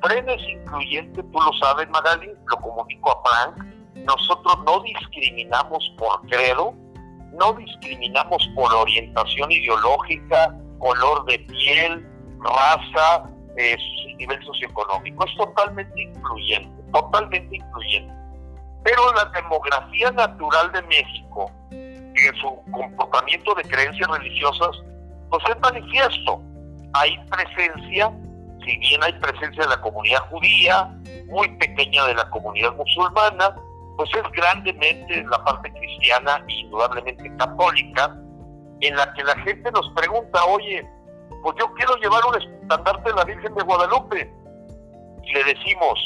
Frena 0.02 0.32
es 0.32 0.42
incluyente, 0.48 1.22
tú 1.22 1.38
lo 1.40 1.52
sabes, 1.60 1.88
Magali, 1.90 2.30
lo 2.46 2.56
comunico 2.56 3.10
a 3.10 3.22
Frank. 3.28 3.64
Nosotros 3.96 4.58
no 4.64 4.80
discriminamos 4.80 5.92
por 5.98 6.20
credo, 6.28 6.74
no 7.32 7.52
discriminamos 7.52 8.48
por 8.54 8.72
orientación 8.72 9.52
ideológica, 9.52 10.56
color 10.78 11.24
de 11.26 11.38
piel, 11.40 12.06
raza, 12.40 13.30
eh, 13.56 13.76
nivel 14.16 14.42
socioeconómico. 14.44 15.24
Es 15.24 15.36
totalmente 15.36 16.00
incluyente, 16.00 16.82
totalmente 16.92 17.56
incluyente. 17.56 18.14
Pero 18.84 19.12
la 19.12 19.26
demografía 19.26 20.10
natural 20.12 20.72
de 20.72 20.82
México, 20.82 21.50
en 21.70 22.34
su 22.36 22.62
comportamiento 22.72 23.54
de 23.54 23.62
creencias 23.64 24.08
religiosas, 24.10 24.82
pues 25.30 25.42
es 25.48 25.60
manifiesto. 25.60 26.42
Hay 26.92 27.16
presencia, 27.30 28.12
si 28.64 28.76
bien 28.78 29.02
hay 29.02 29.12
presencia 29.14 29.62
de 29.62 29.68
la 29.68 29.80
comunidad 29.80 30.20
judía, 30.30 30.94
muy 31.28 31.48
pequeña 31.56 32.04
de 32.06 32.14
la 32.14 32.28
comunidad 32.30 32.74
musulmana, 32.74 33.54
pues 33.96 34.10
es 34.14 34.32
grandemente 34.32 35.24
la 35.24 35.44
parte 35.44 35.72
cristiana 35.72 36.42
e 36.48 36.52
indudablemente 36.52 37.36
católica, 37.36 38.16
en 38.80 38.96
la 38.96 39.12
que 39.12 39.24
la 39.24 39.36
gente 39.40 39.70
nos 39.72 39.88
pregunta, 39.94 40.44
oye, 40.46 40.88
pues 41.42 41.56
yo 41.58 41.72
quiero 41.74 41.96
llevar 41.96 42.22
un 42.26 42.40
estandarte 42.40 43.10
de 43.10 43.16
la 43.16 43.24
Virgen 43.24 43.54
de 43.54 43.62
Guadalupe. 43.62 44.32
Y 45.22 45.34
le 45.34 45.44
decimos, 45.44 45.98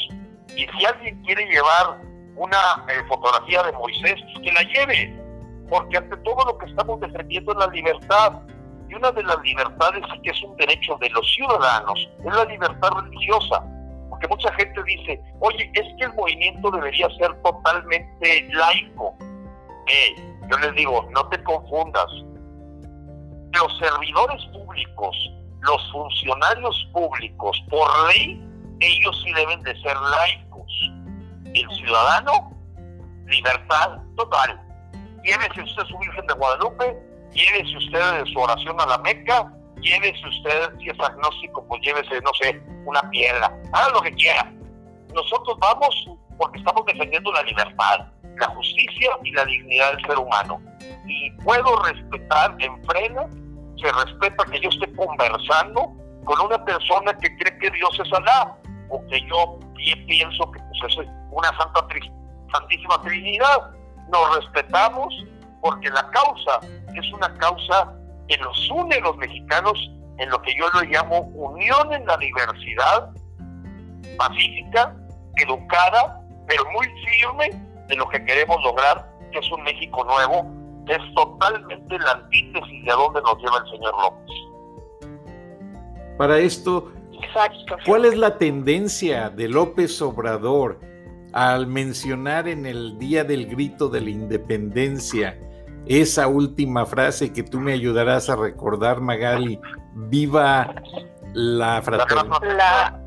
y 0.55 0.67
si 0.67 0.85
alguien 0.85 1.21
quiere 1.23 1.45
llevar 1.45 1.99
una 2.35 2.57
eh, 2.89 3.01
fotografía 3.07 3.63
de 3.63 3.71
Moisés, 3.73 4.15
pues 4.33 4.43
que 4.43 4.51
la 4.51 4.63
lleve, 4.63 5.19
porque 5.69 5.97
ante 5.97 6.17
todo 6.17 6.45
lo 6.45 6.57
que 6.57 6.65
estamos 6.67 6.99
defendiendo 6.99 7.51
es 7.53 7.57
la 7.57 7.67
libertad. 7.67 8.33
Una 8.95 9.11
de 9.11 9.23
las 9.23 9.41
libertades 9.41 10.03
que 10.23 10.29
es 10.29 10.41
un 10.43 10.55
derecho 10.55 10.97
de 11.01 11.09
los 11.09 11.29
ciudadanos, 11.33 12.09
es 12.19 12.33
la 12.33 12.45
libertad 12.45 12.89
religiosa. 12.91 13.61
Porque 14.09 14.27
mucha 14.27 14.53
gente 14.53 14.81
dice, 14.83 15.21
oye, 15.41 15.69
es 15.73 15.83
que 15.97 16.05
el 16.05 16.13
movimiento 16.13 16.71
debería 16.71 17.09
ser 17.17 17.33
totalmente 17.43 18.49
laico. 18.53 19.13
Yo 20.49 20.57
les 20.59 20.75
digo, 20.75 21.07
no 21.11 21.27
te 21.27 21.43
confundas. 21.43 22.07
Los 23.53 23.77
servidores 23.79 24.45
públicos, 24.45 25.15
los 25.61 25.91
funcionarios 25.91 26.89
públicos, 26.93 27.61
por 27.69 27.89
ley, 28.09 28.41
ellos 28.79 29.21
sí 29.25 29.33
deben 29.33 29.61
de 29.63 29.75
ser 29.81 29.97
laicos. 29.97 30.91
El 31.53 31.69
ciudadano, 31.75 32.51
libertad 33.27 33.97
total. 34.15 34.61
Llévese 35.23 35.61
usted 35.63 35.83
su 35.83 35.97
Virgen 35.97 36.27
de 36.27 36.33
Guadalupe, 36.35 37.04
llévese 37.35 37.77
usted 37.77 38.25
su 38.33 38.39
oración 38.39 38.79
a 38.79 38.85
la 38.85 38.97
Meca, 38.99 39.51
llévese 39.81 40.27
usted, 40.27 40.77
si 40.79 40.89
es 40.89 40.99
agnóstico, 40.99 41.65
pues 41.67 41.81
llévese, 41.81 42.21
no 42.21 42.31
sé, 42.41 42.61
una 42.85 43.01
piedra, 43.11 43.51
haga 43.73 43.89
lo 43.89 44.01
que 44.01 44.11
quiera. 44.13 44.51
Nosotros 45.13 45.57
vamos 45.59 46.09
porque 46.37 46.59
estamos 46.59 46.85
defendiendo 46.85 47.31
la 47.31 47.43
libertad, 47.43 48.07
la 48.37 48.47
justicia 48.47 49.11
y 49.23 49.31
la 49.31 49.45
dignidad 49.45 49.93
del 49.93 50.05
ser 50.05 50.17
humano. 50.17 50.61
Y 51.07 51.31
puedo 51.43 51.83
respetar 51.83 52.55
en 52.59 52.83
freno, 52.85 53.29
se 53.77 53.91
respeta 53.91 54.43
que 54.51 54.59
yo 54.59 54.69
esté 54.69 54.93
conversando 54.95 55.93
con 56.25 56.41
una 56.41 56.63
persona 56.65 57.13
que 57.19 57.35
cree 57.37 57.57
que 57.59 57.71
Dios 57.71 57.99
es 58.03 58.11
Alá, 58.13 58.57
o 58.89 59.05
que 59.07 59.21
yo 59.27 59.59
pienso 60.07 60.51
que 60.51 60.59
pues, 60.59 60.97
es 60.97 61.07
una 61.31 61.49
santa 61.57 61.87
santísima 62.51 63.01
trinidad. 63.01 63.71
Nos 64.11 64.35
respetamos 64.37 65.13
porque 65.65 65.89
la 65.89 66.07
causa 66.11 66.59
es 66.93 67.11
una 67.11 67.33
causa 67.39 67.91
que 68.27 68.37
nos 68.37 68.69
une 68.69 68.99
los 69.01 69.17
mexicanos 69.17 69.73
en 70.19 70.29
lo 70.29 70.39
que 70.43 70.55
yo 70.55 70.67
lo 70.75 70.81
llamo 70.83 71.21
unión 71.33 71.91
en 71.91 72.05
la 72.05 72.15
diversidad, 72.17 73.09
pacífica, 74.15 74.95
educada, 75.37 76.21
pero 76.47 76.63
muy 76.71 76.85
firme 77.03 77.49
de 77.87 77.95
lo 77.95 78.07
que 78.09 78.23
queremos 78.25 78.63
lograr, 78.63 79.09
que 79.31 79.39
es 79.39 79.51
un 79.51 79.63
México 79.63 80.03
nuevo, 80.03 80.45
que 80.85 80.93
es 80.93 81.15
totalmente 81.15 81.97
la 81.97 82.11
antítesis 82.11 82.85
de 82.85 82.91
a 82.91 82.95
dónde 82.95 83.21
nos 83.23 83.37
lleva 83.39 83.57
el 83.57 83.71
señor 83.71 83.95
López. 84.03 84.35
Para 86.19 86.37
esto, 86.37 86.91
¿cuál 87.87 88.05
es 88.05 88.15
la 88.15 88.37
tendencia 88.37 89.31
de 89.31 89.49
López 89.49 89.99
Obrador 90.03 90.79
al 91.33 91.65
mencionar 91.65 92.47
en 92.47 92.67
el 92.67 92.99
Día 92.99 93.23
del 93.23 93.47
Grito 93.47 93.89
de 93.89 94.01
la 94.01 94.11
Independencia 94.11 95.39
esa 95.87 96.27
última 96.27 96.85
frase 96.85 97.31
que 97.31 97.43
tú 97.43 97.59
me 97.59 97.73
ayudarás 97.73 98.29
a 98.29 98.35
recordar, 98.35 99.01
Magali, 99.01 99.59
viva 99.93 100.73
la 101.33 101.81
fraternidad. 101.81 102.99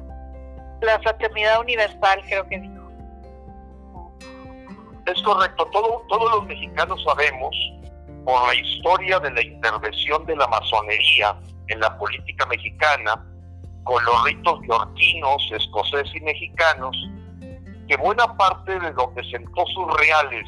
La, 0.81 1.01
fraternidad 1.01 1.61
universal, 1.61 2.23
creo 2.29 2.47
que 2.49 2.61
dijo. 2.61 2.75
Es 5.07 5.23
correcto, 5.23 5.67
Todo, 5.73 6.05
todos 6.09 6.31
los 6.33 6.47
mexicanos 6.47 7.03
sabemos 7.03 7.57
por 8.25 8.47
la 8.47 8.55
historia 8.55 9.19
de 9.19 9.31
la 9.31 9.43
intervención 9.43 10.25
de 10.27 10.37
la 10.37 10.47
masonería 10.49 11.35
en 11.69 11.81
la 11.81 11.97
política 11.99 12.47
mexicana, 12.47 13.25
con 13.85 14.05
los 14.05 14.25
ritos 14.25 14.61
yorquinos, 14.69 15.51
escoceses 15.53 16.15
y 16.15 16.21
mexicanos, 16.21 16.95
que 17.89 17.97
buena 17.97 18.37
parte 18.37 18.79
de 18.79 18.93
donde 18.93 19.25
sentó 19.31 19.65
sus 19.67 19.97
reales 19.99 20.45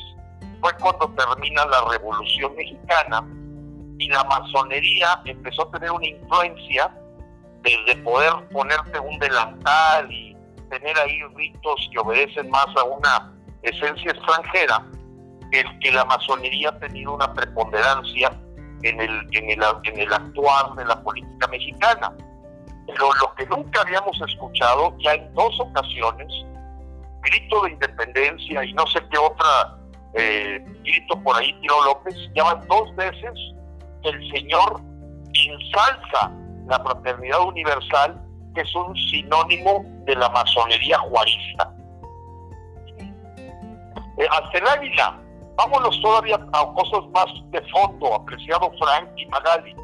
fue 0.60 0.72
cuando 0.80 1.08
termina 1.10 1.64
la 1.66 1.84
Revolución 1.90 2.54
Mexicana 2.56 3.26
y 3.98 4.08
la 4.08 4.24
masonería 4.24 5.20
empezó 5.24 5.62
a 5.62 5.70
tener 5.72 5.90
una 5.90 6.06
influencia 6.06 6.94
desde 7.62 7.96
poder 8.02 8.32
ponerte 8.50 8.98
un 8.98 9.18
delantal 9.18 10.10
y 10.10 10.36
tener 10.70 10.98
ahí 10.98 11.20
ritos 11.34 11.88
que 11.92 11.98
obedecen 11.98 12.48
más 12.50 12.66
a 12.76 12.84
una 12.84 13.32
esencia 13.62 14.12
extranjera, 14.12 14.82
el 15.52 15.78
que 15.80 15.92
la 15.92 16.04
masonería 16.04 16.70
ha 16.70 16.78
tenido 16.78 17.14
una 17.14 17.32
preponderancia 17.34 18.30
en 18.82 19.00
el, 19.00 19.10
en 19.32 19.50
el, 19.50 19.62
en 19.84 20.00
el 20.00 20.12
actuar 20.12 20.74
de 20.76 20.84
la 20.86 21.02
política 21.02 21.48
mexicana. 21.48 22.12
Pero 22.86 23.10
lo 23.20 23.34
que 23.34 23.46
nunca 23.46 23.82
habíamos 23.82 24.18
escuchado, 24.26 24.96
ya 25.00 25.14
en 25.14 25.32
dos 25.34 25.60
ocasiones, 25.60 26.32
grito 27.22 27.62
de 27.64 27.72
independencia 27.72 28.64
y 28.64 28.72
no 28.72 28.86
sé 28.86 29.00
qué 29.10 29.18
otra 29.18 29.79
eh, 30.14 30.64
grito 30.82 31.22
por 31.22 31.36
ahí 31.36 31.52
Tiro 31.60 31.84
López, 31.84 32.14
ya 32.34 32.54
dos 32.68 32.94
veces 32.96 33.32
el 34.02 34.30
Señor 34.32 34.80
ensalza 35.32 36.32
la 36.66 36.78
fraternidad 36.80 37.46
universal, 37.46 38.20
que 38.54 38.62
es 38.62 38.74
un 38.74 38.96
sinónimo 38.96 39.84
de 40.04 40.16
la 40.16 40.28
masonería 40.30 40.98
juarista. 40.98 41.72
Eh, 44.18 44.26
hasta 44.30 44.58
el 44.58 44.66
águila, 44.66 45.20
vámonos 45.56 46.00
todavía 46.00 46.36
a 46.52 46.72
cosas 46.74 47.08
más 47.10 47.26
de 47.50 47.62
fondo, 47.70 48.14
apreciado 48.14 48.70
Frank 48.78 49.08
y 49.16 49.26
Magali. 49.26 49.74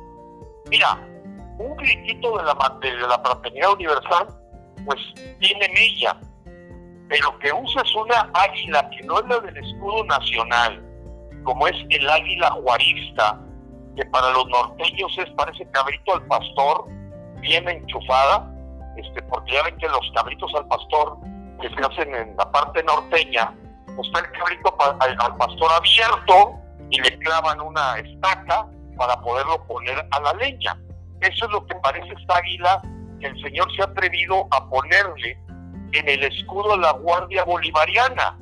Mira, 0.68 0.99
un 1.59 1.77
gritito 1.77 2.37
de 2.39 2.45
la, 2.45 2.79
de 2.81 2.93
la 2.95 3.18
fraternidad 3.18 3.72
universal, 3.72 4.27
pues 4.85 5.01
tiene 5.41 5.68
mella, 5.68 6.18
pero 7.09 7.39
que 7.39 7.53
uses 7.53 7.95
una 7.95 8.31
águila 8.35 8.89
que 8.91 9.05
no 9.07 9.21
es 9.21 9.27
la 9.27 9.39
del 9.41 9.57
escudo 9.57 10.05
nacional, 10.05 10.83
como 11.45 11.67
es 11.69 11.77
el 11.91 12.09
águila 12.09 12.51
juarista, 12.51 13.41
que 13.97 14.05
para 14.07 14.31
los 14.31 14.47
norteños 14.49 15.17
es 15.19 15.31
parece 15.31 15.69
cabrito 15.71 16.15
al 16.15 16.27
pastor, 16.27 16.87
bien 17.41 17.69
enchufada, 17.69 18.53
este, 18.97 19.23
porque 19.23 19.53
ya 19.53 19.63
ven 19.63 19.77
que 19.79 19.89
los 19.89 20.11
cabritos 20.15 20.53
al 20.55 20.67
pastor 20.69 21.19
que 21.61 21.69
se 21.69 21.81
hacen 21.81 22.15
en 22.15 22.37
la 22.37 22.51
parte 22.51 22.83
norteña, 22.83 23.55
pues 23.95 24.09
está 24.09 24.21
el 24.21 24.33
cabrito 24.33 24.77
al, 24.81 25.37
pastor 25.37 25.71
abierto 25.73 26.55
y 26.91 27.01
le 27.01 27.19
clavan 27.19 27.61
una 27.61 27.99
estaca 27.99 28.67
para 28.97 29.21
poderlo 29.21 29.65
poner 29.67 30.07
a 30.11 30.21
la 30.21 30.33
leña. 30.35 30.77
Eso 31.21 31.47
es 31.47 31.51
lo 31.51 31.65
que 31.67 31.75
parece 31.77 32.13
esta 32.21 32.37
águila 32.37 32.83
que 33.21 33.27
el 33.27 33.43
Señor 33.43 33.67
se 33.75 33.83
ha 33.83 33.87
atrevido 33.87 34.47
a 34.51 34.69
ponerle 34.69 35.39
en 35.93 36.09
el 36.09 36.24
escudo 36.24 36.76
de 36.76 36.82
la 36.82 36.93
Guardia 36.93 37.45
Bolivariana. 37.45 38.39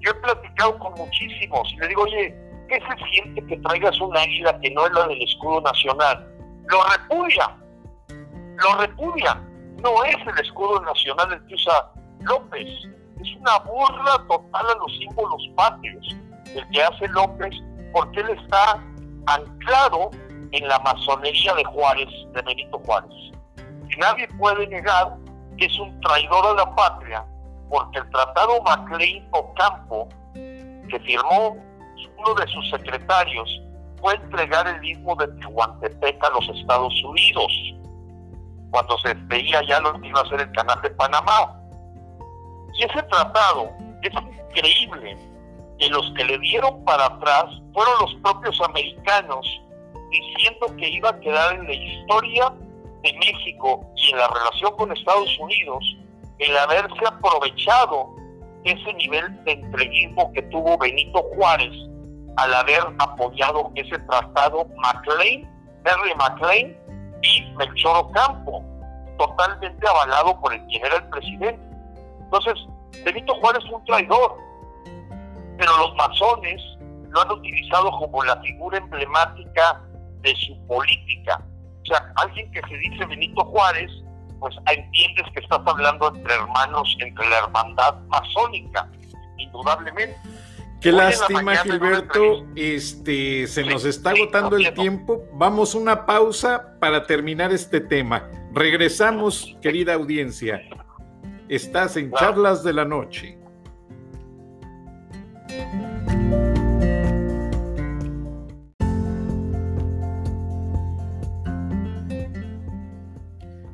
Yo 0.00 0.10
he 0.10 0.14
platicado 0.14 0.78
con 0.78 0.94
muchísimos 0.94 1.72
y 1.72 1.76
le 1.78 1.88
digo, 1.88 2.02
oye, 2.02 2.34
¿qué 2.68 2.80
se 2.80 3.10
siente 3.10 3.44
que 3.46 3.56
traigas 3.58 3.98
una 4.00 4.20
águila 4.20 4.58
que 4.60 4.70
no 4.70 4.86
es 4.86 4.92
la 4.92 5.06
del 5.08 5.22
escudo 5.22 5.60
nacional? 5.62 6.28
Lo 6.66 6.84
repudia, 6.84 7.56
lo 8.08 8.76
repudia. 8.78 9.40
No 9.82 10.04
es 10.04 10.16
el 10.26 10.44
escudo 10.44 10.80
nacional 10.80 11.32
el 11.32 11.46
que 11.46 11.54
usa 11.54 11.90
López. 12.20 12.68
Es 13.20 13.36
una 13.36 13.58
burla 13.60 14.24
total 14.28 14.66
a 14.66 14.78
los 14.78 14.98
símbolos 14.98 15.42
patrios 15.56 16.16
el 16.54 16.68
que 16.70 16.82
hace 16.82 17.08
López 17.08 17.54
porque 17.92 18.20
él 18.20 18.30
está 18.30 18.82
anclado 19.26 20.10
en 20.52 20.68
la 20.68 20.78
masonería 20.80 21.54
de 21.54 21.64
Juárez, 21.64 22.08
de 22.32 22.42
Benito 22.42 22.78
Juárez. 22.80 23.32
Y 23.88 23.96
nadie 23.98 24.28
puede 24.38 24.66
negar 24.66 25.16
que 25.56 25.66
es 25.66 25.78
un 25.78 26.00
traidor 26.00 26.46
a 26.46 26.54
la 26.54 26.74
patria, 26.74 27.24
porque 27.68 27.98
el 27.98 28.10
Tratado 28.10 28.60
MacLean 28.62 29.26
Ocampo 29.32 30.08
que 30.34 31.00
firmó 31.00 31.56
uno 32.18 32.34
de 32.34 32.46
sus 32.48 32.70
secretarios 32.70 33.62
fue 34.00 34.14
entregar 34.14 34.66
el 34.66 34.80
mismo 34.80 35.14
de 35.16 35.28
Tehuantepec 35.28 36.22
a 36.24 36.30
los 36.30 36.48
Estados 36.48 36.94
Unidos, 37.04 37.52
cuando 38.70 38.98
se 38.98 39.14
veía 39.14 39.62
ya 39.66 39.80
lo 39.80 40.00
que 40.00 40.08
iba 40.08 40.20
a 40.20 40.28
ser 40.28 40.40
el 40.40 40.52
canal 40.52 40.80
de 40.82 40.90
Panamá. 40.90 41.60
Y 42.74 42.84
ese 42.84 43.02
tratado 43.04 43.70
es 44.02 44.12
increíble, 44.12 45.16
que 45.78 45.88
los 45.88 46.12
que 46.16 46.24
le 46.24 46.38
dieron 46.38 46.84
para 46.84 47.06
atrás 47.06 47.46
fueron 47.72 47.94
los 48.00 48.14
propios 48.16 48.60
americanos, 48.60 49.46
diciendo 50.10 50.66
que 50.76 50.88
iba 50.88 51.10
a 51.10 51.20
quedar 51.20 51.54
en 51.54 51.66
la 51.66 51.74
historia 51.74 52.52
de 53.04 53.12
México 53.12 53.86
y 53.96 54.10
en 54.10 54.18
la 54.18 54.28
relación 54.28 54.76
con 54.76 54.90
Estados 54.90 55.38
Unidos 55.38 55.96
el 56.38 56.56
haberse 56.56 57.06
aprovechado 57.06 58.08
ese 58.64 58.94
nivel 58.94 59.44
de 59.44 59.52
entreguismo 59.52 60.32
que 60.32 60.42
tuvo 60.44 60.76
Benito 60.78 61.22
Juárez 61.36 61.72
al 62.36 62.54
haber 62.54 62.82
apoyado 62.98 63.70
ese 63.74 63.98
tratado 64.00 64.66
McLean, 64.76 65.48
Henry 65.84 66.14
McLean 66.16 66.76
y 67.22 67.42
Melchor 67.56 68.06
Ocampo, 68.06 68.64
totalmente 69.18 69.86
avalado 69.86 70.40
por 70.40 70.52
el 70.52 70.64
quien 70.66 70.84
era 70.84 70.96
el 70.96 71.08
presidente. 71.10 71.60
Entonces, 72.22 72.54
Benito 73.04 73.34
Juárez 73.36 73.62
fue 73.68 73.78
un 73.78 73.84
traidor, 73.84 74.36
pero 75.58 75.76
los 75.78 75.94
masones 75.94 76.60
lo 77.10 77.20
han 77.20 77.30
utilizado 77.30 77.90
como 77.92 78.24
la 78.24 78.40
figura 78.40 78.78
emblemática 78.78 79.80
de 80.22 80.34
su 80.36 80.58
política. 80.66 81.40
O 81.84 81.86
sea, 81.86 82.12
alguien 82.16 82.50
que 82.50 82.60
se 82.68 82.76
dice 82.78 83.04
Benito 83.06 83.44
Juárez, 83.44 83.90
pues 84.40 84.56
entiendes 84.70 85.24
que 85.34 85.40
estás 85.40 85.60
hablando 85.66 86.14
entre 86.14 86.34
hermanos, 86.34 86.96
entre 87.00 87.28
la 87.28 87.38
hermandad 87.38 88.00
masónica, 88.08 88.90
indudablemente. 89.36 90.16
Qué 90.80 90.92
lástima, 90.92 91.56
Gilberto. 91.56 92.46
Este, 92.54 93.46
se 93.46 93.64
nos 93.64 93.84
está 93.84 94.10
agotando 94.10 94.56
el 94.56 94.74
tiempo. 94.74 95.24
Vamos 95.32 95.74
una 95.74 96.04
pausa 96.04 96.78
para 96.78 97.06
terminar 97.06 97.52
este 97.52 97.80
tema. 97.80 98.28
Regresamos, 98.52 99.56
querida 99.62 99.94
audiencia. 99.94 100.60
Estás 101.48 101.96
en 101.96 102.12
Charlas 102.12 102.62
de 102.62 102.74
la 102.74 102.84
Noche. 102.84 103.38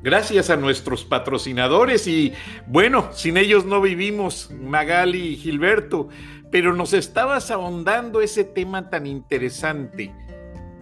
Gracias 0.02 0.48
a 0.48 0.56
nuestros 0.56 1.04
patrocinadores 1.04 2.06
y 2.06 2.32
bueno, 2.66 3.10
sin 3.12 3.36
ellos 3.36 3.66
no 3.66 3.82
vivimos, 3.82 4.50
Magali 4.50 5.28
y 5.28 5.36
Gilberto, 5.36 6.08
pero 6.50 6.74
nos 6.74 6.94
estabas 6.94 7.50
ahondando 7.50 8.22
ese 8.22 8.44
tema 8.44 8.88
tan 8.88 9.06
interesante 9.06 10.14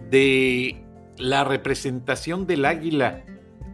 de 0.09 0.85
la 1.17 1.43
representación 1.43 2.47
del 2.47 2.63
águila 2.63 3.25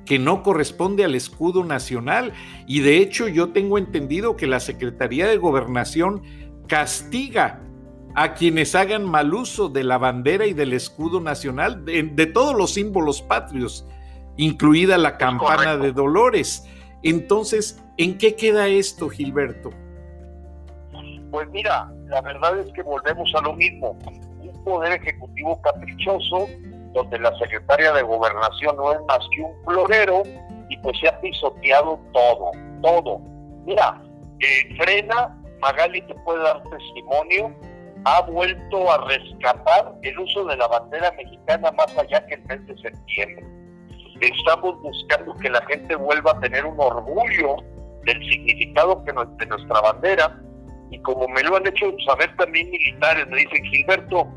que 0.05 0.17
no 0.17 0.41
corresponde 0.41 1.03
al 1.03 1.13
escudo 1.13 1.63
nacional. 1.63 2.33
Y 2.67 2.79
de 2.79 2.97
hecho 2.97 3.27
yo 3.27 3.49
tengo 3.49 3.77
entendido 3.77 4.35
que 4.35 4.47
la 4.47 4.59
Secretaría 4.59 5.27
de 5.27 5.37
Gobernación 5.37 6.23
castiga 6.67 7.61
a 8.15 8.33
quienes 8.33 8.73
hagan 8.73 9.05
mal 9.05 9.31
uso 9.33 9.69
de 9.69 9.83
la 9.83 9.99
bandera 9.99 10.47
y 10.47 10.53
del 10.53 10.73
escudo 10.73 11.21
nacional, 11.21 11.85
de, 11.85 12.01
de 12.01 12.25
todos 12.25 12.55
los 12.55 12.73
símbolos 12.73 13.21
patrios 13.21 13.85
incluida 14.37 14.97
la 14.97 15.17
campana 15.17 15.77
de 15.77 15.91
Dolores. 15.91 16.67
Entonces, 17.03 17.83
¿en 17.97 18.17
qué 18.17 18.35
queda 18.35 18.67
esto, 18.67 19.09
Gilberto? 19.09 19.71
Pues 21.31 21.49
mira, 21.49 21.91
la 22.07 22.21
verdad 22.21 22.59
es 22.59 22.71
que 22.73 22.81
volvemos 22.83 23.31
a 23.35 23.41
lo 23.41 23.53
mismo. 23.53 23.97
Un 24.39 24.63
poder 24.63 24.93
ejecutivo 24.93 25.61
caprichoso, 25.61 26.47
donde 26.93 27.19
la 27.19 27.37
secretaria 27.37 27.91
de 27.91 28.03
gobernación 28.03 28.77
no 28.77 28.93
es 28.93 28.99
más 29.07 29.19
que 29.35 29.41
un 29.41 29.53
florero 29.65 30.23
y 30.69 30.77
pues 30.77 30.97
se 30.99 31.09
ha 31.09 31.19
pisoteado 31.19 31.99
todo, 32.13 32.51
todo. 32.81 33.19
Mira, 33.65 34.01
eh, 34.39 34.75
Frena, 34.77 35.37
Magali 35.59 36.01
te 36.03 36.15
puede 36.15 36.41
dar 36.41 36.63
testimonio, 36.69 37.53
ha 38.05 38.21
vuelto 38.21 38.91
a 38.91 39.05
rescatar 39.05 39.93
el 40.03 40.19
uso 40.19 40.45
de 40.45 40.57
la 40.57 40.67
bandera 40.67 41.11
mexicana 41.11 41.71
más 41.71 41.97
allá 41.97 42.25
que 42.27 42.35
el 42.35 42.43
mes 42.45 42.65
de 42.67 42.77
septiembre 42.77 43.54
estamos 44.27 44.81
buscando 44.81 45.35
que 45.37 45.49
la 45.49 45.63
gente 45.65 45.95
vuelva 45.95 46.31
a 46.31 46.39
tener 46.39 46.65
un 46.65 46.79
orgullo 46.79 47.57
del 48.03 48.19
significado 48.29 49.03
que 49.03 49.11
de 49.11 49.45
nuestra 49.47 49.81
bandera 49.81 50.39
y 50.91 50.99
como 50.99 51.27
me 51.27 51.43
lo 51.43 51.57
han 51.57 51.67
hecho 51.67 51.91
saber 52.05 52.35
también 52.37 52.69
militares, 52.69 53.27
me 53.27 53.37
dicen 53.37 53.65
Gilberto, 53.65 54.27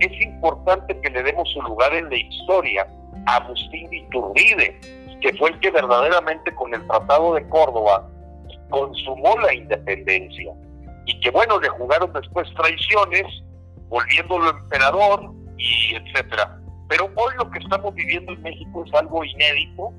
es 0.00 0.22
importante 0.22 1.00
que 1.00 1.10
le 1.10 1.22
demos 1.22 1.48
su 1.52 1.62
lugar 1.62 1.94
en 1.94 2.08
la 2.10 2.16
historia 2.16 2.86
a 3.26 3.36
Agustín 3.36 3.92
Iturbide, 3.92 4.78
que 5.20 5.32
fue 5.38 5.50
el 5.50 5.60
que 5.60 5.70
verdaderamente 5.70 6.54
con 6.54 6.74
el 6.74 6.86
Tratado 6.86 7.34
de 7.34 7.48
Córdoba 7.48 8.08
consumó 8.70 9.38
la 9.38 9.54
independencia 9.54 10.52
y 11.06 11.20
que 11.20 11.30
bueno, 11.30 11.58
le 11.60 11.68
jugaron 11.68 12.12
después 12.12 12.48
traiciones, 12.54 13.24
volviéndolo 13.88 14.50
emperador 14.50 15.32
y 15.58 15.94
etcétera. 15.94 16.58
Pero 16.88 17.06
hoy 17.16 17.34
lo 17.38 17.50
que 17.50 17.58
estamos 17.58 17.94
viviendo 17.94 18.32
en 18.32 18.42
México 18.42 18.84
es 18.86 18.94
algo 18.94 19.24
inédito, 19.24 19.92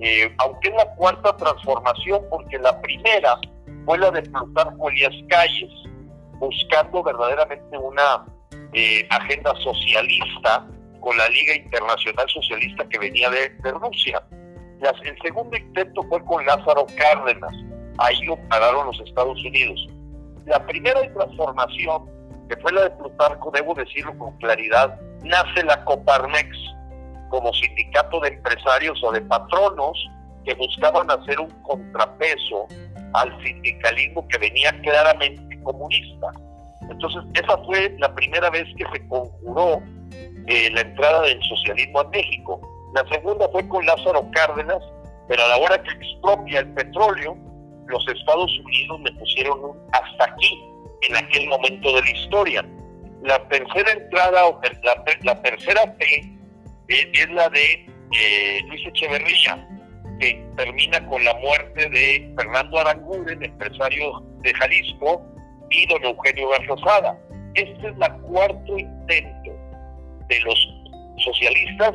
eh, 0.00 0.34
aunque 0.38 0.68
es 0.68 0.74
la 0.74 0.94
cuarta 0.96 1.36
transformación, 1.36 2.22
porque 2.30 2.58
la 2.58 2.80
primera 2.80 3.38
fue 3.84 3.98
la 3.98 4.10
de 4.10 4.22
Plutarco 4.22 4.88
Elías 4.90 5.14
Calles, 5.28 5.70
buscando 6.38 7.02
verdaderamente 7.02 7.78
una 7.78 8.26
eh, 8.72 9.06
agenda 9.10 9.54
socialista 9.62 10.66
con 11.00 11.16
la 11.16 11.28
Liga 11.28 11.54
Internacional 11.54 12.26
Socialista 12.28 12.88
que 12.88 12.98
venía 12.98 13.30
de, 13.30 13.52
Rusia. 13.72 14.22
el 14.80 15.18
segundo 15.22 15.56
intento 15.56 16.02
fue 16.08 16.24
con 16.24 16.44
Lázaro 16.44 16.86
Cárdenas, 16.96 17.52
ahí 17.98 18.20
lo 18.24 18.36
pararon 18.48 18.86
los 18.86 19.00
Estados 19.00 19.38
Unidos. 19.44 19.86
La 20.46 20.64
primera 20.66 21.00
transformación, 21.12 22.06
que 22.48 22.56
fue 22.56 22.72
la 22.72 22.84
de 22.84 22.90
Plutarco, 22.92 23.50
debo 23.52 23.74
decirlo 23.74 24.16
con 24.18 24.36
claridad, 24.38 24.98
nace 25.24 25.64
la 25.64 25.84
Coparmex 25.84 26.56
como 27.30 27.52
sindicato 27.52 28.20
de 28.20 28.28
empresarios 28.28 29.02
o 29.02 29.12
de 29.12 29.20
patronos 29.22 29.98
que 30.44 30.54
buscaban 30.54 31.10
hacer 31.10 31.40
un 31.40 31.50
contrapeso 31.62 32.66
al 33.14 33.44
sindicalismo 33.44 34.26
que 34.28 34.38
venía 34.38 34.70
claramente 34.82 35.62
comunista. 35.62 36.30
Entonces, 36.90 37.22
esa 37.34 37.56
fue 37.64 37.94
la 37.98 38.14
primera 38.14 38.50
vez 38.50 38.64
que 38.76 38.84
se 38.92 39.08
conjuró 39.08 39.82
eh, 40.46 40.70
la 40.70 40.82
entrada 40.82 41.22
del 41.22 41.42
socialismo 41.42 42.00
a 42.00 42.08
México. 42.10 42.60
La 42.94 43.04
segunda 43.08 43.48
fue 43.48 43.66
con 43.68 43.84
Lázaro 43.86 44.28
Cárdenas, 44.32 44.82
pero 45.28 45.42
a 45.44 45.48
la 45.48 45.56
hora 45.56 45.82
que 45.82 45.90
expropia 45.90 46.60
el 46.60 46.68
petróleo, 46.74 47.36
los 47.86 48.06
Estados 48.08 48.50
Unidos 48.64 49.00
le 49.04 49.12
pusieron 49.12 49.64
un 49.64 49.76
hasta 49.92 50.24
aquí 50.24 50.62
en 51.08 51.16
aquel 51.16 51.48
momento 51.48 51.94
de 51.94 52.02
la 52.02 52.10
historia. 52.10 52.64
La 53.24 53.38
tercera 53.48 53.90
entrada 53.90 54.46
o 54.46 54.60
la, 55.22 55.42
tercera 55.42 55.94
P 55.96 56.04
es, 56.88 57.30
la 57.30 57.48
de 57.48 57.86
eh, 58.18 58.60
Luis 58.68 58.86
Echeverría, 58.86 59.66
que 60.20 60.46
termina 60.58 61.04
con 61.06 61.24
la 61.24 61.32
muerte 61.36 61.88
de 61.88 62.34
Fernando 62.36 62.78
Aranguren, 62.78 63.42
empresario 63.42 64.20
de 64.42 64.52
Jalisco, 64.52 65.24
y 65.70 65.86
don 65.86 66.04
Eugenio 66.04 66.50
Garza 66.50 67.16
Este 67.54 67.88
es 67.88 67.96
la 67.96 68.12
cuarto 68.18 68.78
intento 68.78 69.52
de 70.28 70.40
los 70.40 70.74
socialistas, 71.24 71.94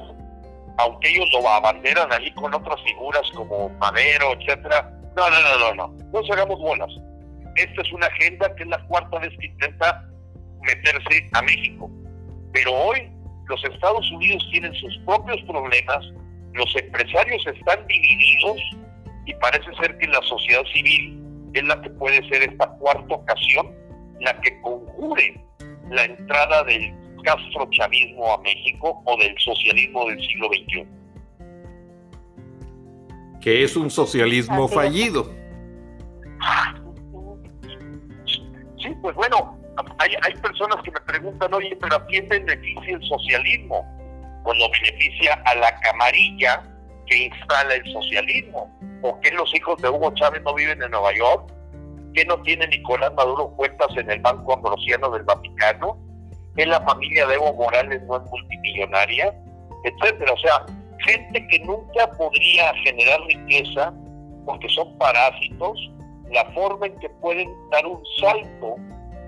aunque 0.79 1.09
ellos 1.09 1.29
lo 1.31 1.47
abanderan 1.47 2.11
ahí 2.11 2.31
con 2.31 2.51
otras 2.55 2.81
figuras 2.83 3.29
como 3.35 3.69
Madero, 3.77 4.33
etcétera. 4.33 4.91
No, 5.15 5.29
no, 5.29 5.41
no, 5.41 5.59
no, 5.59 5.75
no. 5.75 5.87
No 6.11 6.21
nos 6.21 6.31
hagamos 6.31 6.59
bolas. 6.59 6.89
Esta 7.55 7.81
es 7.83 7.91
una 7.91 8.07
agenda 8.07 8.55
que 8.55 8.63
es 8.63 8.69
la 8.69 8.83
cuarta 8.87 9.19
vez 9.19 9.31
que 9.39 9.45
intenta 9.45 10.08
meterse 10.75 11.29
a 11.33 11.41
México. 11.41 11.89
Pero 12.53 12.73
hoy 12.73 13.09
los 13.47 13.63
Estados 13.63 14.09
Unidos 14.11 14.47
tienen 14.51 14.73
sus 14.75 14.97
propios 15.05 15.41
problemas, 15.43 16.05
los 16.53 16.75
empresarios 16.75 17.45
están 17.47 17.85
divididos 17.87 18.57
y 19.25 19.33
parece 19.35 19.73
ser 19.79 19.97
que 19.97 20.07
la 20.07 20.21
sociedad 20.23 20.63
civil 20.73 21.19
es 21.53 21.63
la 21.63 21.81
que 21.81 21.89
puede 21.91 22.27
ser 22.29 22.43
esta 22.43 22.67
cuarta 22.77 23.15
ocasión 23.15 23.75
la 24.21 24.39
que 24.41 24.59
conjure 24.61 25.41
la 25.89 26.03
entrada 26.05 26.63
del 26.63 26.93
castrochavismo 27.23 28.33
a 28.33 28.41
México 28.41 29.01
o 29.05 29.17
del 29.17 29.35
socialismo 29.39 30.05
del 30.07 30.19
siglo 30.27 30.47
XXI. 30.47 30.87
Que 33.41 33.63
es 33.63 33.75
un 33.75 33.89
socialismo 33.89 34.67
fallido. 34.67 35.31
Sí, 38.77 38.89
pues 39.01 39.15
bueno, 39.15 39.58
hay, 39.97 40.11
hay 40.21 40.33
personas 40.41 40.77
que 40.83 40.91
me 40.91 40.99
preguntan, 41.01 41.53
oye, 41.53 41.77
pero 41.79 41.95
¿a 41.95 42.05
quién 42.07 42.27
beneficia 42.27 42.95
el 42.95 43.03
socialismo? 43.03 43.85
Pues 44.43 44.57
lo 44.57 44.69
beneficia 44.69 45.33
a 45.45 45.55
la 45.55 45.73
camarilla 45.81 46.63
que 47.07 47.25
instala 47.25 47.75
el 47.75 47.91
socialismo. 47.91 48.69
¿O 49.01 49.19
que 49.21 49.31
los 49.31 49.53
hijos 49.55 49.81
de 49.81 49.89
Hugo 49.89 50.13
Chávez 50.15 50.41
no 50.43 50.53
viven 50.53 50.81
en 50.81 50.91
Nueva 50.91 51.13
York? 51.13 51.51
¿Qué 52.13 52.25
no 52.25 52.41
tiene 52.41 52.67
Nicolás 52.67 53.13
Maduro 53.13 53.49
cuentas 53.55 53.89
en 53.97 54.09
el 54.09 54.19
Banco 54.19 54.53
Ambrosiano 54.53 55.09
del 55.11 55.23
Vaticano? 55.23 55.97
¿Que 56.55 56.65
la 56.65 56.81
familia 56.81 57.25
de 57.27 57.35
Evo 57.35 57.53
Morales 57.53 58.01
no 58.03 58.17
es 58.17 58.23
multimillonaria? 58.29 59.33
Etcétera. 59.85 60.33
O 60.33 60.37
sea, 60.37 60.65
gente 61.05 61.47
que 61.47 61.59
nunca 61.59 62.09
podría 62.17 62.73
generar 62.83 63.21
riqueza 63.21 63.93
porque 64.45 64.67
son 64.69 64.97
parásitos, 64.97 65.91
la 66.31 66.43
forma 66.53 66.87
en 66.87 66.99
que 66.99 67.09
pueden 67.21 67.49
dar 67.71 67.85
un 67.85 68.01
salto 68.19 68.77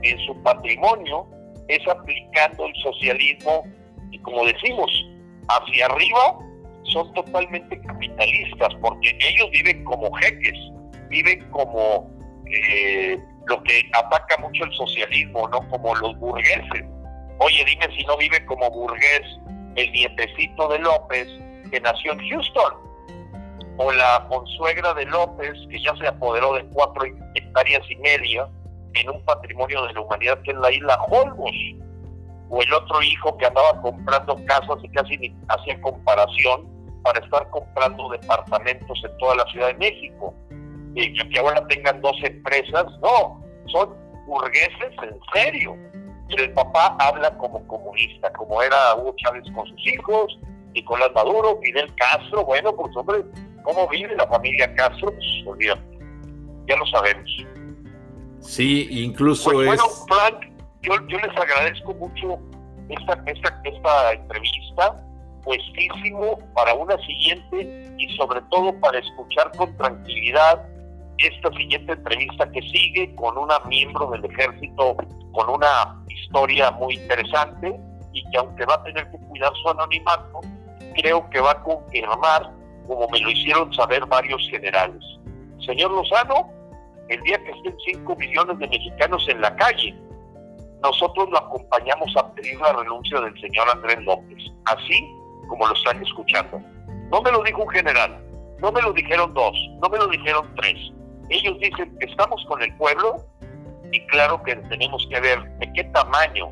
en 0.04 0.20
su 0.26 0.42
patrimonio 0.44 1.28
es 1.68 1.88
aplicando 1.88 2.66
el 2.66 2.76
socialismo 2.76 3.64
y 4.12 4.20
como 4.20 4.46
decimos, 4.46 4.90
hacia 5.48 5.86
arriba 5.86 6.38
son 6.84 7.14
totalmente 7.14 7.80
capitalistas 7.82 8.74
porque 8.82 9.18
ellos 9.20 9.50
viven 9.52 9.84
como 9.86 10.12
jeques, 10.14 10.58
viven 11.10 11.50
como 11.52 12.10
eh, 12.46 13.18
lo 13.48 13.64
que 13.64 13.90
ataca 13.94 14.38
mucho 14.38 14.64
el 14.66 14.74
socialismo, 14.74 15.48
no 15.50 15.68
como 15.70 15.96
los 15.96 16.18
burgueses. 16.20 16.84
Oye, 17.40 17.66
dime 17.66 17.88
si 17.96 18.04
no 18.06 18.18
vive 18.18 18.46
como 18.46 18.70
burgués 18.70 19.22
el 19.76 19.92
nietecito 19.92 20.68
de 20.68 20.80
López 20.80 21.28
que 21.72 21.80
nació 21.80 22.12
en 22.14 22.30
Houston, 22.30 22.74
o 23.78 23.92
la 23.92 24.26
consuegra 24.30 24.94
de 24.94 25.06
López 25.06 25.54
que 25.70 25.82
ya 25.82 25.96
se 25.96 26.08
apoderó 26.08 26.54
de 26.54 26.66
cuatro 26.66 27.06
hectáreas 27.36 27.82
y 27.90 27.96
media 27.98 28.48
en 28.94 29.10
un 29.10 29.24
patrimonio 29.26 29.86
de 29.88 29.94
la 29.94 30.02
humanidad 30.02 30.42
que 30.44 30.52
es 30.52 30.58
la 30.58 30.72
isla 30.72 31.00
Holbox, 31.04 31.52
o 32.50 32.62
el 32.62 32.74
otro 32.74 33.02
hijo 33.02 33.38
que 33.38 33.46
andaba 33.46 33.82
comprando 33.82 34.36
casas 34.46 34.78
y 34.84 34.90
casi 34.90 35.18
ni 35.18 35.36
hacía 35.48 35.80
comparación 35.82 36.68
para 37.02 37.24
estar 37.24 37.50
comprando 37.50 38.10
departamentos 38.10 39.02
en 39.06 39.18
toda 39.18 39.36
la 39.36 39.46
Ciudad 39.46 39.68
de 39.68 39.76
México 39.76 40.34
y 40.94 41.14
que 41.14 41.40
ahora 41.40 41.66
tengan 41.68 42.02
dos 42.02 42.16
empresas, 42.24 42.86
no, 43.02 43.42
son 43.68 43.96
burgueses 44.28 44.92
en 45.02 45.20
serio. 45.34 45.78
Pero 46.28 46.44
el 46.44 46.54
papá 46.54 46.96
habla 47.00 47.38
como 47.38 47.66
comunista, 47.68 48.32
como 48.34 48.62
era 48.62 48.96
Hugo 48.96 49.16
Chávez 49.18 49.44
con 49.54 49.66
sus 49.68 49.88
hijos, 49.88 50.38
Nicolás 50.74 51.12
Maduro, 51.14 51.60
Fidel 51.62 51.94
Castro, 51.96 52.46
bueno, 52.46 52.74
pues 52.76 52.96
hombre, 52.96 53.24
¿cómo 53.64 53.88
vive 53.90 54.16
la 54.16 54.28
familia 54.28 54.74
Castro? 54.76 55.12
Pues 55.12 55.26
olvídate, 55.46 56.00
ya 56.68 56.76
lo 56.78 56.86
sabemos. 56.88 57.30
Sí, 58.42 58.88
incluso 58.90 59.52
pues, 59.52 59.60
es... 59.60 59.66
Bueno, 59.68 59.84
Frank, 60.08 60.52
yo, 60.82 60.94
yo 61.08 61.18
les 61.18 61.38
agradezco 61.38 61.94
mucho 61.94 62.40
esta, 62.90 63.14
esta, 63.26 63.62
esta 63.64 64.14
entrevista, 64.14 65.04
puestísimo 65.44 66.38
para 66.54 66.74
una 66.74 66.98
siguiente 67.00 67.96
y 67.98 68.16
sobre 68.18 68.42
todo 68.52 68.80
para 68.80 69.00
escuchar 69.00 69.52
con 69.58 69.76
tranquilidad 69.78 70.64
esta 71.18 71.52
siguiente 71.52 71.94
entrevista 71.94 72.52
que 72.52 72.62
sigue 72.62 73.14
con 73.16 73.38
una 73.38 73.60
miembro 73.68 74.10
del 74.12 74.26
ejército 74.26 74.96
con 75.34 75.50
una 75.50 76.04
historia 76.08 76.72
muy 76.72 76.96
interesante 76.96 77.80
y 78.14 78.24
que 78.30 78.38
aunque 78.38 78.66
va 78.66 78.76
a 78.76 78.84
tener 78.84 79.10
que 79.10 79.18
cuidar 79.18 79.52
su 79.62 79.70
anonimato, 79.70 80.42
creo 80.96 81.30
que 81.30 81.40
va 81.40 81.52
a 81.52 81.64
confirmar, 81.64 82.52
como 82.88 83.08
me 83.10 83.20
lo 83.20 83.30
hicieron 83.32 83.74
saber 83.74 84.06
varios 84.06 84.46
generales. 84.50 85.04
Señor 85.66 85.92
Lozano, 85.92 86.50
el 87.10 87.22
día 87.24 87.44
que 87.44 87.52
estén 87.52 87.76
5 87.86 88.16
millones 88.16 88.60
de 88.60 88.68
mexicanos 88.68 89.28
en 89.30 89.42
la 89.42 89.56
calle, 89.56 89.96
nosotros 90.82 91.30
lo 91.30 91.38
acompañamos 91.38 92.16
a 92.18 92.34
pedir 92.34 92.60
la 92.60 92.74
renuncia 92.74 93.20
del 93.22 93.40
señor 93.40 93.70
Andrés 93.70 94.04
López, 94.04 94.52
así 94.66 95.08
como 95.48 95.68
lo 95.68 95.74
están 95.74 96.02
escuchando. 96.02 96.62
No 97.12 97.22
me 97.22 97.32
lo 97.32 97.44
dijo 97.44 97.64
un 97.64 97.70
general, 97.70 98.18
no 98.60 98.72
me 98.72 98.82
lo 98.82 98.94
dijeron 98.94 99.34
dos, 99.34 99.56
no 99.82 99.90
me 99.90 99.98
lo 99.98 100.08
dijeron 100.08 100.50
tres, 100.56 100.92
ellos 101.32 101.58
dicen 101.60 101.98
que 101.98 102.06
estamos 102.08 102.44
con 102.46 102.62
el 102.62 102.76
pueblo 102.76 103.26
y 103.92 104.06
claro 104.08 104.44
que 104.44 104.56
tenemos 104.56 105.08
que 105.10 105.20
ver 105.20 105.42
de 105.60 105.74
qué 105.74 105.84
tamaño 105.86 106.52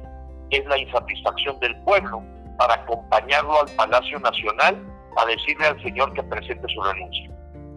es 0.51 0.65
la 0.67 0.77
insatisfacción 0.77 1.59
del 1.59 1.75
pueblo 1.83 2.23
para 2.57 2.75
acompañarlo 2.75 3.61
al 3.61 3.69
Palacio 3.75 4.19
Nacional 4.19 4.77
a 5.17 5.25
decirle 5.25 5.67
al 5.67 5.83
señor 5.83 6.13
que 6.13 6.23
presente 6.23 6.65
su 6.73 6.81
renuncia. 6.81 7.29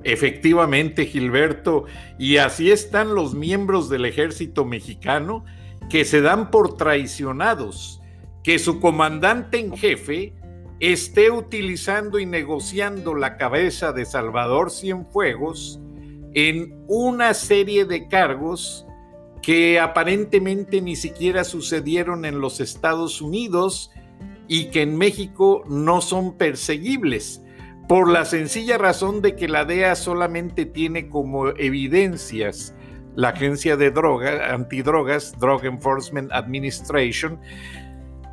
Efectivamente, 0.04 1.06
Gilberto, 1.06 1.84
y 2.18 2.38
así 2.38 2.70
están 2.70 3.14
los 3.14 3.34
miembros 3.34 3.88
del 3.88 4.04
ejército 4.04 4.64
mexicano 4.64 5.44
que 5.88 6.04
se 6.04 6.20
dan 6.20 6.50
por 6.50 6.76
traicionados, 6.76 8.00
que 8.42 8.58
su 8.58 8.80
comandante 8.80 9.58
en 9.58 9.76
jefe 9.76 10.34
esté 10.80 11.30
utilizando 11.30 12.18
y 12.18 12.26
negociando 12.26 13.14
la 13.14 13.36
cabeza 13.36 13.92
de 13.92 14.04
Salvador 14.04 14.70
Cienfuegos 14.70 15.80
en 16.34 16.82
una 16.88 17.34
serie 17.34 17.84
de 17.84 18.08
cargos 18.08 18.86
que 19.42 19.78
aparentemente 19.78 20.80
ni 20.80 20.96
siquiera 20.96 21.44
sucedieron 21.44 22.24
en 22.24 22.40
los 22.40 22.60
Estados 22.60 23.20
Unidos 23.20 23.90
y 24.48 24.66
que 24.66 24.82
en 24.82 24.96
México 24.96 25.62
no 25.68 26.00
son 26.00 26.36
perseguibles, 26.36 27.41
por 27.88 28.08
la 28.08 28.24
sencilla 28.24 28.78
razón 28.78 29.22
de 29.22 29.36
que 29.36 29.48
la 29.48 29.64
DEA 29.64 29.94
solamente 29.96 30.66
tiene 30.66 31.08
como 31.08 31.48
evidencias 31.48 32.74
la 33.14 33.28
agencia 33.28 33.76
de 33.76 33.90
droga, 33.90 34.54
antidrogas, 34.54 35.38
Drug 35.38 35.64
Enforcement 35.64 36.32
Administration, 36.32 37.38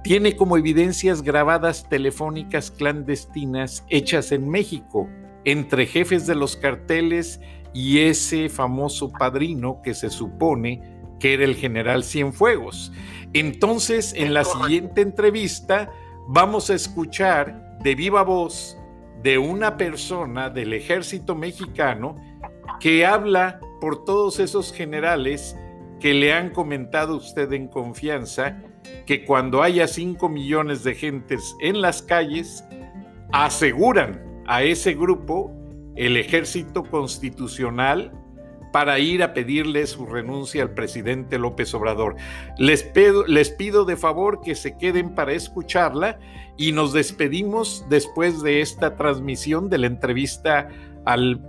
tiene 0.04 0.36
como 0.36 0.58
evidencias 0.58 1.22
grabadas 1.22 1.88
telefónicas 1.90 2.72
clandestinas 2.72 3.84
hechas 3.90 4.32
en 4.32 4.48
México 4.48 5.10
entre 5.44 5.86
jefes 5.86 6.26
de 6.26 6.36
los 6.36 6.56
carteles 6.56 7.42
y 7.74 8.00
ese 8.00 8.50
famoso 8.50 9.12
padrino 9.12 9.82
que 9.84 9.94
se 9.94 10.10
supone 10.10 10.82
que 11.20 11.34
era 11.34 11.44
el 11.44 11.56
general 11.56 12.04
Cienfuegos. 12.04 12.94
Entonces, 13.34 14.14
en 14.16 14.34
la 14.34 14.46
siguiente 14.46 15.02
entrevista 15.02 15.92
vamos 16.28 16.70
a 16.70 16.76
escuchar 16.76 17.78
de 17.84 17.96
viva 17.96 18.24
voz 18.24 18.79
de 19.22 19.38
una 19.38 19.78
persona 19.78 20.50
del 20.50 20.74
ejército 20.74 21.36
mexicano 21.36 22.16
que 22.80 23.06
habla 23.06 23.60
por 23.82 24.06
todos 24.06 24.40
esos 24.40 24.74
generales 24.74 25.58
que 26.00 26.14
le 26.14 26.34
han 26.34 26.52
comentado 26.52 27.18
usted 27.18 27.52
en 27.54 27.68
confianza 27.68 28.62
que 29.06 29.26
cuando 29.26 29.62
haya 29.62 29.88
5 29.88 30.30
millones 30.30 30.84
de 30.84 30.96
gentes 30.96 31.56
en 31.60 31.82
las 31.82 32.02
calles, 32.02 32.64
aseguran 33.32 34.44
a 34.48 34.64
ese 34.64 34.94
grupo 34.94 35.52
el 35.96 36.18
ejército 36.18 36.84
constitucional 36.84 38.12
para 38.72 39.00
ir 39.00 39.24
a 39.24 39.34
pedirle 39.34 39.86
su 39.88 40.06
renuncia 40.06 40.64
al 40.64 40.72
presidente 40.72 41.38
López 41.38 41.74
Obrador. 41.74 42.16
Les 42.58 42.84
pido, 42.84 43.26
les 43.26 43.50
pido 43.50 43.86
de 43.86 43.98
favor 43.98 44.42
que 44.42 44.56
se 44.56 44.78
queden 44.78 45.16
para 45.16 45.34
escucharla 45.34 46.20
y 46.58 46.72
nos 46.72 46.94
despedimos 46.94 47.86
después 47.90 48.42
de 48.42 48.62
esta 48.62 48.96
transmisión 48.96 49.70
de 49.70 49.78
la 49.78 49.88
entrevista 49.88 50.70
al 51.06 51.42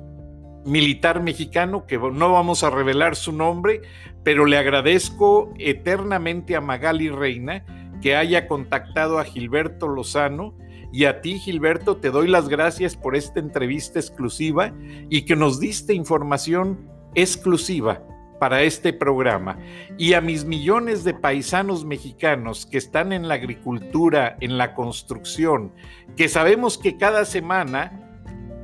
militar 0.65 1.23
mexicano, 1.23 1.87
que 1.87 1.99
no 1.99 2.33
vamos 2.33 2.63
a 2.63 2.71
revelar 2.71 3.17
su 3.17 3.33
nombre, 3.33 3.81
pero 4.23 4.45
le 4.45 4.59
agradezco 4.59 5.53
eternamente 5.59 6.55
a 6.55 6.61
Magali 6.61 7.09
Reina 7.09 7.65
que 8.01 8.17
haya 8.17 8.47
contactado 8.47 9.19
a 9.19 9.25
Gilberto 9.25 9.89
Lozano 9.89 10.55
y 10.93 11.05
a 11.05 11.21
ti, 11.21 11.39
Gilberto, 11.39 11.99
te 11.99 12.11
doy 12.11 12.29
las 12.29 12.49
gracias 12.49 12.97
por 12.97 13.15
esta 13.15 13.39
entrevista 13.39 14.01
exclusiva 14.01 14.75
y 15.09 15.25
que 15.25 15.37
nos 15.37 15.61
diste 15.61 15.95
información 15.95 16.89
exclusiva 17.15 18.03
para 18.41 18.63
este 18.63 18.93
programa. 18.93 19.59
Y 19.99 20.15
a 20.15 20.21
mis 20.21 20.45
millones 20.45 21.05
de 21.05 21.15
paisanos 21.15 21.85
mexicanos 21.85 22.67
que 22.67 22.79
están 22.79 23.13
en 23.13 23.29
la 23.29 23.35
agricultura, 23.35 24.37
en 24.41 24.59
la 24.59 24.75
construcción, 24.75 25.73
que 26.17 26.29
sabemos 26.29 26.79
que 26.79 26.97
cada 26.97 27.25
semana, 27.25 27.93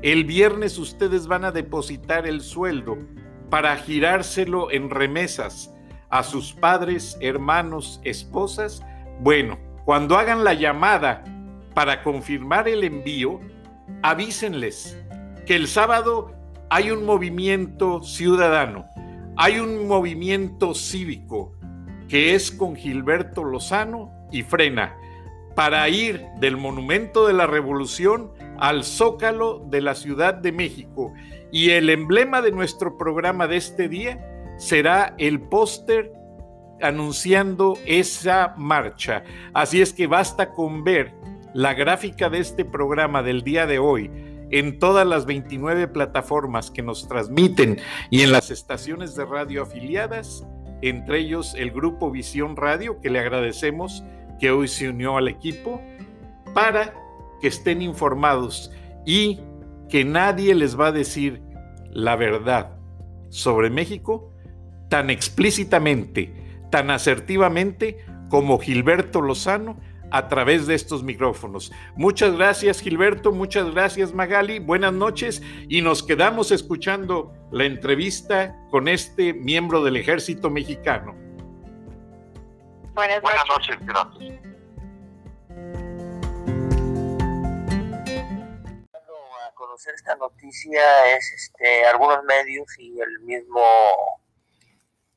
el 0.02 0.24
viernes 0.24 0.78
ustedes 0.78 1.26
van 1.26 1.44
a 1.44 1.52
depositar 1.52 2.26
el 2.26 2.40
sueldo 2.40 2.96
para 3.50 3.76
girárselo 3.76 4.70
en 4.72 4.90
remesas 4.90 5.72
a 6.10 6.22
sus 6.22 6.52
padres, 6.52 7.16
hermanos, 7.20 8.00
esposas. 8.04 8.82
Bueno, 9.20 9.58
cuando 9.84 10.16
hagan 10.16 10.44
la 10.44 10.54
llamada 10.54 11.24
para 11.74 12.02
confirmar 12.02 12.68
el 12.68 12.84
envío, 12.84 13.40
avísenles 14.02 14.98
que 15.46 15.56
el 15.56 15.68
sábado 15.68 16.35
hay 16.68 16.90
un 16.90 17.04
movimiento 17.04 18.02
ciudadano, 18.02 18.86
hay 19.36 19.58
un 19.60 19.86
movimiento 19.86 20.74
cívico 20.74 21.52
que 22.08 22.34
es 22.34 22.50
con 22.50 22.76
Gilberto 22.76 23.44
Lozano 23.44 24.12
y 24.32 24.42
Frena 24.42 24.96
para 25.54 25.88
ir 25.88 26.26
del 26.38 26.56
Monumento 26.56 27.26
de 27.26 27.32
la 27.32 27.46
Revolución 27.46 28.30
al 28.58 28.84
Zócalo 28.84 29.64
de 29.68 29.80
la 29.80 29.94
Ciudad 29.94 30.34
de 30.34 30.52
México. 30.52 31.12
Y 31.50 31.70
el 31.70 31.88
emblema 31.88 32.42
de 32.42 32.52
nuestro 32.52 32.98
programa 32.98 33.46
de 33.46 33.56
este 33.56 33.88
día 33.88 34.54
será 34.58 35.14
el 35.18 35.40
póster 35.40 36.12
anunciando 36.82 37.78
esa 37.86 38.54
marcha. 38.58 39.24
Así 39.54 39.80
es 39.80 39.92
que 39.92 40.06
basta 40.06 40.52
con 40.52 40.84
ver 40.84 41.14
la 41.54 41.72
gráfica 41.72 42.28
de 42.28 42.40
este 42.40 42.64
programa 42.64 43.22
del 43.22 43.42
día 43.42 43.66
de 43.66 43.78
hoy 43.78 44.10
en 44.50 44.78
todas 44.78 45.06
las 45.06 45.26
29 45.26 45.88
plataformas 45.88 46.70
que 46.70 46.82
nos 46.82 47.08
transmiten 47.08 47.78
y 48.10 48.22
en 48.22 48.32
las 48.32 48.50
estaciones 48.50 49.14
de 49.16 49.24
radio 49.24 49.62
afiliadas, 49.62 50.46
entre 50.82 51.20
ellos 51.20 51.54
el 51.56 51.70
grupo 51.70 52.10
Visión 52.10 52.56
Radio, 52.56 53.00
que 53.00 53.10
le 53.10 53.18
agradecemos 53.18 54.04
que 54.38 54.50
hoy 54.50 54.68
se 54.68 54.88
unió 54.88 55.16
al 55.16 55.28
equipo, 55.28 55.80
para 56.54 56.94
que 57.40 57.48
estén 57.48 57.82
informados 57.82 58.70
y 59.04 59.40
que 59.88 60.04
nadie 60.04 60.54
les 60.54 60.78
va 60.78 60.88
a 60.88 60.92
decir 60.92 61.42
la 61.90 62.16
verdad 62.16 62.76
sobre 63.28 63.70
México 63.70 64.30
tan 64.88 65.10
explícitamente, 65.10 66.32
tan 66.70 66.90
asertivamente 66.90 67.98
como 68.28 68.58
Gilberto 68.58 69.20
Lozano 69.20 69.78
a 70.16 70.28
través 70.28 70.66
de 70.66 70.74
estos 70.74 71.02
micrófonos. 71.02 71.70
Muchas 71.94 72.36
gracias 72.36 72.80
Gilberto, 72.80 73.32
muchas 73.32 73.70
gracias 73.72 74.14
Magali, 74.14 74.58
buenas 74.58 74.94
noches 74.94 75.42
y 75.68 75.82
nos 75.82 76.02
quedamos 76.02 76.50
escuchando 76.52 77.34
la 77.52 77.64
entrevista 77.64 78.56
con 78.70 78.88
este 78.88 79.34
miembro 79.34 79.84
del 79.84 79.96
ejército 79.96 80.48
mexicano. 80.48 81.14
Buenas, 82.94 83.20
Buenas 83.20 83.44
noches, 83.46 83.76
gracias. 83.80 84.40
a 89.46 89.52
conocer 89.54 89.94
esta 89.94 90.16
noticia 90.16 91.14
es 91.14 91.32
este 91.32 91.84
algunos 91.86 92.24
medios 92.24 92.66
y 92.78 92.98
el 92.98 93.20
mismo 93.20 93.62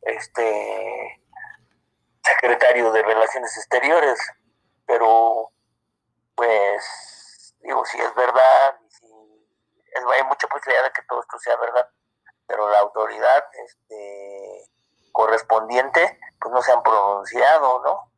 este 0.01 1.21
secretario 2.23 2.91
de 2.91 3.01
Relaciones 3.01 3.55
Exteriores, 3.57 4.19
pero 4.89 5.51
pues 6.33 7.53
digo 7.61 7.85
si 7.85 7.99
es 7.99 8.15
verdad 8.15 8.75
si 8.89 9.05
hay 9.05 10.23
mucha 10.23 10.47
posibilidad 10.47 10.83
de 10.83 10.91
que 10.91 11.03
todo 11.07 11.21
esto 11.21 11.37
sea 11.37 11.55
verdad, 11.57 11.87
pero 12.47 12.71
la 12.71 12.79
autoridad 12.79 13.43
este 13.67 14.71
correspondiente 15.11 16.19
pues 16.41 16.51
no 16.51 16.61
se 16.63 16.71
han 16.71 16.81
pronunciado, 16.81 17.83
¿no? 17.83 18.11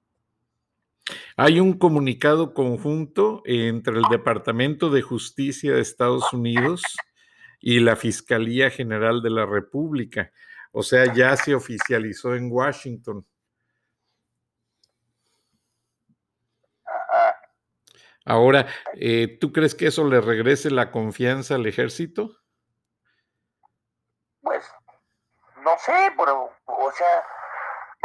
Hay 1.36 1.60
un 1.60 1.78
comunicado 1.78 2.54
conjunto 2.54 3.42
entre 3.44 3.98
el 3.98 4.04
Departamento 4.10 4.90
de 4.90 5.02
Justicia 5.02 5.74
de 5.74 5.82
Estados 5.82 6.32
Unidos 6.32 6.84
y 7.60 7.82
la 7.82 7.98
Fiscalía 7.98 8.70
General 8.70 9.22
de 9.22 9.30
la 9.30 9.46
República. 9.46 10.32
O 10.72 10.84
sea, 10.84 11.14
ya 11.14 11.36
se 11.36 11.54
oficializó 11.54 12.34
en 12.36 12.50
Washington. 12.50 13.26
Ajá. 16.86 17.36
Ahora, 18.26 18.68
eh, 18.94 19.38
¿tú 19.40 19.52
crees 19.52 19.74
que 19.74 19.88
eso 19.88 20.04
le 20.06 20.22
regrese 20.22 20.70
la 20.70 20.92
confianza 20.92 21.56
al 21.56 21.66
ejército? 21.66 22.30
Pues 24.42 24.64
no 25.64 25.78
sé, 25.80 26.14
pero 26.18 26.52
o 26.66 26.92
sea, 26.92 27.24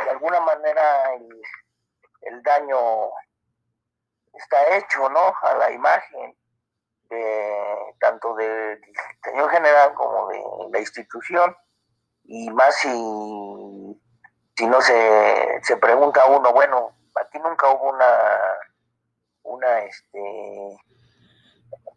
de 0.05 0.11
alguna 0.11 0.41
manera 0.41 1.13
el, 2.23 2.43
daño 2.43 3.11
está 4.33 4.77
hecho, 4.77 5.09
¿no? 5.11 5.35
A 5.43 5.55
la 5.55 5.71
imagen 5.73 6.37
de 7.11 7.95
tanto 8.01 8.35
del 8.35 8.81
señor 9.23 9.51
general 9.51 9.95
como 9.95 10.29
de 10.29 10.43
la 10.73 10.81
institución 10.81 11.57
y 12.25 12.51
más 12.51 12.75
si, 12.77 14.01
si 14.57 14.67
no 14.67 14.81
se, 14.81 15.61
se 15.63 15.77
pregunta 15.77 16.27
uno, 16.27 16.53
bueno, 16.53 16.97
aquí 17.15 17.39
nunca 17.39 17.71
hubo 17.71 17.91
una 17.91 18.07
una 19.47 19.79
este 19.81 20.21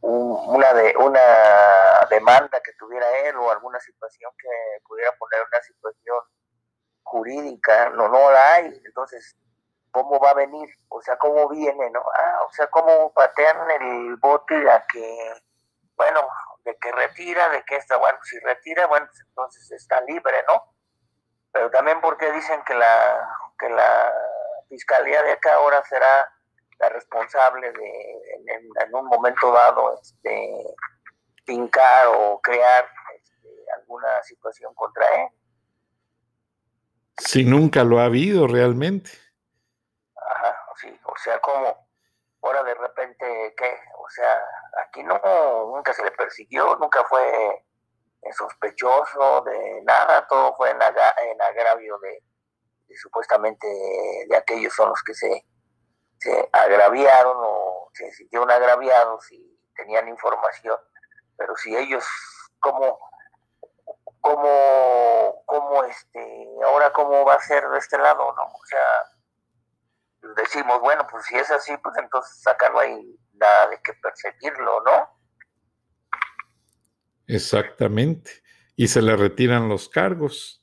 un- 0.01 0.55
una 0.55 0.73
de 0.73 0.95
una 0.97 2.05
demanda 2.09 2.59
que 2.61 2.73
tuviera 2.73 3.05
él 3.19 3.35
o 3.37 3.51
alguna 3.51 3.79
situación 3.79 4.31
que 4.37 4.49
pudiera 4.87 5.11
poner 5.17 5.41
una 5.47 5.61
situación 5.61 6.17
jurídica, 7.03 7.89
no, 7.89 8.07
no 8.07 8.31
la 8.31 8.53
hay, 8.53 8.81
entonces, 8.85 9.35
¿cómo 9.91 10.19
va 10.19 10.31
a 10.31 10.35
venir? 10.35 10.69
O 10.89 11.01
sea, 11.01 11.17
¿cómo 11.17 11.49
viene, 11.49 11.89
no? 11.89 12.03
Ah, 12.13 12.41
o 12.47 12.51
sea, 12.53 12.67
¿cómo 12.67 13.11
patean 13.13 13.69
el 13.71 14.15
bote 14.17 14.69
a 14.69 14.85
que, 14.85 15.33
bueno, 15.95 16.27
de 16.63 16.77
que 16.77 16.91
retira, 16.91 17.49
de 17.49 17.63
que 17.63 17.77
está, 17.77 17.97
bueno, 17.97 18.19
si 18.23 18.37
retira, 18.39 18.85
bueno, 18.87 19.07
pues 19.07 19.21
entonces 19.21 19.71
está 19.71 20.01
libre, 20.01 20.43
¿no? 20.47 20.63
Pero 21.51 21.71
también 21.71 21.99
porque 21.99 22.31
dicen 22.31 22.61
que 22.63 22.75
la, 22.75 23.27
que 23.57 23.69
la 23.69 24.13
fiscalía 24.69 25.23
de 25.23 25.31
acá 25.31 25.55
ahora 25.55 25.83
será 25.85 26.31
la 26.79 26.89
responsable 26.89 27.71
de, 27.71 28.11
en, 28.47 28.95
un 28.95 29.05
momento 29.05 29.51
dado, 29.51 29.99
este, 30.01 30.75
fincar 31.45 32.07
o 32.07 32.39
crear 32.41 32.89
este, 33.15 33.49
alguna 33.77 34.23
situación 34.23 34.73
contra 34.73 35.05
él. 35.21 35.29
Si 37.17 37.43
nunca 37.43 37.83
lo 37.83 37.99
ha 37.99 38.05
habido 38.05 38.47
realmente. 38.47 39.11
Ajá, 40.15 40.55
sí, 40.77 40.99
o 41.03 41.17
sea, 41.17 41.39
como 41.39 41.89
ahora 42.41 42.63
de 42.63 42.73
repente, 42.75 43.53
¿qué? 43.57 43.77
O 43.97 44.09
sea, 44.09 44.41
aquí 44.85 45.03
no, 45.03 45.19
nunca 45.75 45.93
se 45.93 46.03
le 46.03 46.11
persiguió, 46.11 46.77
nunca 46.77 47.03
fue 47.09 47.65
sospechoso 48.31 49.41
de 49.41 49.81
nada, 49.83 50.25
todo 50.27 50.55
fue 50.55 50.71
en, 50.71 50.81
aga- 50.81 51.15
en 51.23 51.41
agravio 51.41 51.97
de, 51.99 52.23
de 52.87 52.97
supuestamente 52.97 53.67
de 54.27 54.35
aquellos 54.37 54.73
son 54.73 54.89
los 54.89 55.01
que 55.03 55.13
se, 55.13 55.45
se 56.19 56.49
agraviaron 56.51 57.37
o 57.39 57.89
se 57.93 58.11
sintieron 58.11 58.51
agraviados 58.51 59.31
y 59.31 59.59
tenían 59.75 60.07
información, 60.07 60.77
pero 61.37 61.55
si 61.55 61.75
ellos, 61.75 62.05
como 62.59 62.99
cómo, 64.21 65.43
cómo 65.45 65.83
este, 65.85 66.47
ahora 66.65 66.91
cómo 66.91 67.25
va 67.25 67.35
a 67.35 67.41
ser 67.41 67.67
de 67.69 67.77
este 67.77 67.97
lado, 67.97 68.33
¿no? 68.35 68.43
O 68.43 68.65
sea, 68.65 70.33
decimos, 70.35 70.79
bueno, 70.81 71.07
pues 71.09 71.25
si 71.25 71.37
es 71.37 71.49
así, 71.51 71.75
pues 71.77 71.95
entonces 71.97 72.43
no 72.71 72.79
hay 72.79 73.17
nada 73.33 73.67
de 73.69 73.81
que 73.81 73.93
perseguirlo, 73.93 74.83
¿no? 74.83 75.19
Exactamente. 77.27 78.43
Y 78.75 78.87
se 78.87 79.01
le 79.01 79.15
retiran 79.15 79.69
los 79.69 79.89
cargos. 79.89 80.58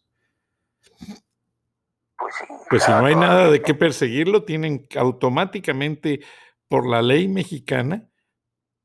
Pues 2.19 2.35
sí. 2.37 2.45
Pues 2.71 2.83
si 2.83 2.91
no 2.91 3.07
hay 3.07 3.15
nada 3.15 3.51
de 3.51 3.63
qué 3.63 3.75
perseguirlo, 3.75 4.45
tienen 4.45 4.87
automáticamente, 4.97 6.21
por 6.69 6.89
la 6.89 7.03
ley 7.03 7.29
mexicana, 7.29 8.09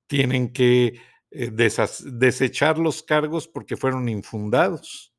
tienen 0.08 0.54
que 0.54 1.00
eh, 1.32 1.52
desechar 1.52 2.78
los 2.78 3.04
cargos 3.04 3.48
porque 3.48 3.78
fueron 3.78 4.10
infundados. 4.10 5.14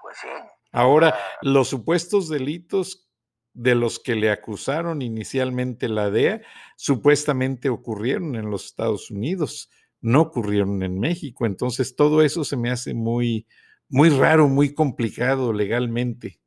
Pues 0.00 0.16
sí. 0.20 0.28
Ahora, 0.72 1.16
los 1.42 1.68
supuestos 1.68 2.28
delitos 2.28 3.08
de 3.52 3.76
los 3.76 4.00
que 4.00 4.16
le 4.16 4.30
acusaron 4.30 5.02
inicialmente 5.02 5.88
la 5.88 6.10
DEA 6.10 6.42
supuestamente 6.76 7.68
ocurrieron 7.68 8.34
en 8.34 8.50
los 8.50 8.66
Estados 8.66 9.10
Unidos, 9.10 9.70
no 10.00 10.22
ocurrieron 10.22 10.82
en 10.82 10.98
México. 10.98 11.46
Entonces, 11.46 11.94
todo 11.94 12.22
eso 12.22 12.42
se 12.44 12.56
me 12.56 12.70
hace 12.70 12.92
muy, 12.92 13.46
muy 13.88 14.10
raro, 14.10 14.48
muy 14.48 14.74
complicado 14.74 15.52
legalmente. 15.52 16.40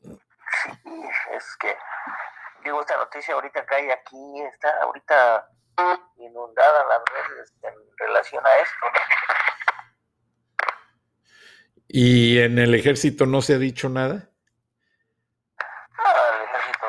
Sí, 0.00 0.70
es 1.36 1.56
que, 1.60 1.68
digo, 2.62 2.80
esta 2.80 2.96
noticia 2.96 3.34
ahorita 3.34 3.64
hay 3.70 3.90
aquí, 3.90 4.42
está 4.52 4.82
ahorita 4.82 5.48
inundada 6.16 6.84
las 6.86 7.02
redes 7.12 7.52
en 7.62 7.74
relación 7.98 8.46
a 8.46 8.58
esto, 8.58 8.86
¿no? 8.86 9.00
¿Y 11.88 12.38
en 12.38 12.58
el 12.58 12.74
ejército 12.74 13.26
no 13.26 13.42
se 13.42 13.54
ha 13.54 13.58
dicho 13.58 13.88
nada? 13.88 14.30
Ah, 15.98 16.30
el 16.34 16.44
ejército 16.44 16.86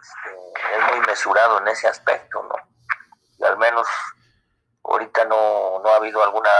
este, 0.00 0.76
es 0.76 0.90
muy 0.90 1.06
mesurado 1.06 1.58
en 1.60 1.68
ese 1.68 1.88
aspecto, 1.88 2.42
¿no? 2.42 2.54
Y 3.38 3.44
al 3.44 3.56
menos 3.56 3.86
ahorita 4.84 5.24
no, 5.24 5.80
no 5.82 5.88
ha 5.90 5.96
habido 5.96 6.22
alguna 6.22 6.50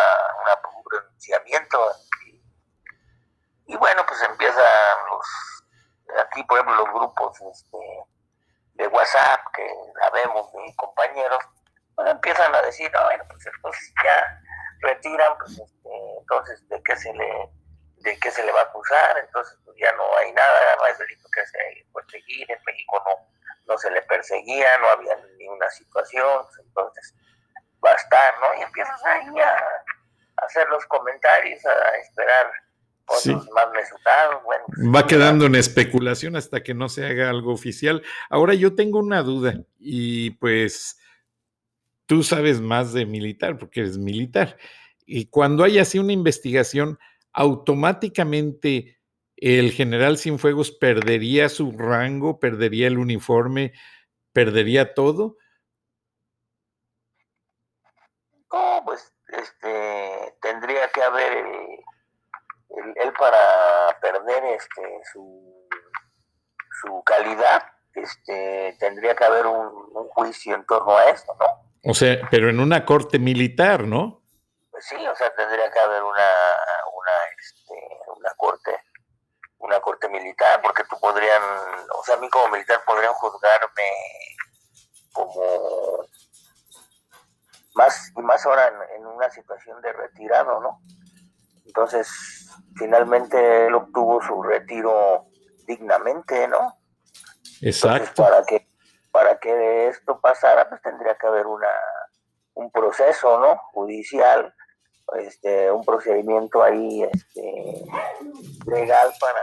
una, 0.42 0.58
un 0.74 0.84
pronunciamiento. 0.84 1.78
Y, 2.26 2.42
y 3.66 3.76
bueno, 3.76 4.04
pues 4.06 4.22
empiezan 4.22 4.64
los, 5.10 5.61
aquí 6.20 6.42
por 6.44 6.58
ejemplo 6.58 6.84
los 6.84 6.94
grupos 6.94 7.40
este, 7.40 7.78
de 8.74 8.86
WhatsApp 8.88 9.40
que 9.54 9.66
sabemos 10.00 10.52
de 10.52 10.76
compañeros, 10.76 11.44
pues 11.94 12.10
empiezan 12.10 12.54
a 12.54 12.62
decir, 12.62 12.90
no, 12.92 13.04
bueno, 13.04 13.24
pues 13.28 13.46
entonces 13.46 13.94
ya 14.04 14.40
retiran, 14.80 15.36
pues 15.38 15.58
este, 15.58 15.90
entonces 16.18 16.68
de 16.68 16.82
qué 16.82 16.96
se 16.96 17.12
le 17.12 17.50
de 18.02 18.18
qué 18.18 18.30
se 18.32 18.44
le 18.44 18.50
va 18.50 18.60
a 18.60 18.64
acusar, 18.64 19.18
entonces 19.18 19.56
pues, 19.64 19.76
ya 19.78 19.92
no 19.92 20.02
hay 20.16 20.32
nada, 20.32 20.76
no 20.76 20.84
hay 20.84 20.94
delito 20.94 21.28
que 21.32 21.46
se 21.46 21.86
perseguir, 21.94 22.50
en 22.50 22.58
México 22.64 23.00
no, 23.06 23.28
no 23.66 23.78
se 23.78 23.90
le 23.92 24.02
perseguía, 24.02 24.76
no 24.78 24.88
había 24.88 25.16
ninguna 25.38 25.70
situación, 25.70 26.42
pues, 26.42 26.58
entonces 26.66 27.14
va 27.84 27.90
a 27.90 27.94
estar, 27.94 28.34
¿no? 28.40 28.54
Y 28.58 28.62
empiezas 28.62 29.04
ahí 29.04 29.38
a, 29.38 29.56
a 29.56 30.44
hacer 30.44 30.68
los 30.68 30.84
comentarios, 30.86 31.64
a 31.64 31.96
esperar 31.98 32.52
otros 33.06 33.22
Sí. 33.22 33.30
más 33.30 34.42
bueno. 34.44 34.92
Va 34.94 35.06
quedando 35.06 35.46
en 35.46 35.54
especulación 35.54 36.36
hasta 36.36 36.62
que 36.62 36.74
no 36.74 36.88
se 36.88 37.06
haga 37.06 37.30
algo 37.30 37.52
oficial. 37.52 38.02
Ahora 38.30 38.54
yo 38.54 38.74
tengo 38.74 38.98
una 38.98 39.22
duda 39.22 39.64
y 39.78 40.30
pues 40.32 40.98
tú 42.06 42.22
sabes 42.22 42.60
más 42.60 42.92
de 42.92 43.06
militar 43.06 43.58
porque 43.58 43.80
eres 43.80 43.98
militar. 43.98 44.56
Y 45.06 45.26
cuando 45.26 45.64
hay 45.64 45.78
así 45.78 45.98
una 45.98 46.12
investigación, 46.12 46.98
automáticamente 47.32 48.98
el 49.36 49.72
general 49.72 50.18
Cienfuegos 50.18 50.70
perdería 50.70 51.48
su 51.48 51.72
rango, 51.72 52.38
perdería 52.38 52.86
el 52.86 52.98
uniforme, 52.98 53.72
perdería 54.32 54.94
todo. 54.94 55.36
No, 58.52 58.82
pues 58.84 59.12
este, 59.28 60.36
tendría 60.40 60.88
que 60.94 61.02
haber 61.02 61.44
él 62.96 63.11
para 63.22 64.00
perder 64.00 64.44
este, 64.46 64.82
su, 65.12 65.68
su 66.82 67.04
calidad, 67.04 67.62
este, 67.94 68.76
tendría 68.80 69.14
que 69.14 69.24
haber 69.24 69.46
un, 69.46 69.70
juicio 70.08 70.56
en 70.56 70.66
torno 70.66 70.96
a 70.96 71.08
esto, 71.08 71.32
¿no? 71.38 71.90
O 71.90 71.94
sea, 71.94 72.16
pero 72.32 72.50
en 72.50 72.58
una 72.58 72.84
corte 72.84 73.20
militar, 73.20 73.84
¿no? 73.84 74.22
Pues 74.72 74.84
sí, 74.86 74.96
o 75.06 75.14
sea, 75.14 75.32
tendría 75.36 75.70
que 75.70 75.78
haber 75.78 76.02
una, 76.02 76.30
una, 76.92 77.12
este, 77.38 77.74
una 78.18 78.34
corte, 78.36 78.76
una 79.58 79.80
corte 79.80 80.08
militar, 80.08 80.60
porque 80.60 80.82
tú 80.90 80.98
podrían, 80.98 81.42
o 81.94 82.02
sea, 82.04 82.16
a 82.16 82.18
mí 82.18 82.28
como 82.28 82.48
militar 82.48 82.82
podrían 82.84 83.14
juzgarme 83.14 83.88
como 85.12 86.08
más 87.74 88.12
y 88.16 88.20
más 88.20 88.44
ahora 88.46 88.68
en, 88.96 89.06
una 89.06 89.30
situación 89.30 89.80
de 89.80 89.92
retirado, 89.92 90.60
¿no? 90.60 90.80
Entonces, 91.64 92.50
finalmente 92.76 93.66
él 93.66 93.74
obtuvo 93.74 94.22
su 94.22 94.42
retiro 94.42 95.26
dignamente, 95.66 96.48
¿no? 96.48 96.78
Exacto. 97.60 98.22
para 98.22 98.44
que 98.44 98.68
para 99.10 99.38
que 99.38 99.88
esto 99.88 100.18
pasara, 100.20 100.68
pues 100.68 100.80
tendría 100.80 101.14
que 101.16 101.26
haber 101.26 101.46
una 101.46 101.68
un 102.54 102.70
proceso, 102.70 103.38
¿no? 103.38 103.56
Judicial, 103.72 104.54
este, 105.18 105.70
un 105.70 105.84
procedimiento 105.84 106.62
ahí, 106.62 107.02
este, 107.02 107.84
legal 108.66 109.12
para 109.20 109.42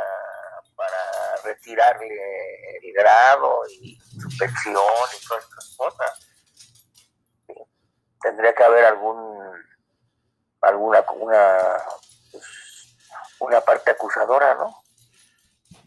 para 0.76 1.36
retirarle 1.44 2.78
el 2.82 2.94
grado 2.94 3.62
y 3.82 4.00
su 4.00 4.30
pensión 4.38 4.76
y 4.76 5.28
todas 5.28 5.44
estas 5.44 5.76
cosas 5.76 6.30
tendría 8.22 8.54
que 8.54 8.64
haber 8.64 8.86
algún 8.86 9.40
alguna 10.62 11.04
una 11.16 11.58
pues, 12.32 12.69
una 13.40 13.62
parte 13.62 13.92
acusadora, 13.92 14.56
¿no? 14.56 14.76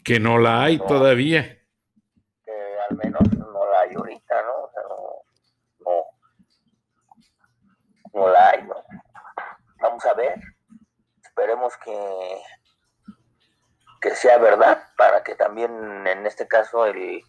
Que 0.03 0.19
no 0.19 0.37
la 0.37 0.63
hay 0.63 0.79
todavía. 0.79 1.59
Que 2.43 2.77
al 2.89 2.97
menos 2.97 3.21
no 3.37 3.69
la 3.69 3.79
hay 3.81 3.95
ahorita, 3.95 4.41
¿no? 4.43 4.63
O 4.63 4.71
sea, 4.71 4.83
no, 5.79 6.05
no, 8.13 8.29
la 8.29 8.49
hay, 8.49 8.63
¿no? 8.63 8.75
Vamos 9.79 10.05
a 10.05 10.13
ver. 10.13 10.39
Esperemos 11.23 11.75
que 11.77 12.41
que 14.03 14.15
sea 14.15 14.37
verdad 14.37 14.83
para 14.97 15.23
que 15.23 15.33
también 15.33 16.05
en 16.05 16.27
este 16.27 16.45
caso 16.45 16.85
el, 16.85 17.23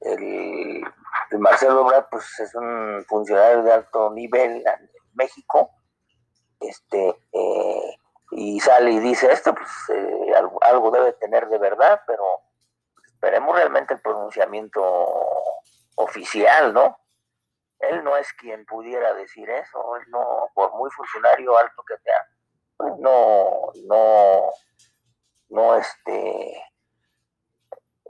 el 0.00 1.38
Marcelo 1.38 1.82
Obrador 1.82 2.08
pues 2.10 2.40
es 2.40 2.52
un 2.56 3.04
funcionario 3.08 3.62
de 3.62 3.72
alto 3.72 4.10
nivel 4.10 4.56
en 4.56 4.90
México, 5.14 5.70
este, 6.58 7.14
eh, 7.32 7.96
y 8.30 8.60
sale 8.60 8.92
y 8.92 9.00
dice 9.00 9.32
esto, 9.32 9.54
pues 9.54 9.68
eh, 9.88 10.32
algo, 10.62 10.90
debe 10.90 11.12
tener 11.14 11.48
de 11.48 11.58
verdad, 11.58 12.00
pero 12.06 12.24
esperemos 13.06 13.54
realmente 13.54 13.94
el 13.94 14.00
pronunciamiento 14.00 14.82
oficial, 15.96 16.72
¿no? 16.72 16.98
Él 17.80 18.04
no 18.04 18.16
es 18.16 18.32
quien 18.34 18.64
pudiera 18.66 19.14
decir 19.14 19.48
eso, 19.48 19.96
él 19.96 20.04
no, 20.10 20.50
por 20.54 20.72
muy 20.74 20.90
funcionario 20.90 21.56
alto 21.56 21.82
que 21.86 21.96
sea, 21.98 22.26
pues 22.76 22.92
no, 22.98 23.72
no, 23.86 24.50
no, 25.48 25.74
este, 25.76 26.62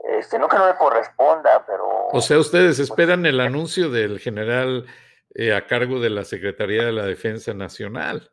este, 0.09 0.37
no 0.37 0.47
que 0.47 0.57
no 0.57 0.67
le 0.67 0.75
corresponda, 0.75 1.65
pero... 1.65 2.07
O 2.11 2.21
sea, 2.21 2.37
ustedes 2.37 2.77
pues, 2.77 2.89
esperan 2.89 3.25
el 3.25 3.39
anuncio 3.39 3.89
del 3.89 4.19
general 4.19 4.85
eh, 5.33 5.53
a 5.53 5.65
cargo 5.65 5.99
de 5.99 6.09
la 6.09 6.25
Secretaría 6.25 6.85
de 6.85 6.91
la 6.91 7.05
Defensa 7.05 7.53
Nacional. 7.53 8.31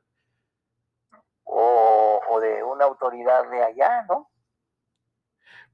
Autoridad 2.88 3.50
de 3.50 3.62
allá, 3.62 4.04
¿no? 4.08 4.30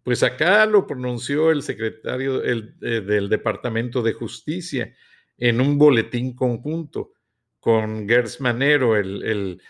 Pues 0.02 0.22
acá 0.22 0.66
lo 0.66 0.86
pronunció 0.86 1.50
el 1.50 1.62
secretario 1.62 2.42
eh, 2.44 3.00
del 3.00 3.28
Departamento 3.28 4.02
de 4.02 4.12
Justicia 4.12 4.94
en 5.38 5.60
un 5.60 5.78
boletín 5.78 6.36
conjunto 6.36 7.12
con 7.58 8.06
Gers 8.06 8.40
Manero, 8.40 8.96
el, 8.96 9.60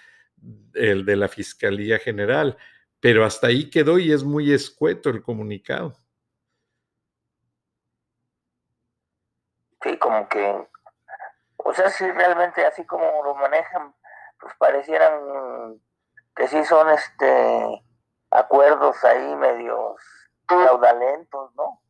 el 0.75 1.05
de 1.05 1.16
la 1.16 1.29
Fiscalía 1.29 1.99
General, 1.99 2.57
pero 2.99 3.25
hasta 3.25 3.47
ahí 3.47 3.71
quedó 3.71 3.99
y 3.99 4.11
es 4.11 4.25
muy 4.25 4.53
escueto 4.53 5.11
el 5.11 5.23
comunicado. 5.23 6.05
sí, 9.85 9.99
como 9.99 10.29
que, 10.29 10.66
o 11.59 11.75
sea, 11.75 11.91
si 11.91 12.11
realmente 12.11 12.65
así 12.65 12.85
como 12.87 13.05
lo 13.23 13.35
manejan, 13.35 13.95
pues 14.41 14.55
parecieran 14.59 15.79
que 16.36 16.48
sí 16.48 16.65
son 16.65 16.89
este 16.90 17.82
acuerdos 18.31 18.97
ahí 19.05 19.36
medios 19.36 19.97
fraudulentos, 20.47 21.51
¿no? 21.56 21.81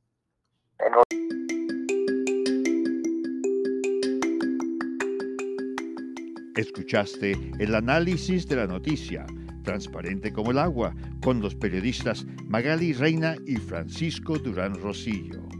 Escuchaste 6.57 7.33
el 7.59 7.75
análisis 7.75 8.47
de 8.47 8.57
la 8.57 8.67
noticia, 8.67 9.27
transparente 9.65 10.33
como 10.33 10.51
el 10.51 10.59
agua, 10.59 10.93
con 11.23 11.41
los 11.41 11.55
periodistas 11.55 12.25
Magali 12.47 12.93
Reina 12.93 13.37
y 13.47 13.57
Francisco 13.57 14.39
Durán 14.39 14.75
Rosillo 14.81 15.54